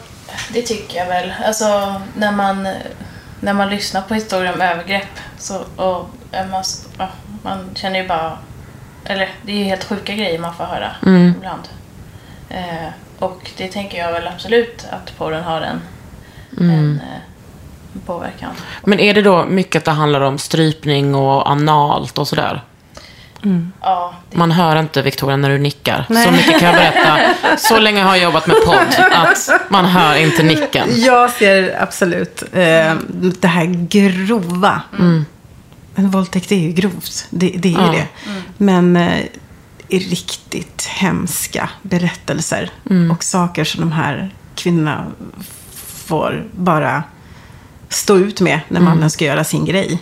Det 0.52 0.62
tycker 0.62 0.98
jag 0.98 1.06
väl. 1.06 1.32
Alltså 1.46 2.00
när 2.16 2.32
man, 2.32 2.68
när 3.40 3.52
man 3.52 3.68
lyssnar 3.70 4.02
på 4.02 4.14
historier 4.14 4.54
om 4.54 4.60
övergrepp 4.60 5.18
så, 5.38 5.60
och 5.76 6.10
är 6.32 6.46
man, 6.46 6.64
man 7.42 7.70
känner 7.74 8.02
ju 8.02 8.08
bara... 8.08 8.38
Eller 9.04 9.28
det 9.42 9.52
är 9.52 9.56
ju 9.56 9.64
helt 9.64 9.84
sjuka 9.84 10.14
grejer 10.14 10.38
man 10.38 10.54
får 10.54 10.64
höra 10.64 10.90
ibland. 11.36 11.62
Eh, 12.50 12.88
och 13.18 13.50
det 13.56 13.68
tänker 13.68 13.98
jag 13.98 14.12
väl 14.12 14.28
absolut 14.28 14.86
att 14.90 15.18
porren 15.18 15.44
har 15.44 15.60
en, 15.60 15.80
en, 16.58 17.00
eh, 17.04 18.00
påverkan. 18.06 18.50
Men 18.84 19.00
är 19.00 19.14
det 19.14 19.22
då 19.22 19.44
mycket 19.44 19.76
att 19.80 19.84
det 19.84 19.90
handlar 19.90 20.20
om 20.20 20.38
strypning 20.38 21.14
och 21.14 21.50
analt 21.50 22.18
och 22.18 22.28
sådär? 22.28 22.62
Ja, 23.80 24.14
det, 24.30 24.36
Man 24.36 24.50
hör 24.50 24.76
inte 24.80 25.02
Victoria 25.02 25.36
när 25.36 25.48
du 25.50 25.58
nickar. 25.58 26.04
Så 26.24 26.30
mycket 26.30 26.60
kan 26.60 26.68
jag 26.68 26.76
berätta. 26.76 27.18
Så 27.58 27.78
länge 27.78 28.02
har 28.02 28.16
jag 28.16 28.22
jobbat 28.24 28.46
med 28.46 28.56
podd 28.66 29.06
att 29.12 29.50
man 29.70 29.84
hör 29.84 30.16
inte 30.16 30.42
nicken. 30.42 30.88
Jag 30.96 31.30
ser 31.30 31.82
absolut 31.82 32.42
eh, 32.42 32.94
det 33.40 33.48
här 33.48 33.86
grova. 33.88 34.80
En 35.94 36.10
våldtäkt 36.10 36.52
är 36.52 36.56
ju 36.56 36.72
grovt. 36.72 37.26
Det, 37.30 37.48
det 37.58 37.68
är 37.68 37.72
ju 37.72 37.86
Ja. 37.86 37.92
det. 37.92 38.06
Men 38.56 38.96
eh, 38.96 39.24
riktigt 39.98 40.84
hemska 40.84 41.70
berättelser. 41.82 42.70
Och 43.12 43.24
saker 43.24 43.64
som 43.64 43.80
de 43.80 43.92
här 43.92 44.34
kvinnorna 44.54 45.06
får 46.06 46.46
bara 46.52 47.02
stå 47.88 48.16
ut 48.16 48.40
med 48.40 48.60
när 48.68 48.80
mannen 48.80 49.10
ska 49.10 49.24
göra 49.24 49.44
sin 49.44 49.64
grej. 49.64 49.98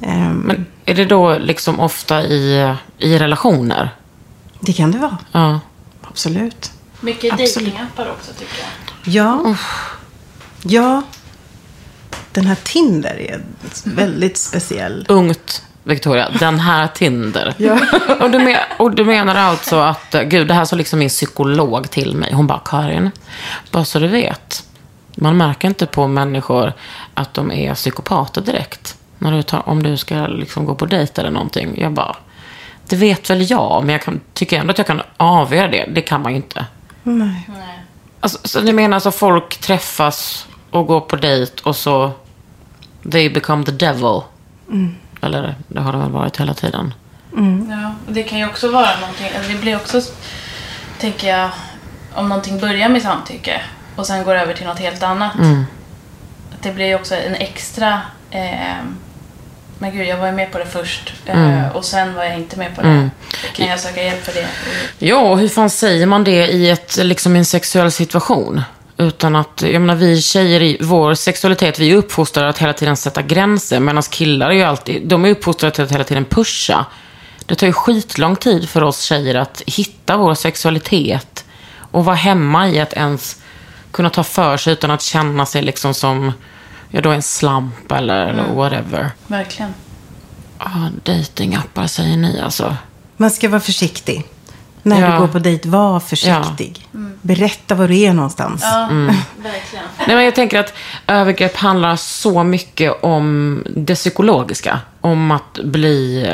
Ehm, 0.00 0.36
Men 0.36 0.66
är 0.84 0.94
det 0.94 1.04
då 1.04 1.38
liksom 1.38 1.80
ofta 1.80 2.22
i, 2.22 2.74
i 2.98 3.18
relationer? 3.18 3.90
det 4.60 4.72
kan 4.72 4.90
det 4.90 4.98
vara. 4.98 5.18
Ja. 5.32 5.60
Absolut. 6.02 6.72
mycket 7.00 7.36
dejtingappar 7.38 8.10
också 8.10 8.32
tycker 8.32 8.54
jag. 8.58 9.14
Ja. 9.14 9.56
Ja. 10.62 11.02
Den 12.32 12.46
här 12.46 12.56
Tinder 12.64 13.20
är 13.20 13.42
väldigt 13.84 14.36
speciell. 14.36 15.06
Ungt, 15.08 15.62
Victoria. 15.84 16.30
Den 16.38 16.60
här 16.60 16.86
Tinder. 16.86 17.54
och, 18.20 18.30
du 18.30 18.38
men, 18.38 18.56
och 18.76 18.94
du 18.94 19.04
menar 19.04 19.34
alltså 19.34 19.76
att, 19.76 20.14
eh, 20.14 20.22
gud, 20.22 20.48
det 20.48 20.54
här 20.54 20.64
sa 20.64 20.76
liksom 20.76 20.98
min 20.98 21.08
psykolog 21.08 21.90
till 21.90 22.16
mig. 22.16 22.32
Hon 22.32 22.46
bara, 22.46 22.60
Karin, 22.64 23.10
bara 23.70 23.84
så 23.84 23.98
du 23.98 24.08
vet. 24.08 24.64
Man 25.16 25.36
märker 25.36 25.68
inte 25.68 25.86
på 25.86 26.06
människor 26.06 26.72
att 27.14 27.34
de 27.34 27.52
är 27.52 27.74
psykopater 27.74 28.40
direkt. 28.40 28.96
När 29.18 29.32
du 29.32 29.42
tar, 29.42 29.68
om 29.68 29.82
du 29.82 29.96
ska 29.96 30.26
liksom 30.26 30.64
gå 30.64 30.74
på 30.74 30.86
dejt 30.86 31.20
eller 31.20 31.30
någonting. 31.30 31.80
Jag 31.80 31.92
bara, 31.92 32.16
det 32.88 32.96
vet 32.96 33.30
väl 33.30 33.50
jag, 33.50 33.84
men 33.84 33.92
jag 33.92 34.02
kan, 34.02 34.20
tycker 34.34 34.58
ändå 34.58 34.70
att 34.70 34.78
jag 34.78 34.86
kan 34.86 35.02
avgöra 35.16 35.68
det. 35.68 35.84
Det 35.94 36.00
kan 36.00 36.22
man 36.22 36.32
ju 36.32 36.36
inte. 36.36 36.66
Nej. 37.02 37.48
Nej. 37.48 37.84
Alltså, 38.20 38.38
så 38.44 38.60
ni 38.60 38.72
menar 38.72 38.94
alltså 38.94 39.10
folk 39.10 39.56
träffas 39.56 40.46
och 40.70 40.86
går 40.86 41.00
på 41.00 41.16
dejt 41.16 41.62
och 41.62 41.76
så 41.76 42.10
they 43.12 43.30
become 43.30 43.64
the 43.64 43.72
devil? 43.72 44.20
Eller 45.24 45.54
det 45.68 45.80
har 45.80 45.92
det 45.92 45.98
väl 45.98 46.10
varit 46.10 46.40
hela 46.40 46.54
tiden. 46.54 46.94
Ja, 47.70 47.94
och 48.06 48.12
det 48.12 48.22
kan 48.22 48.38
ju 48.38 48.46
också 48.46 48.70
vara 48.70 49.00
någonting, 49.00 49.26
alltså 49.36 49.52
det 49.52 49.58
blir 49.58 49.76
också, 49.76 50.00
tänker 51.00 51.28
jag, 51.28 51.50
om 52.14 52.28
någonting 52.28 52.58
börjar 52.60 52.88
med 52.88 53.02
samtycke 53.02 53.60
och 53.96 54.06
sen 54.06 54.24
går 54.24 54.34
över 54.34 54.54
till 54.54 54.66
något 54.66 54.78
helt 54.78 55.02
annat. 55.02 55.32
Att 56.54 56.62
det 56.62 56.72
blir 56.72 56.86
ju 56.86 56.94
också 56.94 57.14
en 57.14 57.34
extra, 57.34 58.00
eh, 58.30 58.76
men 59.78 59.92
gud 59.92 60.06
jag 60.06 60.16
var 60.16 60.26
ju 60.26 60.32
med 60.32 60.52
på 60.52 60.58
det 60.58 60.66
först 60.66 61.12
eh, 61.26 61.68
och 61.68 61.84
sen 61.84 62.14
var 62.14 62.24
jag 62.24 62.34
inte 62.34 62.58
med 62.58 62.76
på 62.76 62.82
det. 62.82 63.10
Kan 63.54 63.66
jag 63.66 63.80
söka 63.80 64.02
hjälp 64.02 64.24
för 64.24 64.32
det? 64.32 64.46
Ja, 64.98 65.18
och 65.20 65.38
hur 65.38 65.48
fan 65.48 65.70
säger 65.70 66.06
man 66.06 66.24
det 66.24 66.46
i 66.46 66.70
ett, 66.70 66.96
liksom, 66.96 67.36
i 67.36 67.38
en 67.38 67.44
sexuell 67.44 67.92
situation? 67.92 68.62
Utan 68.96 69.36
att, 69.36 69.62
jag 69.62 69.80
menar 69.80 69.94
vi 69.94 70.22
tjejer 70.22 70.62
i 70.62 70.78
vår 70.80 71.14
sexualitet, 71.14 71.78
vi 71.78 71.90
är 71.90 71.96
uppfostrade 71.96 72.48
att 72.48 72.58
hela 72.58 72.72
tiden 72.72 72.96
sätta 72.96 73.22
gränser. 73.22 73.80
Medan 73.80 74.02
killar 74.02 74.50
är 74.50 74.54
ju 74.54 74.62
alltid, 74.62 75.08
de 75.08 75.24
är 75.24 75.30
uppfostrade 75.30 75.74
till 75.74 75.84
att 75.84 75.92
hela 75.92 76.04
tiden 76.04 76.24
pusha. 76.24 76.86
Det 77.46 77.54
tar 77.54 77.66
ju 77.66 77.72
skitlång 77.72 78.36
tid 78.36 78.68
för 78.68 78.82
oss 78.82 79.02
tjejer 79.02 79.34
att 79.34 79.62
hitta 79.66 80.16
vår 80.16 80.34
sexualitet. 80.34 81.44
Och 81.76 82.04
vara 82.04 82.16
hemma 82.16 82.68
i 82.68 82.80
att 82.80 82.92
ens 82.92 83.42
kunna 83.90 84.10
ta 84.10 84.24
för 84.24 84.56
sig 84.56 84.72
utan 84.72 84.90
att 84.90 85.02
känna 85.02 85.46
sig 85.46 85.62
liksom 85.62 85.94
som, 85.94 86.32
ja 86.90 87.00
då 87.00 87.10
en 87.10 87.22
slamp 87.22 87.92
eller, 87.92 88.26
eller 88.26 88.54
whatever. 88.54 89.10
Verkligen. 89.26 89.74
Ah, 90.58 90.88
datingappar 91.02 91.86
säger 91.86 92.16
ni 92.16 92.40
alltså. 92.40 92.76
Man 93.16 93.30
ska 93.30 93.48
vara 93.48 93.60
försiktig. 93.60 94.24
När 94.86 95.00
Ja. 95.00 95.12
du 95.12 95.18
går 95.18 95.26
på 95.28 95.38
dejt, 95.38 95.68
var 95.68 96.00
försiktig. 96.00 96.88
Berätta 97.22 97.74
var 97.74 97.88
du 97.88 97.98
är 97.98 98.12
någonstans. 98.12 98.60
Ja, 98.64 98.88
verkligen. 98.90 99.84
Nej, 100.06 100.16
men 100.16 100.24
jag 100.24 100.34
tänker 100.34 100.60
att 100.60 100.72
övergrepp 101.06 101.56
handlar 101.56 101.96
så 101.96 102.42
mycket 102.44 103.02
om 103.04 103.62
det 103.76 103.94
psykologiska. 103.94 104.80
Om 105.00 105.30
att 105.30 105.58
bli 105.64 106.26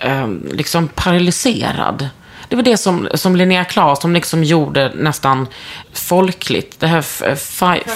eh, 0.00 0.20
eh, 0.20 0.28
liksom 0.52 0.88
paralyserad. 0.88 2.08
Det 2.48 2.56
var 2.56 2.62
det 2.62 2.76
som, 2.76 3.08
som 3.14 3.36
Linnea 3.36 3.64
Claesson 3.64 4.12
liksom 4.12 4.44
gjorde 4.44 4.92
nästan 4.94 5.46
folkligt. 5.92 6.80
Det 6.80 6.86
här... 6.86 7.02
Frozen 7.02 7.36
fright. 7.50 7.86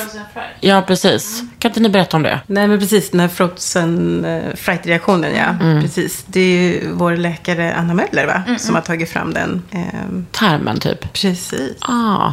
ja, 0.61 0.83
precis. 0.87 1.43
Kan 1.59 1.71
inte 1.71 1.81
ni 1.81 1.89
berätta 1.89 2.17
om 2.17 2.23
det? 2.23 2.41
Nej, 2.47 2.69
men 2.69 2.79
precis. 2.79 3.11
Den 3.11 3.21
här 3.21 3.29
frozen 3.29 4.25
uh, 4.25 4.55
fright-reaktionen, 4.55 5.35
ja. 5.37 5.81
Precis. 5.83 6.25
Det 6.27 6.41
är 6.41 6.63
ju 6.63 6.93
vår 6.93 7.17
läkare 7.17 7.75
Anna 7.75 7.95
Möller, 7.95 8.27
va? 8.27 8.57
Som 8.59 8.75
har 8.75 8.83
tagit 8.83 9.11
fram 9.11 9.35
den. 9.35 9.63
Ehm, 9.71 10.27
Termen, 10.33 10.81
typ. 10.81 11.13
precis. 11.13 11.77
Ah. 11.81 12.33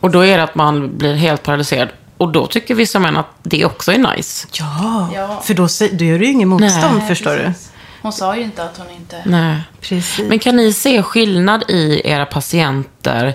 Och 0.00 0.10
då 0.10 0.20
är 0.26 0.36
det 0.36 0.44
att 0.44 0.54
man 0.54 0.98
blir 0.98 1.14
helt 1.14 1.42
paralyserad. 1.42 1.88
Och 2.16 2.32
då 2.32 2.46
tycker 2.46 2.74
vissa 2.74 2.98
män 2.98 3.16
att 3.16 3.26
det 3.42 3.64
också 3.64 3.92
är 3.92 3.98
nice. 4.16 4.46
Ja, 4.52 5.08
Ja. 5.14 5.42
för 5.44 5.54
då, 5.54 5.68
då 5.98 6.04
gör 6.04 6.18
du 6.18 6.24
ju 6.24 6.32
ingen 6.32 6.48
motstånd, 6.48 6.96
Nej, 6.98 7.08
förstår 7.08 7.36
Precis. 7.36 7.70
Hon 8.04 8.12
sa 8.12 8.36
ju 8.36 8.42
inte 8.42 8.64
att 8.64 8.78
hon 8.78 8.90
inte... 8.90 9.22
Nej. 9.24 9.60
Precis. 9.80 10.28
Men 10.28 10.38
kan 10.38 10.56
ni 10.56 10.72
se 10.72 11.02
skillnad 11.02 11.64
i 11.70 12.02
era 12.04 12.26
patienter, 12.26 13.34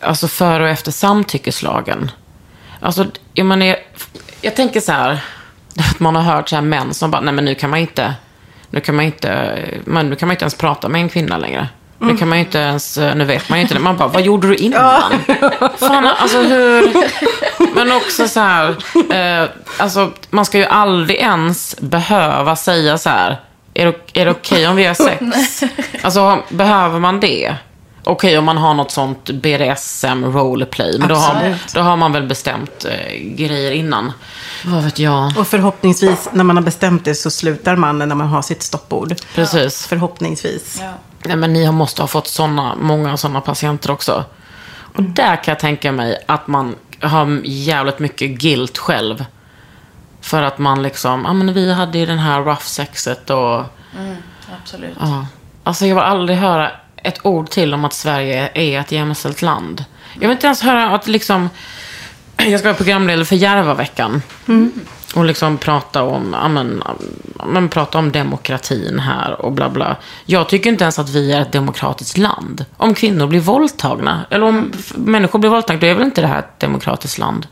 alltså 0.00 0.28
före 0.28 0.62
och 0.62 0.68
efter 0.68 0.92
samtyckeslagen? 0.92 2.10
Alltså, 2.80 3.06
jag, 3.34 3.46
menar, 3.46 3.76
jag 4.40 4.56
tänker 4.56 4.80
så 4.80 4.92
här, 4.92 5.20
att 5.90 6.00
man 6.00 6.16
har 6.16 6.22
hört 6.22 6.48
så 6.48 6.54
här 6.54 6.62
män 6.62 6.94
som 6.94 7.10
bara, 7.10 7.20
nej 7.20 7.34
men 7.34 7.44
nu 7.44 7.54
kan 7.54 7.70
man 7.70 7.78
inte, 7.78 8.14
nu 8.70 8.80
kan 8.80 8.94
man 8.96 9.04
inte, 9.04 9.58
man, 9.84 10.10
nu 10.10 10.16
kan 10.16 10.26
man 10.28 10.34
inte 10.34 10.44
ens 10.44 10.54
prata 10.54 10.88
med 10.88 11.00
en 11.00 11.08
kvinna 11.08 11.38
längre. 11.38 11.68
Nu 11.98 12.16
kan 12.16 12.28
man 12.28 12.38
ju 12.38 12.44
inte 12.44 12.58
ens, 12.58 12.96
nu 12.96 13.24
vet 13.24 13.48
man 13.48 13.58
ju 13.58 13.62
inte 13.62 13.74
det. 13.74 13.80
Man 13.80 13.96
bara, 13.96 14.08
vad 14.08 14.22
gjorde 14.22 14.48
du 14.48 14.56
innan? 14.56 15.02
Fan, 15.76 16.06
alltså 16.06 16.42
hur... 16.42 16.92
Men 17.74 17.92
också 17.92 18.28
så 18.28 18.40
här, 18.40 18.76
eh, 19.14 19.50
alltså 19.78 20.12
man 20.30 20.44
ska 20.44 20.58
ju 20.58 20.64
aldrig 20.64 21.18
ens 21.18 21.76
behöva 21.80 22.56
säga 22.56 22.98
så 22.98 23.10
här, 23.10 23.40
är 23.74 23.86
det, 23.86 24.20
är 24.20 24.24
det 24.24 24.30
okej 24.30 24.66
om 24.68 24.76
vi 24.76 24.84
har 24.84 24.94
sex? 24.94 25.62
Alltså, 26.02 26.42
behöver 26.48 26.98
man 26.98 27.20
det? 27.20 27.54
Okej 28.04 28.38
om 28.38 28.44
man 28.44 28.56
har 28.56 28.74
något 28.74 28.90
sånt 28.90 29.30
BDSM 29.30 30.24
roleplay, 30.24 30.98
men 30.98 31.08
då 31.08 31.14
har, 31.14 31.54
då 31.74 31.80
har 31.80 31.96
man 31.96 32.12
väl 32.12 32.26
bestämt 32.26 32.84
eh, 32.84 33.14
grejer 33.20 33.70
innan. 33.72 34.12
Vad 34.64 34.84
vet 34.84 34.98
jag? 34.98 35.32
Och 35.38 35.46
förhoppningsvis, 35.46 36.28
när 36.32 36.44
man 36.44 36.56
har 36.56 36.64
bestämt 36.64 37.04
det, 37.04 37.14
så 37.14 37.30
slutar 37.30 37.76
mannen 37.76 38.08
när 38.08 38.16
man 38.16 38.26
har 38.26 38.42
sitt 38.42 38.62
stoppord. 38.62 39.14
Precis. 39.34 39.86
Förhoppningsvis. 39.86 40.78
Ja. 40.80 40.90
Nej, 41.24 41.36
men 41.36 41.52
ni 41.52 41.64
har- 41.64 41.72
måste 41.72 42.02
ha 42.02 42.06
fått 42.06 42.26
såna, 42.28 42.74
många 42.74 43.16
sådana 43.16 43.40
patienter 43.40 43.90
också. 43.90 44.24
Och 44.96 45.02
där 45.02 45.36
kan 45.36 45.52
jag 45.52 45.58
tänka 45.58 45.92
mig 45.92 46.24
att 46.26 46.46
man 46.46 46.74
har 47.00 47.40
jävligt 47.44 47.98
mycket 47.98 48.30
guilt 48.30 48.78
själv. 48.78 49.24
För 50.22 50.42
att 50.42 50.58
man 50.58 50.82
liksom, 50.82 51.24
ja 51.24 51.32
men 51.32 51.52
vi 51.54 51.72
hade 51.72 51.98
ju 51.98 52.06
den 52.06 52.18
här 52.18 52.40
rough 52.42 52.62
sexet 52.62 53.30
och... 53.30 53.62
Absolut. 54.62 54.96
Ja. 55.00 55.26
Alltså 55.64 55.86
jag 55.86 55.94
vill 55.94 56.04
aldrig 56.04 56.38
höra 56.38 56.70
ett 56.96 57.26
ord 57.26 57.50
till 57.50 57.74
om 57.74 57.84
att 57.84 57.92
Sverige 57.92 58.50
är 58.54 58.80
ett 58.80 58.92
jämställt 58.92 59.42
land. 59.42 59.84
Jag 60.14 60.20
vill 60.20 60.30
inte 60.30 60.46
ens 60.46 60.62
höra 60.62 60.90
att 60.90 61.06
liksom... 61.08 61.50
Jag 62.36 62.60
ska 62.60 62.68
vara 62.68 62.76
programledare 62.76 63.24
för 63.24 63.36
Järvaveckan. 63.36 64.22
Och 65.14 65.24
liksom 65.24 65.58
prata 65.58 66.02
om, 66.02 66.36
ja, 66.42 66.48
men, 66.48 66.82
ja, 67.38 67.44
men, 67.46 67.68
prata 67.68 67.98
om 67.98 68.12
demokratin 68.12 68.98
här 68.98 69.40
och 69.40 69.52
bla 69.52 69.68
bla. 69.68 69.96
Jag 70.26 70.48
tycker 70.48 70.70
inte 70.70 70.84
ens 70.84 70.98
att 70.98 71.08
vi 71.08 71.32
är 71.32 71.40
ett 71.40 71.52
demokratiskt 71.52 72.18
land. 72.18 72.64
Om 72.76 72.94
kvinnor 72.94 73.26
blir 73.26 73.40
våldtagna, 73.40 74.20
eller 74.30 74.46
om 74.46 74.72
f- 74.78 74.92
människor 74.96 75.38
blir 75.38 75.50
våldtagna, 75.50 75.80
då 75.80 75.86
är 75.86 75.94
väl 75.94 76.04
inte 76.04 76.20
det 76.20 76.26
här 76.26 76.38
ett 76.38 76.60
demokratiskt 76.60 77.18
land. 77.18 77.46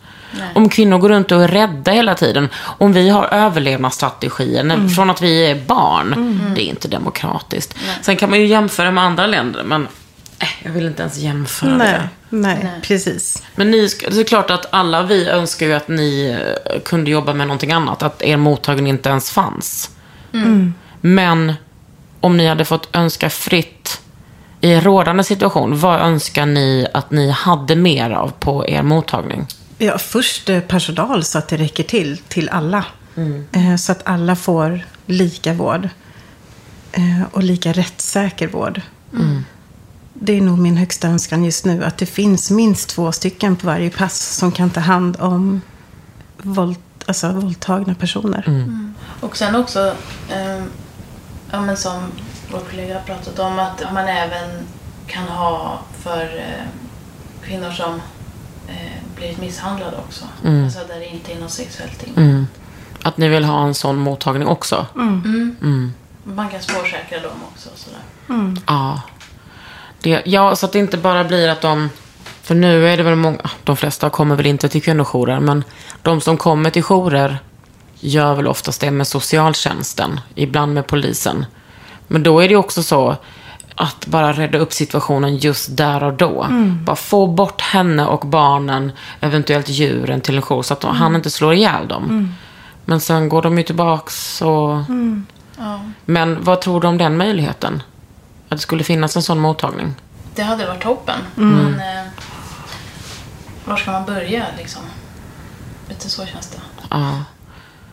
Om 0.54 0.68
kvinnor 0.68 0.98
går 0.98 1.08
runt 1.08 1.32
och 1.32 1.44
är 1.44 1.48
rädda 1.48 1.92
hela 1.92 2.14
tiden. 2.14 2.48
Om 2.78 2.92
vi 2.92 3.08
har 3.08 3.28
överlevnadsstrategier 3.34 4.64
när, 4.64 4.88
från 4.88 5.10
att 5.10 5.22
vi 5.22 5.50
är 5.50 5.54
barn. 5.54 6.40
Det 6.54 6.62
är 6.62 6.66
inte 6.66 6.88
demokratiskt. 6.88 7.74
Sen 8.02 8.16
kan 8.16 8.30
man 8.30 8.40
ju 8.40 8.46
jämföra 8.46 8.90
med 8.90 9.04
andra 9.04 9.26
länder, 9.26 9.64
men 9.64 9.88
eh, 10.38 10.48
jag 10.62 10.70
vill 10.70 10.86
inte 10.86 11.02
ens 11.02 11.18
jämföra 11.18 11.76
Nej, 11.76 11.92
det. 11.92 12.36
nej, 12.36 12.66
precis. 12.82 13.42
Men 13.54 13.70
ni, 13.70 13.88
det 14.10 14.20
är 14.20 14.24
klart 14.24 14.50
att 14.50 14.66
alla 14.70 15.02
vi 15.02 15.28
önskar 15.28 15.66
ju 15.66 15.72
att 15.72 15.88
ni 15.88 16.38
eh, 16.64 16.80
kunde 16.80 17.10
jobba 17.10 17.34
med 17.34 17.46
någonting 17.46 17.72
annat. 17.72 18.02
Att 18.02 18.22
er 18.22 18.36
mottagning 18.36 18.88
inte 18.88 19.08
ens 19.08 19.30
fanns. 19.30 19.90
Men 21.00 21.54
om 22.20 22.36
ni 22.36 22.46
hade 22.46 22.64
fått 22.64 22.96
önska 22.96 23.30
fritt 23.30 24.00
i 24.60 24.80
rådande 24.80 25.24
situation, 25.24 25.78
vad 25.78 26.00
önskar 26.00 26.46
ni 26.46 26.86
att 26.94 27.10
ni 27.10 27.30
hade 27.30 27.76
mer 27.76 28.10
av 28.10 28.32
på 28.40 28.68
er 28.68 28.82
mottagning? 28.82 29.46
Ja, 29.82 29.98
först 29.98 30.48
eh, 30.48 30.60
personal 30.60 31.24
så 31.24 31.38
att 31.38 31.48
det 31.48 31.56
räcker 31.56 31.84
till, 31.84 32.18
till 32.28 32.48
alla. 32.48 32.84
Eh, 33.52 33.76
Så 33.76 33.92
att 33.92 34.00
alla 34.04 34.36
får 34.36 34.80
lika 35.06 35.52
vård. 35.52 35.88
Eh, 36.92 37.22
Och 37.32 37.42
lika 37.42 37.72
rättssäker 37.72 38.48
vård. 38.48 38.80
Det 40.14 40.32
är 40.36 40.40
nog 40.40 40.58
min 40.58 40.76
högsta 40.76 41.08
önskan 41.08 41.44
just 41.44 41.64
nu. 41.64 41.84
Att 41.84 41.98
det 41.98 42.06
finns 42.06 42.50
minst 42.50 42.88
två 42.88 43.12
stycken 43.12 43.56
på 43.56 43.66
varje 43.66 43.90
pass 43.90 44.36
som 44.36 44.52
kan 44.52 44.70
ta 44.70 44.80
hand 44.80 45.16
om 45.20 45.60
våld, 46.38 46.76
alltså, 47.06 47.32
våldtagna 47.32 47.94
personer. 47.94 48.44
Och 49.20 49.36
sen 49.36 49.54
också, 49.56 49.94
eh, 50.30 50.62
ja, 51.50 51.60
men 51.60 51.76
som 51.76 52.02
vår 52.52 52.60
kollega 52.70 52.94
har 52.94 53.02
pratat 53.02 53.38
om, 53.38 53.58
att 53.58 53.92
man 53.94 54.08
även 54.08 54.50
kan 55.06 55.24
ha 55.28 55.80
för 56.02 56.22
eh, 56.38 56.66
kvinnor 57.44 57.70
som 57.70 57.94
eh, 58.68 59.02
blivit 59.20 59.40
misshandlade 59.40 59.96
också. 59.96 60.24
Alltså 60.64 60.78
där 60.88 61.00
det 61.00 61.06
inte 61.06 61.32
är 61.32 61.40
något 61.40 61.50
sexuellt 61.50 62.06
in. 62.06 62.46
Att 63.02 63.16
ni 63.16 63.28
vill 63.28 63.44
ha 63.44 63.64
en 63.64 63.74
sån 63.74 63.96
mottagning 63.96 64.48
också? 64.48 64.86
Man 66.24 66.48
kan 66.50 66.62
spårsäkra 66.62 67.20
dem 67.20 67.38
också. 67.52 67.68
och 67.68 67.78
Sådär. 67.78 68.62
Ja. 68.66 69.00
Det, 70.00 70.22
ja, 70.24 70.56
så 70.56 70.66
att 70.66 70.72
det 70.72 70.78
inte 70.78 70.96
bara 70.96 71.24
blir 71.24 71.48
att 71.48 71.60
de... 71.60 71.90
För 72.42 72.54
nu 72.54 72.88
är 72.88 72.96
det 72.96 73.02
väl 73.02 73.16
många, 73.16 73.50
de 73.64 73.76
flesta 73.76 74.10
kommer 74.10 74.36
väl 74.36 74.46
inte 74.46 74.68
till 74.68 74.82
kvinnojourer, 74.82 75.40
men 75.40 75.64
de 76.02 76.20
som 76.20 76.36
kommer 76.36 76.70
till 76.70 76.82
jourer 76.82 77.38
gör 78.00 78.34
väl 78.34 78.46
oftast 78.46 78.80
det 78.80 78.90
med 78.90 79.06
socialtjänsten, 79.06 80.20
ibland 80.34 80.74
med 80.74 80.86
polisen. 80.86 81.46
Men 82.06 82.22
då 82.22 82.40
är 82.40 82.48
det 82.48 82.56
också 82.56 82.82
så 82.82 83.16
att 83.74 84.06
bara 84.06 84.32
rädda 84.32 84.58
upp 84.58 84.72
situationen 84.72 85.36
just 85.36 85.76
där 85.76 86.02
och 86.02 86.12
då. 86.12 86.46
Bara 86.84 86.96
få 86.96 87.26
bort 87.26 87.60
henne 87.60 88.06
och 88.06 88.26
barnen, 88.26 88.92
eventuellt 89.20 89.68
djuren, 89.68 90.20
till 90.20 90.36
en 90.36 90.42
jour 90.42 90.62
så 90.62 90.74
att 90.74 90.80
de, 90.80 90.96
han 90.96 91.16
inte 91.16 91.30
slår 91.30 91.54
ihjäl 91.54 91.88
dem. 91.88 92.34
Men 92.84 93.00
sen 93.00 93.28
går 93.28 93.42
de 93.42 93.58
ju 93.58 93.64
tillbaks 93.64 94.42
och... 94.42 94.76
Ja. 95.58 95.80
Men 96.04 96.44
vad 96.44 96.60
tror 96.60 96.80
du 96.80 96.86
om 96.88 96.98
den 96.98 97.16
möjligheten? 97.16 97.82
Att 98.48 98.58
det 98.58 98.62
skulle 98.62 98.84
finnas 98.84 99.16
en 99.16 99.22
sån 99.22 99.38
mottagning? 99.38 99.94
Det 100.34 100.42
hade 100.42 100.66
varit 100.66 100.82
toppen. 100.82 101.18
Men 101.34 101.74
eh, 101.74 102.06
var 103.64 103.76
ska 103.76 103.92
man 103.92 104.04
börja 104.04 104.44
liksom? 104.58 104.82
Lite 105.88 106.10
så 106.10 106.26
känns 106.26 106.50
det. 106.50 106.60
Ja. 106.90 107.24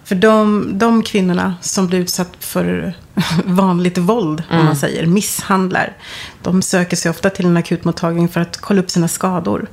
För 0.07 0.15
de, 0.15 0.71
de 0.77 1.03
kvinnorna 1.03 1.55
som 1.61 1.87
blir 1.87 1.99
utsatt 1.99 2.31
för 2.39 2.93
vanligt 3.45 3.97
våld, 3.97 4.43
om 4.49 4.65
man 4.65 4.75
säger, 4.75 5.05
misshandlar. 5.05 5.97
De 6.41 6.61
söker 6.61 6.97
sig 6.97 7.11
ofta 7.11 7.29
till 7.29 7.45
en 7.45 7.57
akutmottagning 7.57 8.29
för 8.29 8.41
att 8.41 8.57
kolla 8.57 8.81
upp 8.81 8.89
sina 8.89 9.07
skador. 9.07 9.67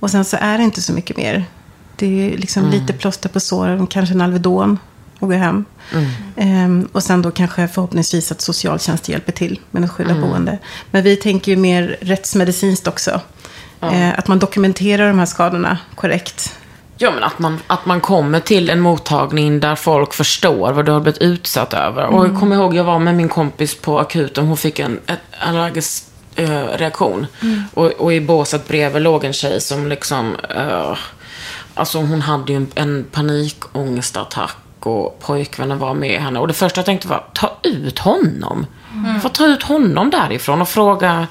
Och 0.00 0.10
sen 0.10 0.24
så 0.24 0.36
är 0.40 0.58
det 0.58 0.64
inte 0.64 0.82
så 0.82 0.92
mycket 0.92 1.16
mer. 1.16 1.44
Det 1.96 2.06
är 2.06 2.38
liksom 2.38 2.62
lite 2.70 2.92
plåster 2.92 3.28
på 3.28 3.40
såren, 3.40 3.86
kanske 3.86 4.14
en 4.14 4.20
Alvedon 4.20 4.78
och 5.18 5.28
gå 5.28 5.34
hem. 5.34 5.64
Ehm, 6.36 6.88
och 6.92 7.02
sen 7.02 7.22
då 7.22 7.30
kanske 7.30 7.68
förhoppningsvis 7.68 8.32
att 8.32 8.40
socialtjänst 8.40 9.08
hjälper 9.08 9.32
till 9.32 9.60
med 9.70 9.82
något 9.82 9.90
skyddat 9.90 10.16
boende. 10.20 10.58
Men 10.90 11.02
vi 11.04 11.16
tänker 11.16 11.52
ju 11.52 11.56
mer 11.56 11.96
rättsmedicinskt 12.00 12.86
också. 12.86 13.20
Eh, 13.92 14.18
att 14.18 14.28
man 14.28 14.38
dokumenterar 14.38 15.08
de 15.08 15.18
här 15.18 15.26
skadorna 15.26 15.78
korrekt. 15.94 16.56
Ja, 16.98 17.10
men 17.10 17.24
att 17.24 17.38
man, 17.38 17.58
att 17.66 17.86
man 17.86 18.00
kommer 18.00 18.40
till 18.40 18.70
en 18.70 18.80
mottagning 18.80 19.60
där 19.60 19.74
folk 19.74 20.14
förstår 20.14 20.72
vad 20.72 20.86
du 20.86 20.92
har 20.92 21.00
blivit 21.00 21.22
utsatt 21.22 21.74
över. 21.74 22.06
Och 22.06 22.26
jag 22.26 22.38
kommer 22.40 22.56
ihåg, 22.56 22.74
jag 22.74 22.84
var 22.84 22.98
med 22.98 23.14
min 23.14 23.28
kompis 23.28 23.74
på 23.74 23.98
akuten. 24.00 24.46
Hon 24.46 24.56
fick 24.56 24.78
en 24.78 25.00
allergisk 25.40 26.04
eh, 26.36 26.64
reaktion. 26.76 27.26
Och, 27.74 27.86
och 27.86 28.12
i 28.12 28.20
båset 28.20 28.68
bredvid 28.68 29.02
låg 29.02 29.24
en 29.24 29.32
tjej 29.32 29.60
som 29.60 29.86
liksom... 29.88 30.36
eh, 30.56 30.96
alltså 31.74 31.98
hon 31.98 32.20
hade 32.22 32.52
ju 32.52 32.56
en, 32.56 32.66
en 32.74 33.04
panikångestattack. 33.12 34.56
Och 34.80 35.18
pojkvännen 35.20 35.78
var 35.78 35.94
med 35.94 36.20
henne. 36.20 36.40
Och 36.40 36.48
det 36.48 36.54
första 36.54 36.78
jag 36.78 36.86
tänkte 36.86 37.08
var, 37.08 37.24
ta 37.34 37.56
ut 37.62 37.98
honom. 37.98 38.66
Få 39.22 39.28
ta 39.28 39.46
ut 39.46 39.62
honom 39.62 40.10
därifrån 40.10 40.60
och 40.62 40.68
fråga... 40.68 41.26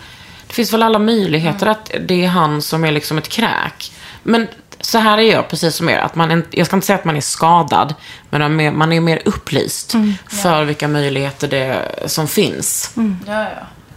Det 0.48 0.54
finns 0.54 0.74
väl 0.74 0.84
alla 0.84 1.00
möjligheter 1.00 1.68
att 1.68 1.92
det 2.08 2.26
är 2.26 2.28
han 2.28 2.62
som 2.62 2.84
är 2.84 2.92
liksom 2.92 3.18
ett 3.18 3.30
kräk. 3.30 3.92
Men 4.24 4.48
så 4.86 4.98
här 4.98 5.18
är 5.18 5.32
jag, 5.32 5.50
precis 5.50 5.76
som 5.76 5.90
er. 5.90 5.98
Att 5.98 6.16
man, 6.16 6.44
jag 6.52 6.68
ska 6.68 6.76
inte 6.76 6.88
säga 6.88 7.00
att 7.00 7.06
man 7.06 7.18
är 7.18 7.22
skadad, 7.22 7.94
men 8.30 8.42
man 8.42 8.52
är 8.52 8.56
mer, 8.56 8.72
man 8.72 8.94
är 8.94 9.00
mer 9.02 9.22
upplyst 9.26 9.94
för 10.28 10.64
vilka 10.64 10.88
möjligheter 10.88 11.48
det 11.48 11.90
som 12.06 12.28
finns. 12.28 12.92
Ja, 13.28 13.34
ja. 13.44 13.48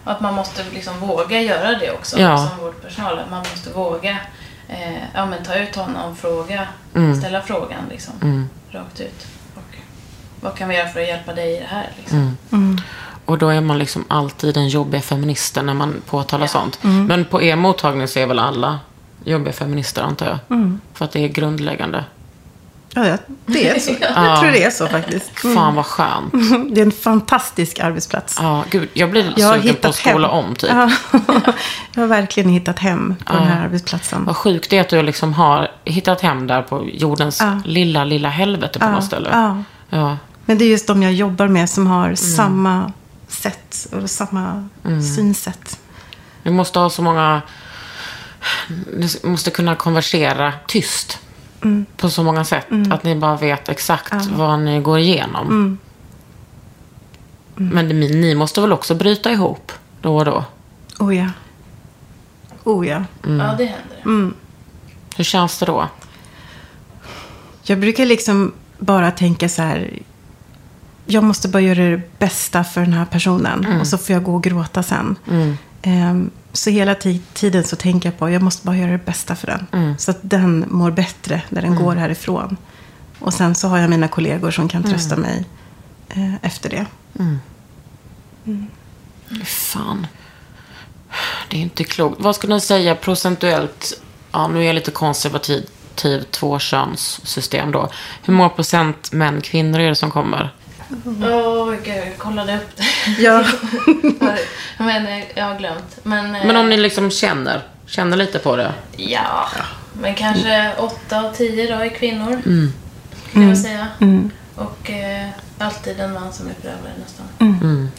Och 0.03 0.11
att 0.11 0.21
man 0.21 0.33
måste 0.35 0.63
liksom 0.73 0.99
våga 0.99 1.41
göra 1.41 1.79
det 1.79 1.91
också 1.91 2.19
Ja. 2.19 2.37
som 2.49 2.57
vårdpersonal. 2.65 3.19
Man 3.29 3.39
måste 3.39 3.69
våga 3.69 4.17
eh, 4.69 4.93
ja, 5.13 5.25
men 5.25 5.43
ta 5.43 5.55
ut 5.55 5.75
honom, 5.75 6.15
fråga, 6.15 6.67
ställa 7.19 7.41
frågan 7.41 7.81
liksom, 7.89 8.49
rakt 8.71 8.99
ut. 8.99 9.27
Och 9.55 9.75
vad 10.41 10.55
kan 10.55 10.69
vi 10.69 10.75
göra 10.75 10.87
för 10.89 11.01
att 11.01 11.07
hjälpa 11.07 11.33
dig 11.33 11.55
i 11.55 11.59
det 11.59 11.65
här? 11.69 11.89
Liksom? 11.97 12.37
Och 13.25 13.37
då 13.37 13.49
är 13.49 13.61
man 13.61 13.77
liksom 13.79 14.05
alltid 14.07 14.53
den 14.53 14.67
jobbiga 14.67 15.01
feministen 15.01 15.65
när 15.65 15.73
man 15.73 16.01
påtalar 16.05 16.43
Ja. 16.43 16.47
sånt. 16.47 16.79
Men 16.81 17.25
på 17.25 17.41
er 17.41 17.55
mottagning 17.55 18.07
så 18.07 18.19
är 18.19 18.25
väl 18.27 18.39
alla 18.39 18.79
jobbiga 19.29 19.53
feminister, 19.53 20.01
antar 20.01 20.25
jag. 20.47 20.77
För 20.93 21.05
att 21.05 21.11
det 21.11 21.23
är 21.23 21.27
grundläggande. 21.27 22.05
Ja, 22.93 23.07
ja, 23.07 23.17
det 23.45 23.69
är 23.69 23.79
så. 23.79 23.91
Jag 24.01 24.39
tror 24.39 24.51
det 24.51 24.63
är 24.63 24.69
så 24.69 24.87
faktiskt. 24.87 25.39
Fan 25.39 25.75
vad 25.75 25.85
skönt. 25.85 26.31
Det 26.75 26.81
är 26.81 26.85
en 26.85 26.91
fantastisk 26.91 27.79
arbetsplats. 27.79 28.37
Ja, 28.41 28.63
gud, 28.69 28.89
jag 28.93 29.11
blir 29.11 29.33
Jag 29.37 29.55
sugen 29.55 29.75
på 29.75 29.87
att 29.87 29.95
hittat 29.95 29.97
hem. 29.97 30.11
skola 30.13 30.29
om 30.29 30.55
typ. 30.55 30.69
Ja. 30.69 30.91
jag 31.93 32.01
har 32.01 32.07
verkligen 32.07 32.49
hittat 32.49 32.79
hem 32.79 33.15
på 33.25 33.33
den 33.33 33.43
här 33.47 33.63
arbetsplatsen. 33.65 34.25
Vad 34.25 34.35
sjukt 34.37 34.69
det 34.69 34.77
är 34.77 34.81
att 34.81 34.89
du 34.89 35.01
liksom 35.01 35.33
har 35.33 35.71
hittat 35.85 36.21
hem 36.21 36.47
där 36.47 36.61
på 36.61 36.89
jordens 36.93 37.39
Ja. 37.41 37.61
lilla, 37.65 38.03
lilla 38.03 38.29
helvete 38.29 38.79
på 38.79 38.85
Ja, 38.85 38.91
något 38.91 39.03
ställe. 39.03 39.29
ja. 39.31 39.63
Ja. 39.89 40.17
Men 40.45 40.57
det 40.57 40.65
är 40.65 40.69
just 40.69 40.87
de 40.87 41.03
jag 41.03 41.13
jobbar 41.13 41.47
med 41.47 41.69
som 41.69 41.87
har 41.87 42.03
Mm. 42.05 42.15
samma 42.17 42.91
sätt 43.27 43.87
och 44.03 44.09
samma 44.09 44.69
synsätt. 45.15 45.79
Ni 46.43 46.51
måste 46.51 46.79
ha 46.79 46.89
så 46.89 47.01
många... 47.01 47.41
Ni 48.93 49.07
måste 49.23 49.51
kunna 49.51 49.75
konversera 49.75 50.53
tyst. 50.67 51.19
På 51.97 52.09
så 52.09 52.23
många 52.23 52.43
sätt. 52.43 52.65
Att 52.91 53.03
ni 53.03 53.15
bara 53.15 53.35
vet 53.35 53.69
exakt 53.69 54.13
vad 54.31 54.59
ni 54.59 54.79
går 54.79 54.99
igenom. 54.99 55.77
Men 57.55 57.87
det, 57.89 57.93
ni 57.95 58.35
måste 58.35 58.61
väl 58.61 58.71
också 58.73 58.95
bryta 58.95 59.31
ihop 59.31 59.71
då 60.01 60.17
och 60.17 60.25
då? 60.25 60.45
Oh 60.99 61.15
ja. 61.15 61.25
Oh 62.63 62.87
ja. 62.87 63.03
Ja, 63.23 63.55
det 63.57 63.65
händer. 63.65 64.33
Hur 65.15 65.23
känns 65.23 65.59
det 65.59 65.65
då? 65.65 65.87
Jag 67.63 67.79
brukar 67.79 68.05
liksom 68.05 68.51
bara 68.79 69.11
tänka 69.11 69.49
så 69.49 69.61
här. 69.61 69.99
Jag 71.05 71.23
måste 71.23 71.47
bara 71.47 71.61
göra 71.61 71.89
det 71.89 72.19
bästa 72.19 72.63
för 72.63 72.81
den 72.81 72.93
här 72.93 73.05
personen. 73.05 73.79
Och 73.79 73.87
så 73.87 73.97
får 73.97 74.13
jag 74.13 74.23
gå 74.23 74.35
och 74.35 74.43
gråta 74.43 74.83
sen. 74.83 75.15
Ehm, 75.81 76.29
så 76.53 76.69
hela 76.69 76.93
ti- 76.93 77.21
tiden 77.33 77.63
så 77.63 77.75
tänker 77.75 78.09
jag 78.09 78.19
på. 78.19 78.29
Jag 78.29 78.41
måste 78.41 78.65
bara 78.65 78.75
göra 78.77 78.91
det 78.91 79.05
bästa 79.05 79.35
för 79.35 79.47
den. 79.47 79.95
Så 79.97 80.11
att 80.11 80.17
den 80.21 80.65
mår 80.67 80.91
bättre 80.91 81.41
när 81.49 81.61
den 81.61 81.75
går 81.75 81.95
härifrån. 81.95 82.57
Och 83.19 83.33
sen 83.33 83.55
så 83.55 83.67
har 83.67 83.77
jag 83.77 83.89
mina 83.89 84.07
kollegor 84.07 84.51
som 84.51 84.67
kan 84.69 84.83
trösta 84.83 85.15
mig 85.17 85.45
eh, 86.09 86.35
efter 86.41 86.69
det. 86.69 86.85
Fan. 89.45 90.07
Det 91.49 91.57
är 91.57 91.61
inte 91.61 91.83
klokt. 91.83 92.21
Vad 92.21 92.35
skulle 92.35 92.53
ni 92.53 92.61
säga 92.61 92.95
procentuellt? 92.95 94.01
Ja, 94.31 94.47
nu 94.47 94.59
är 94.59 94.63
jag 94.63 94.73
lite 94.75 94.91
konservativ. 94.91 95.65
Tvåkönssystem 96.31 97.71
då. 97.71 97.89
Hur 98.23 98.33
många 98.33 98.49
procent 98.49 99.11
män, 99.11 99.41
kvinnor 99.41 99.79
är 99.79 99.89
det 99.89 99.95
som 99.95 100.11
kommer? 100.11 100.53
Åh, 101.21 101.73
gud, 101.83 101.95
jag 101.95 102.17
kollade 102.17 102.55
upp 102.55 102.77
det. 102.77 102.83
Ja. 103.21 103.45
Men 104.77 105.07
eh, 105.07 105.23
jag 105.35 105.45
har 105.45 105.57
glömt. 105.57 105.99
Men, 106.03 106.35
eh, 106.35 106.45
Men 106.45 106.55
om 106.55 106.69
ni 106.69 106.77
liksom 106.77 107.11
känner, 107.11 107.61
känner 107.85 108.17
lite 108.17 108.39
på 108.39 108.55
det. 108.55 108.73
Ja, 108.97 109.49
men 109.93 110.15
kanske 110.15 110.73
åtta 110.77 111.19
av 111.21 111.33
tio 111.33 111.75
då 111.75 111.81
är 111.81 111.89
kvinnor. 111.89 112.41
Mm. 112.45 112.73
Kan 113.33 113.49
jag 113.49 113.57
säga. 113.57 113.87
Och 114.55 114.89
eh, 114.89 115.29
alltid 115.57 115.99
en 115.99 116.13
man 116.13 116.33
som 116.33 116.47
är 116.47 116.53
förövare 116.61 116.91
nästan. 117.05 117.25
Mm. 117.39 117.89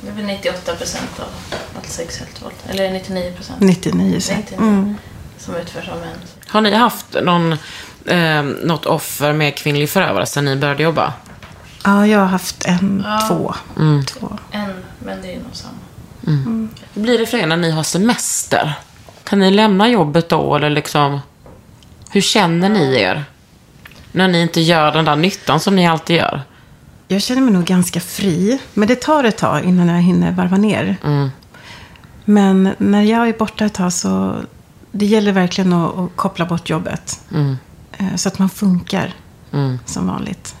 Det 0.00 0.08
är 0.08 0.12
väl 0.14 0.24
98 0.24 0.74
procent 0.74 1.20
av 1.20 1.26
allt 1.76 1.90
sexuellt 1.90 2.42
våld. 2.42 2.54
Eller 2.68 2.90
99 2.90 3.32
procent. 3.32 3.60
99 3.60 4.20
så. 4.20 4.32
99 4.32 4.94
som 5.38 5.54
utförs 5.54 5.88
av 5.88 6.00
män. 6.00 6.16
Har 6.46 6.60
ni 6.60 6.74
haft 6.74 7.16
någon, 7.22 7.52
eh, 8.06 8.42
något 8.42 8.86
offer 8.86 9.32
med 9.32 9.56
kvinnlig 9.56 9.90
förövare 9.90 10.26
sedan 10.26 10.44
ni 10.44 10.56
började 10.56 10.82
jobba? 10.82 11.12
Ja, 11.84 12.06
jag 12.06 12.18
har 12.18 12.26
haft 12.26 12.64
en, 12.66 13.02
Ja. 13.06 13.20
två. 13.28 13.54
Mm. 13.78 14.04
två. 14.04 14.38
En, 14.50 14.72
men 14.98 15.22
det 15.22 15.34
är 15.34 15.38
nog 15.38 15.52
samma. 15.52 15.74
Hur 16.94 17.02
blir 17.02 17.18
det 17.18 17.26
för 17.26 17.38
er 17.38 17.46
när 17.46 17.56
ni 17.56 17.70
har 17.70 17.82
semester? 17.82 18.72
Kan 19.24 19.38
ni 19.38 19.50
lämna 19.50 19.88
jobbet 19.88 20.28
då 20.28 20.54
eller 20.56 20.70
liksom? 20.70 21.20
Hur 22.10 22.20
känner 22.20 22.68
ni 22.68 22.94
er? 23.00 23.24
När 24.12 24.28
ni 24.28 24.42
inte 24.42 24.60
gör 24.60 24.92
den 24.92 25.04
där 25.04 25.16
nyttan 25.16 25.60
som 25.60 25.76
ni 25.76 25.86
alltid 25.88 26.16
gör. 26.16 26.42
Jag 27.08 27.22
känner 27.22 27.42
mig 27.42 27.52
nog 27.52 27.64
ganska 27.64 28.00
fri. 28.00 28.58
Men 28.74 28.88
det 28.88 29.00
tar 29.00 29.24
ett 29.24 29.38
tag 29.38 29.64
innan 29.64 29.88
jag 29.88 30.02
hinner 30.02 30.32
varva 30.32 30.56
ner. 30.56 30.96
Men 32.24 32.74
när 32.78 33.02
jag 33.02 33.28
är 33.28 33.32
borta 33.32 33.64
ett 33.64 33.74
tag 33.74 33.92
så 33.92 34.36
det 34.92 35.06
gäller 35.06 35.32
verkligen 35.32 35.72
att, 35.72 35.98
att 35.98 36.16
koppla 36.16 36.44
bort 36.46 36.70
jobbet. 36.70 37.20
Eh, 37.98 38.14
Så 38.16 38.28
att 38.28 38.38
man 38.38 38.50
funkar 38.50 39.14
som 39.86 40.06
vanligt. 40.06 40.54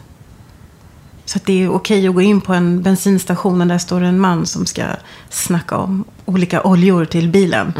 Så 1.30 1.36
att 1.38 1.46
det 1.46 1.62
är 1.64 1.68
okej 1.74 2.08
att 2.08 2.14
gå 2.14 2.20
in 2.20 2.40
på 2.40 2.54
en 2.54 2.82
bensinstation 2.82 3.60
och 3.60 3.66
där 3.66 3.78
står 3.78 4.00
en 4.00 4.18
man 4.20 4.46
som 4.46 4.66
ska 4.66 4.82
snacka 5.28 5.76
om 5.76 6.04
olika 6.24 6.62
oljor 6.62 7.04
till 7.04 7.28
bilen. 7.28 7.72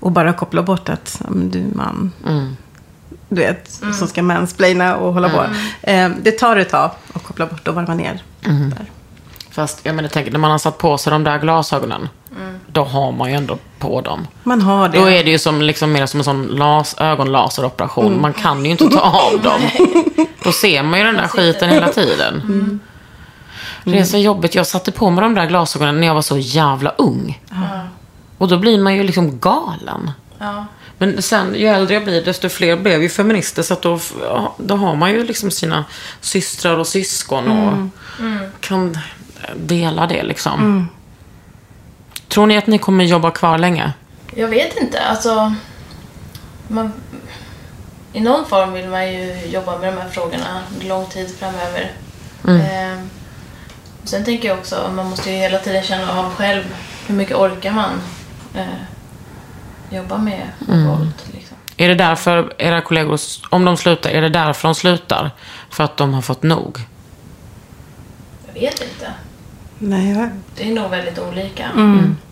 Och 0.00 0.12
bara 0.12 0.32
koppla 0.32 0.62
bort 0.62 0.88
att 0.88 1.22
du 1.28 1.64
man, 1.74 2.12
du 3.28 3.40
vet, 3.40 3.70
som 3.98 4.08
ska 4.08 4.22
mansplaina 4.22 4.96
och 4.96 5.14
hålla 5.14 5.28
på. 5.28 5.44
Eh, 5.82 6.10
Det 6.22 6.30
tar 6.32 6.56
ett 6.56 6.68
tag 6.70 6.90
att 7.12 7.22
koppla 7.22 7.46
bort 7.46 7.68
och 7.68 7.74
varva 7.74 7.94
ner. 7.94 8.22
Där. 8.40 8.86
Fast 9.50 9.80
jag 9.82 9.94
menar, 9.94 10.08
tänk, 10.12 10.32
när 10.32 10.38
man 10.38 10.50
har 10.50 10.58
satt 10.58 10.78
på 10.78 10.98
sig 10.98 11.10
de 11.10 11.24
där 11.24 11.38
glasögonen, 11.38 12.08
då 12.72 12.84
har 12.84 13.12
man 13.12 13.30
ju 13.30 13.36
ändå 13.36 13.58
på 13.78 14.00
dem. 14.00 14.26
Man 14.42 14.62
har 14.62 14.88
det. 14.88 14.98
Då 14.98 15.06
är 15.06 15.24
det 15.24 15.30
ju 15.30 15.38
som, 15.38 15.62
liksom, 15.62 15.92
mer 15.92 16.06
som 16.06 16.20
en 16.20 16.24
sån 16.24 16.42
las, 16.46 16.94
ögonlaseroperation. 16.98 18.20
Man 18.20 18.32
kan 18.32 18.64
ju 18.64 18.70
inte 18.70 18.88
ta 18.88 19.00
av 19.00 19.40
dem. 19.42 19.60
Då 20.44 20.52
ser 20.52 20.82
man 20.82 20.98
ju 20.98 21.04
den 21.06 21.14
där 21.14 21.28
skiten 21.28 21.68
hela 21.70 21.88
tiden. 21.88 22.80
Det 23.84 23.98
är 23.98 24.04
så 24.04 24.18
jobbigt. 24.18 24.54
Jag 24.54 24.66
satte 24.66 24.92
på 24.92 25.10
mig 25.10 25.22
de 25.22 25.34
där 25.34 25.46
glasögonen 25.46 26.00
när 26.00 26.06
jag 26.06 26.14
var 26.14 26.22
så 26.22 26.38
jävla 26.38 26.90
ung. 26.90 27.40
Och 28.38 28.48
då 28.48 28.58
blir 28.58 28.78
man 28.78 28.94
ju 28.94 29.02
liksom 29.02 29.38
galen. 29.38 30.10
Ja. 30.38 30.66
Men 30.98 31.22
sen, 31.22 31.54
ju 31.54 31.66
äldre 31.66 31.94
jag 31.94 32.04
blir, 32.04 32.24
desto 32.24 32.48
fler 32.48 32.76
blev 32.76 33.02
ju 33.02 33.08
feminister. 33.08 33.62
Så 33.62 33.74
att 33.74 33.82
då, 33.82 33.98
då 34.56 34.76
har 34.76 34.94
man 34.94 35.10
ju 35.10 35.24
liksom 35.24 35.50
sina 35.50 35.84
systrar 36.20 36.76
och 36.78 36.86
syskon 36.86 37.50
och 37.50 37.88
kan 38.60 38.98
dela 39.56 40.06
det 40.06 40.22
liksom. 40.22 40.88
Tror 42.28 42.46
ni 42.46 42.58
att 42.58 42.66
ni 42.66 42.78
kommer 42.78 43.04
jobba 43.04 43.30
kvar 43.30 43.58
länge? 43.58 43.92
Jag 44.34 44.48
vet 44.48 44.76
inte. 44.76 45.00
Alltså, 45.00 45.54
man, 46.68 46.92
I 48.12 48.20
någon 48.20 48.46
form 48.46 48.72
vill 48.72 48.88
man 48.88 49.12
ju 49.12 49.46
jobba 49.46 49.78
med 49.78 49.92
de 49.94 50.00
här 50.00 50.08
frågorna 50.08 50.62
lång 50.80 51.06
tid 51.06 51.34
framöver. 51.38 51.92
Eh, 52.44 52.98
sen 54.10 54.24
tänker 54.24 54.48
jag 54.48 54.58
också, 54.58 54.90
man 54.96 55.10
måste 55.10 55.30
ju 55.30 55.36
hela 55.36 55.58
tiden 55.58 55.82
känna 55.82 56.18
av 56.18 56.34
själv 56.34 56.62
hur 57.06 57.14
mycket 57.14 57.36
orkar 57.36 57.72
man 57.72 57.90
eh, 58.54 58.64
jobba 59.90 60.18
med 60.18 60.48
våld. 60.66 61.12
Liksom. 61.32 61.56
Är 61.76 61.88
det 61.88 61.94
därför 61.94 62.52
era 62.58 62.80
kollegor, 62.80 63.20
om 63.50 63.64
de 63.64 63.76
slutar, 63.76 64.10
är 64.10 64.22
det 64.22 64.28
därför 64.28 64.68
de 64.68 64.74
slutar? 64.74 65.30
För 65.70 65.84
att 65.84 65.96
de 65.96 66.14
har 66.14 66.22
fått 66.22 66.42
nog? 66.42 66.78
Jag 68.46 68.60
vet 68.60 68.82
inte. 68.82 69.12
Nej, 69.78 70.10
jag, 70.10 70.30
Det 70.56 70.70
är 70.70 70.74
nog 70.74 70.90
väldigt 70.90 71.18
olika, 71.18 71.68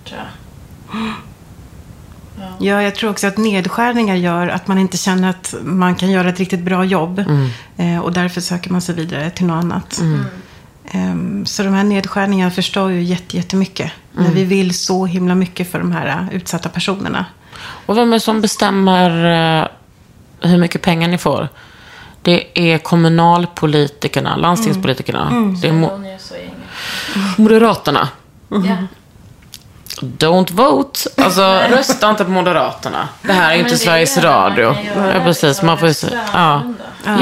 tror 0.05 0.21
jag. 0.21 0.27
Ja, 2.61 2.83
jag 2.83 2.95
tror 2.95 3.11
också 3.11 3.27
att 3.27 3.37
nedskärningar 3.37 4.15
gör 4.15 4.49
att 4.49 4.67
man 4.67 4.79
inte 4.79 4.97
känner 4.97 5.31
att 5.31 5.55
man 5.63 5.95
kan 5.95 6.11
göra 6.11 6.29
ett 6.29 6.39
riktigt 6.39 6.61
bra 6.61 6.85
jobb. 6.85 7.25
Eh, 7.77 7.99
och 7.99 8.13
därför 8.13 8.41
söker 8.41 8.71
man 8.71 8.81
sig 8.81 8.95
vidare 8.95 9.31
till 9.31 9.47
något 9.47 9.65
annat. 9.65 9.99
Ehm, 10.01 10.25
så 11.45 11.63
de 11.63 11.75
här 11.75 11.85
nedskärningarna 11.85 12.51
förstår 12.51 12.91
ju 12.93 13.03
jätte- 13.03 13.37
jättemycket. 13.37 13.93
När 14.13 14.31
vi 14.31 14.45
vill 14.45 14.75
så 14.79 15.07
himla 15.07 15.35
mycket 15.35 15.71
för 15.71 15.79
de 15.79 15.93
här 15.93 16.07
eh, 16.07 16.37
utsatta 16.37 16.69
personerna. 16.69 17.25
Och 17.87 17.97
vem 17.97 18.09
är 18.13 18.17
det 18.17 18.21
som 18.21 18.41
bestämmer 18.41 19.11
eh, 19.61 19.67
hur 20.51 20.59
mycket 20.59 20.83
pengar 20.83 21.09
ni 21.09 21.19
får? 21.19 21.49
Det 22.23 22.59
är 22.73 22.79
kommunalpolitikerna, 22.79 24.37
landstingspolitikerna. 24.37 25.31
Det 25.63 25.69
är 25.69 25.73
mo- 25.73 25.91
Hon 25.91 26.07
är 26.07 26.19
så 26.19 26.35
gängig. 26.35 26.55
Moderaterna. 27.39 28.09
Ja. 28.49 28.77
Don't 30.01 30.53
vote. 30.53 31.01
Alltså, 31.17 31.61
rösta 31.71 32.11
inte 32.11 32.25
på 32.25 32.31
Moderaterna. 32.31 33.09
Det 33.23 33.33
här 33.33 33.51
är 33.51 33.57
ju 33.57 33.63
Men 33.63 33.67
inte 33.67 33.75
är 33.75 33.87
Sveriges 33.87 34.19
Radio. 34.19 34.75
Ja, 34.97 35.21
precis. 35.25 35.43
liksom, 35.43 35.67
Man 35.67 35.79
får 35.79 35.89
ju. 35.89 35.95
Ja. 36.33 36.63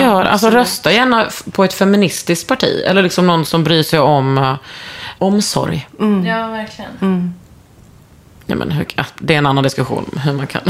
Gör, 0.01 0.25
alltså 0.25 0.51
rösta 0.51 0.93
gärna 0.93 1.27
på 1.53 1.65
ett 1.65 1.73
feministiskt 1.73 2.49
parti. 2.49 2.83
Eller 2.87 3.03
liksom 3.03 3.27
någon 3.27 3.47
som 3.47 3.65
bryr 3.65 3.83
sig 3.83 3.99
om 3.99 4.39
uh, 4.39 4.55
omsorg. 5.19 5.89
Ja, 5.99 6.47
verkligen. 6.47 7.35
Nej, 8.47 8.59
men 8.59 8.71
hur, 8.71 8.87
det 9.19 9.35
är 9.35 9.39
en 9.39 9.47
annan 9.47 9.65
diskussion 9.65 10.21
hur 10.25 10.33
man 10.33 10.47
kan. 10.47 10.63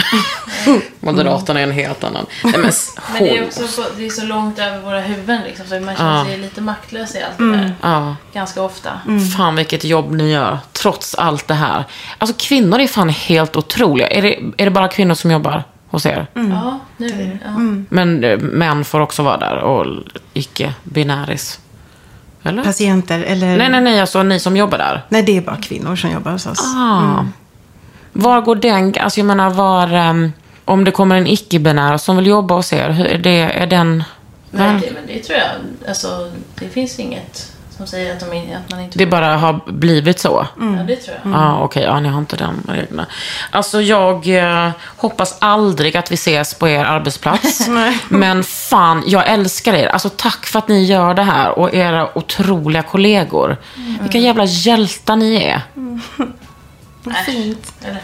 Moderaterna 1.00 1.60
är 1.60 1.64
en 1.64 1.72
helt 1.72 2.04
annan. 2.04 2.26
Nej, 2.44 2.52
men, 2.52 2.62
Men 3.12 3.24
det 3.24 3.38
är 3.38 3.44
också 3.44 3.66
så, 3.66 3.84
det 3.96 4.06
är 4.06 4.10
så 4.10 4.26
långt 4.26 4.58
över 4.58 4.78
våra 4.80 5.00
huvuden 5.00 5.40
liksom, 5.46 5.66
så 5.66 5.80
man 5.80 5.96
känner 5.96 6.24
sig 6.24 6.38
lite 6.38 6.60
maktlös 6.60 7.14
i 7.14 7.22
allt 7.22 7.38
det 7.38 7.52
där. 7.52 7.74
Ja. 7.82 8.16
Ganska 8.32 8.62
ofta. 8.62 8.90
Fan 9.36 9.56
vilket 9.56 9.84
jobb 9.84 10.12
ni 10.12 10.32
gör, 10.32 10.58
trots 10.72 11.14
allt 11.14 11.48
det 11.48 11.54
här. 11.54 11.84
Alltså 12.18 12.36
kvinnor 12.38 12.80
är 12.80 12.86
fan 12.86 13.08
helt 13.08 13.56
otroliga. 13.56 14.08
Är 14.08 14.22
det, 14.22 14.38
är 14.56 14.64
det 14.64 14.70
bara 14.70 14.88
kvinnor 14.88 15.14
som 15.14 15.30
jobbar 15.30 15.64
hos 15.88 16.06
er? 16.06 16.26
Ja, 16.34 16.80
nu. 16.96 17.38
Ja. 17.44 17.50
Men 17.88 18.24
eh, 18.24 18.38
män 18.38 18.84
får 18.84 19.00
också 19.00 19.22
vara 19.22 19.36
där 19.36 19.56
och 19.56 19.86
icke-binäris. 20.34 21.60
Eller? 22.42 22.64
Patienter 22.64 23.20
eller... 23.20 23.56
Nej, 23.56 23.68
nej, 23.68 23.80
nej, 23.80 24.00
alltså 24.00 24.22
ni 24.22 24.40
som 24.40 24.56
jobbar 24.56 24.78
där. 24.78 25.02
Nej, 25.08 25.22
det 25.22 25.36
är 25.36 25.40
bara 25.40 25.56
kvinnor 25.56 25.96
som 25.96 26.10
jobbar 26.10 26.32
hos 26.32 26.46
oss. 26.46 26.74
Ah. 26.76 27.24
Var 28.18 28.40
går 28.40 28.56
den, 28.56 28.94
alltså 29.00 29.20
jag 29.20 29.26
menar 29.26 29.50
var, 29.50 29.92
ehm, 29.92 30.32
om 30.64 30.84
det 30.84 30.90
kommer 30.90 31.16
en 31.16 31.26
icke-binär 31.26 31.96
som 31.96 32.16
vill 32.16 32.26
jobba 32.26 32.54
hos 32.54 32.72
er, 32.72 32.90
hur 32.90 33.06
är, 33.06 33.18
det, 33.18 33.40
är 33.40 33.66
den... 33.66 34.04
Nej, 34.50 34.80
det, 34.80 34.92
men 34.94 35.06
det 35.06 35.22
tror 35.22 35.38
jag. 35.38 35.88
Alltså, 35.88 36.30
det 36.54 36.68
finns 36.68 36.98
inget 36.98 37.52
som 37.76 37.86
säger 37.86 38.12
att, 38.12 38.20
de, 38.20 38.54
att 38.54 38.70
man 38.70 38.80
inte 38.80 38.98
Det 38.98 39.06
bara 39.06 39.36
har 39.36 39.60
blivit 39.66 40.18
så? 40.18 40.46
Ja, 40.60 40.64
det 40.64 40.96
tror 40.96 41.16
jag. 41.22 41.32
Ja, 41.32 41.62
okej. 41.62 41.82
Ja, 41.82 42.00
ni 42.00 42.08
har 42.08 42.18
inte 42.18 42.36
den 42.36 42.62
reglerna. 42.68 43.06
Alltså, 43.50 43.80
jag 43.80 44.28
eh, 44.28 44.70
hoppas 44.96 45.36
aldrig 45.38 45.96
att 45.96 46.10
vi 46.10 46.14
ses 46.14 46.54
på 46.54 46.68
er 46.68 46.84
arbetsplats. 46.84 47.68
Men 48.08 48.44
fan, 48.44 49.02
jag 49.06 49.28
älskar 49.28 49.74
er. 49.74 49.86
Alltså, 49.86 50.08
tack 50.08 50.46
för 50.46 50.58
att 50.58 50.68
ni 50.68 50.84
gör 50.84 51.14
det 51.14 51.22
här 51.22 51.58
och 51.58 51.74
era 51.74 52.18
otroliga 52.18 52.82
kollegor. 52.82 53.56
Vilka 54.00 54.18
jävla 54.18 54.44
hjältar 54.44 55.16
ni 55.16 55.36
är. 55.36 55.60
Fint. 57.26 57.72
Eller? 57.84 58.02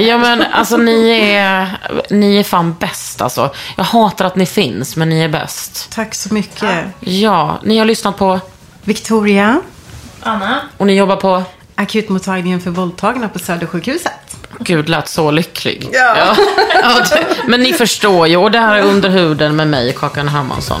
Ja, 0.08 0.18
men 0.18 0.42
alltså 0.52 0.76
ni 0.76 1.10
är, 1.10 1.78
ni 2.10 2.36
är 2.36 2.42
fan 2.44 2.76
bäst 2.80 3.22
alltså. 3.22 3.54
Jag 3.76 3.84
hatar 3.84 4.24
att 4.24 4.36
ni 4.36 4.46
finns, 4.46 4.96
men 4.96 5.08
ni 5.08 5.20
är 5.20 5.28
bäst. 5.28 5.88
Tack 5.94 6.14
så 6.14 6.34
mycket. 6.34 6.84
Ja, 7.00 7.58
ni 7.62 7.78
har 7.78 7.84
lyssnat 7.84 8.16
på 8.18 8.40
Victoria, 8.84 9.60
Anna? 10.22 10.60
och 10.76 10.86
ni 10.86 10.92
jobbar 10.94 11.16
på 11.16 11.42
akutmottagningen 11.74 12.60
för 12.60 12.70
våldtagna 12.70 13.28
på 13.28 13.38
Södersjukhuset. 13.38 14.12
Gud, 14.58 14.88
lät 14.88 15.08
så 15.08 15.30
lycklig. 15.30 15.88
Ja. 15.92 16.16
Ja, 16.82 17.04
det, 17.10 17.26
men 17.46 17.60
ni 17.60 17.72
förstår 17.72 18.26
ju. 18.26 18.36
Och 18.36 18.50
det 18.50 18.58
här 18.58 18.76
är 18.76 18.82
Under 18.82 19.08
huden 19.08 19.56
med 19.56 19.68
mig, 19.68 19.92
Kakan 19.92 20.28
Hermansson. 20.28 20.80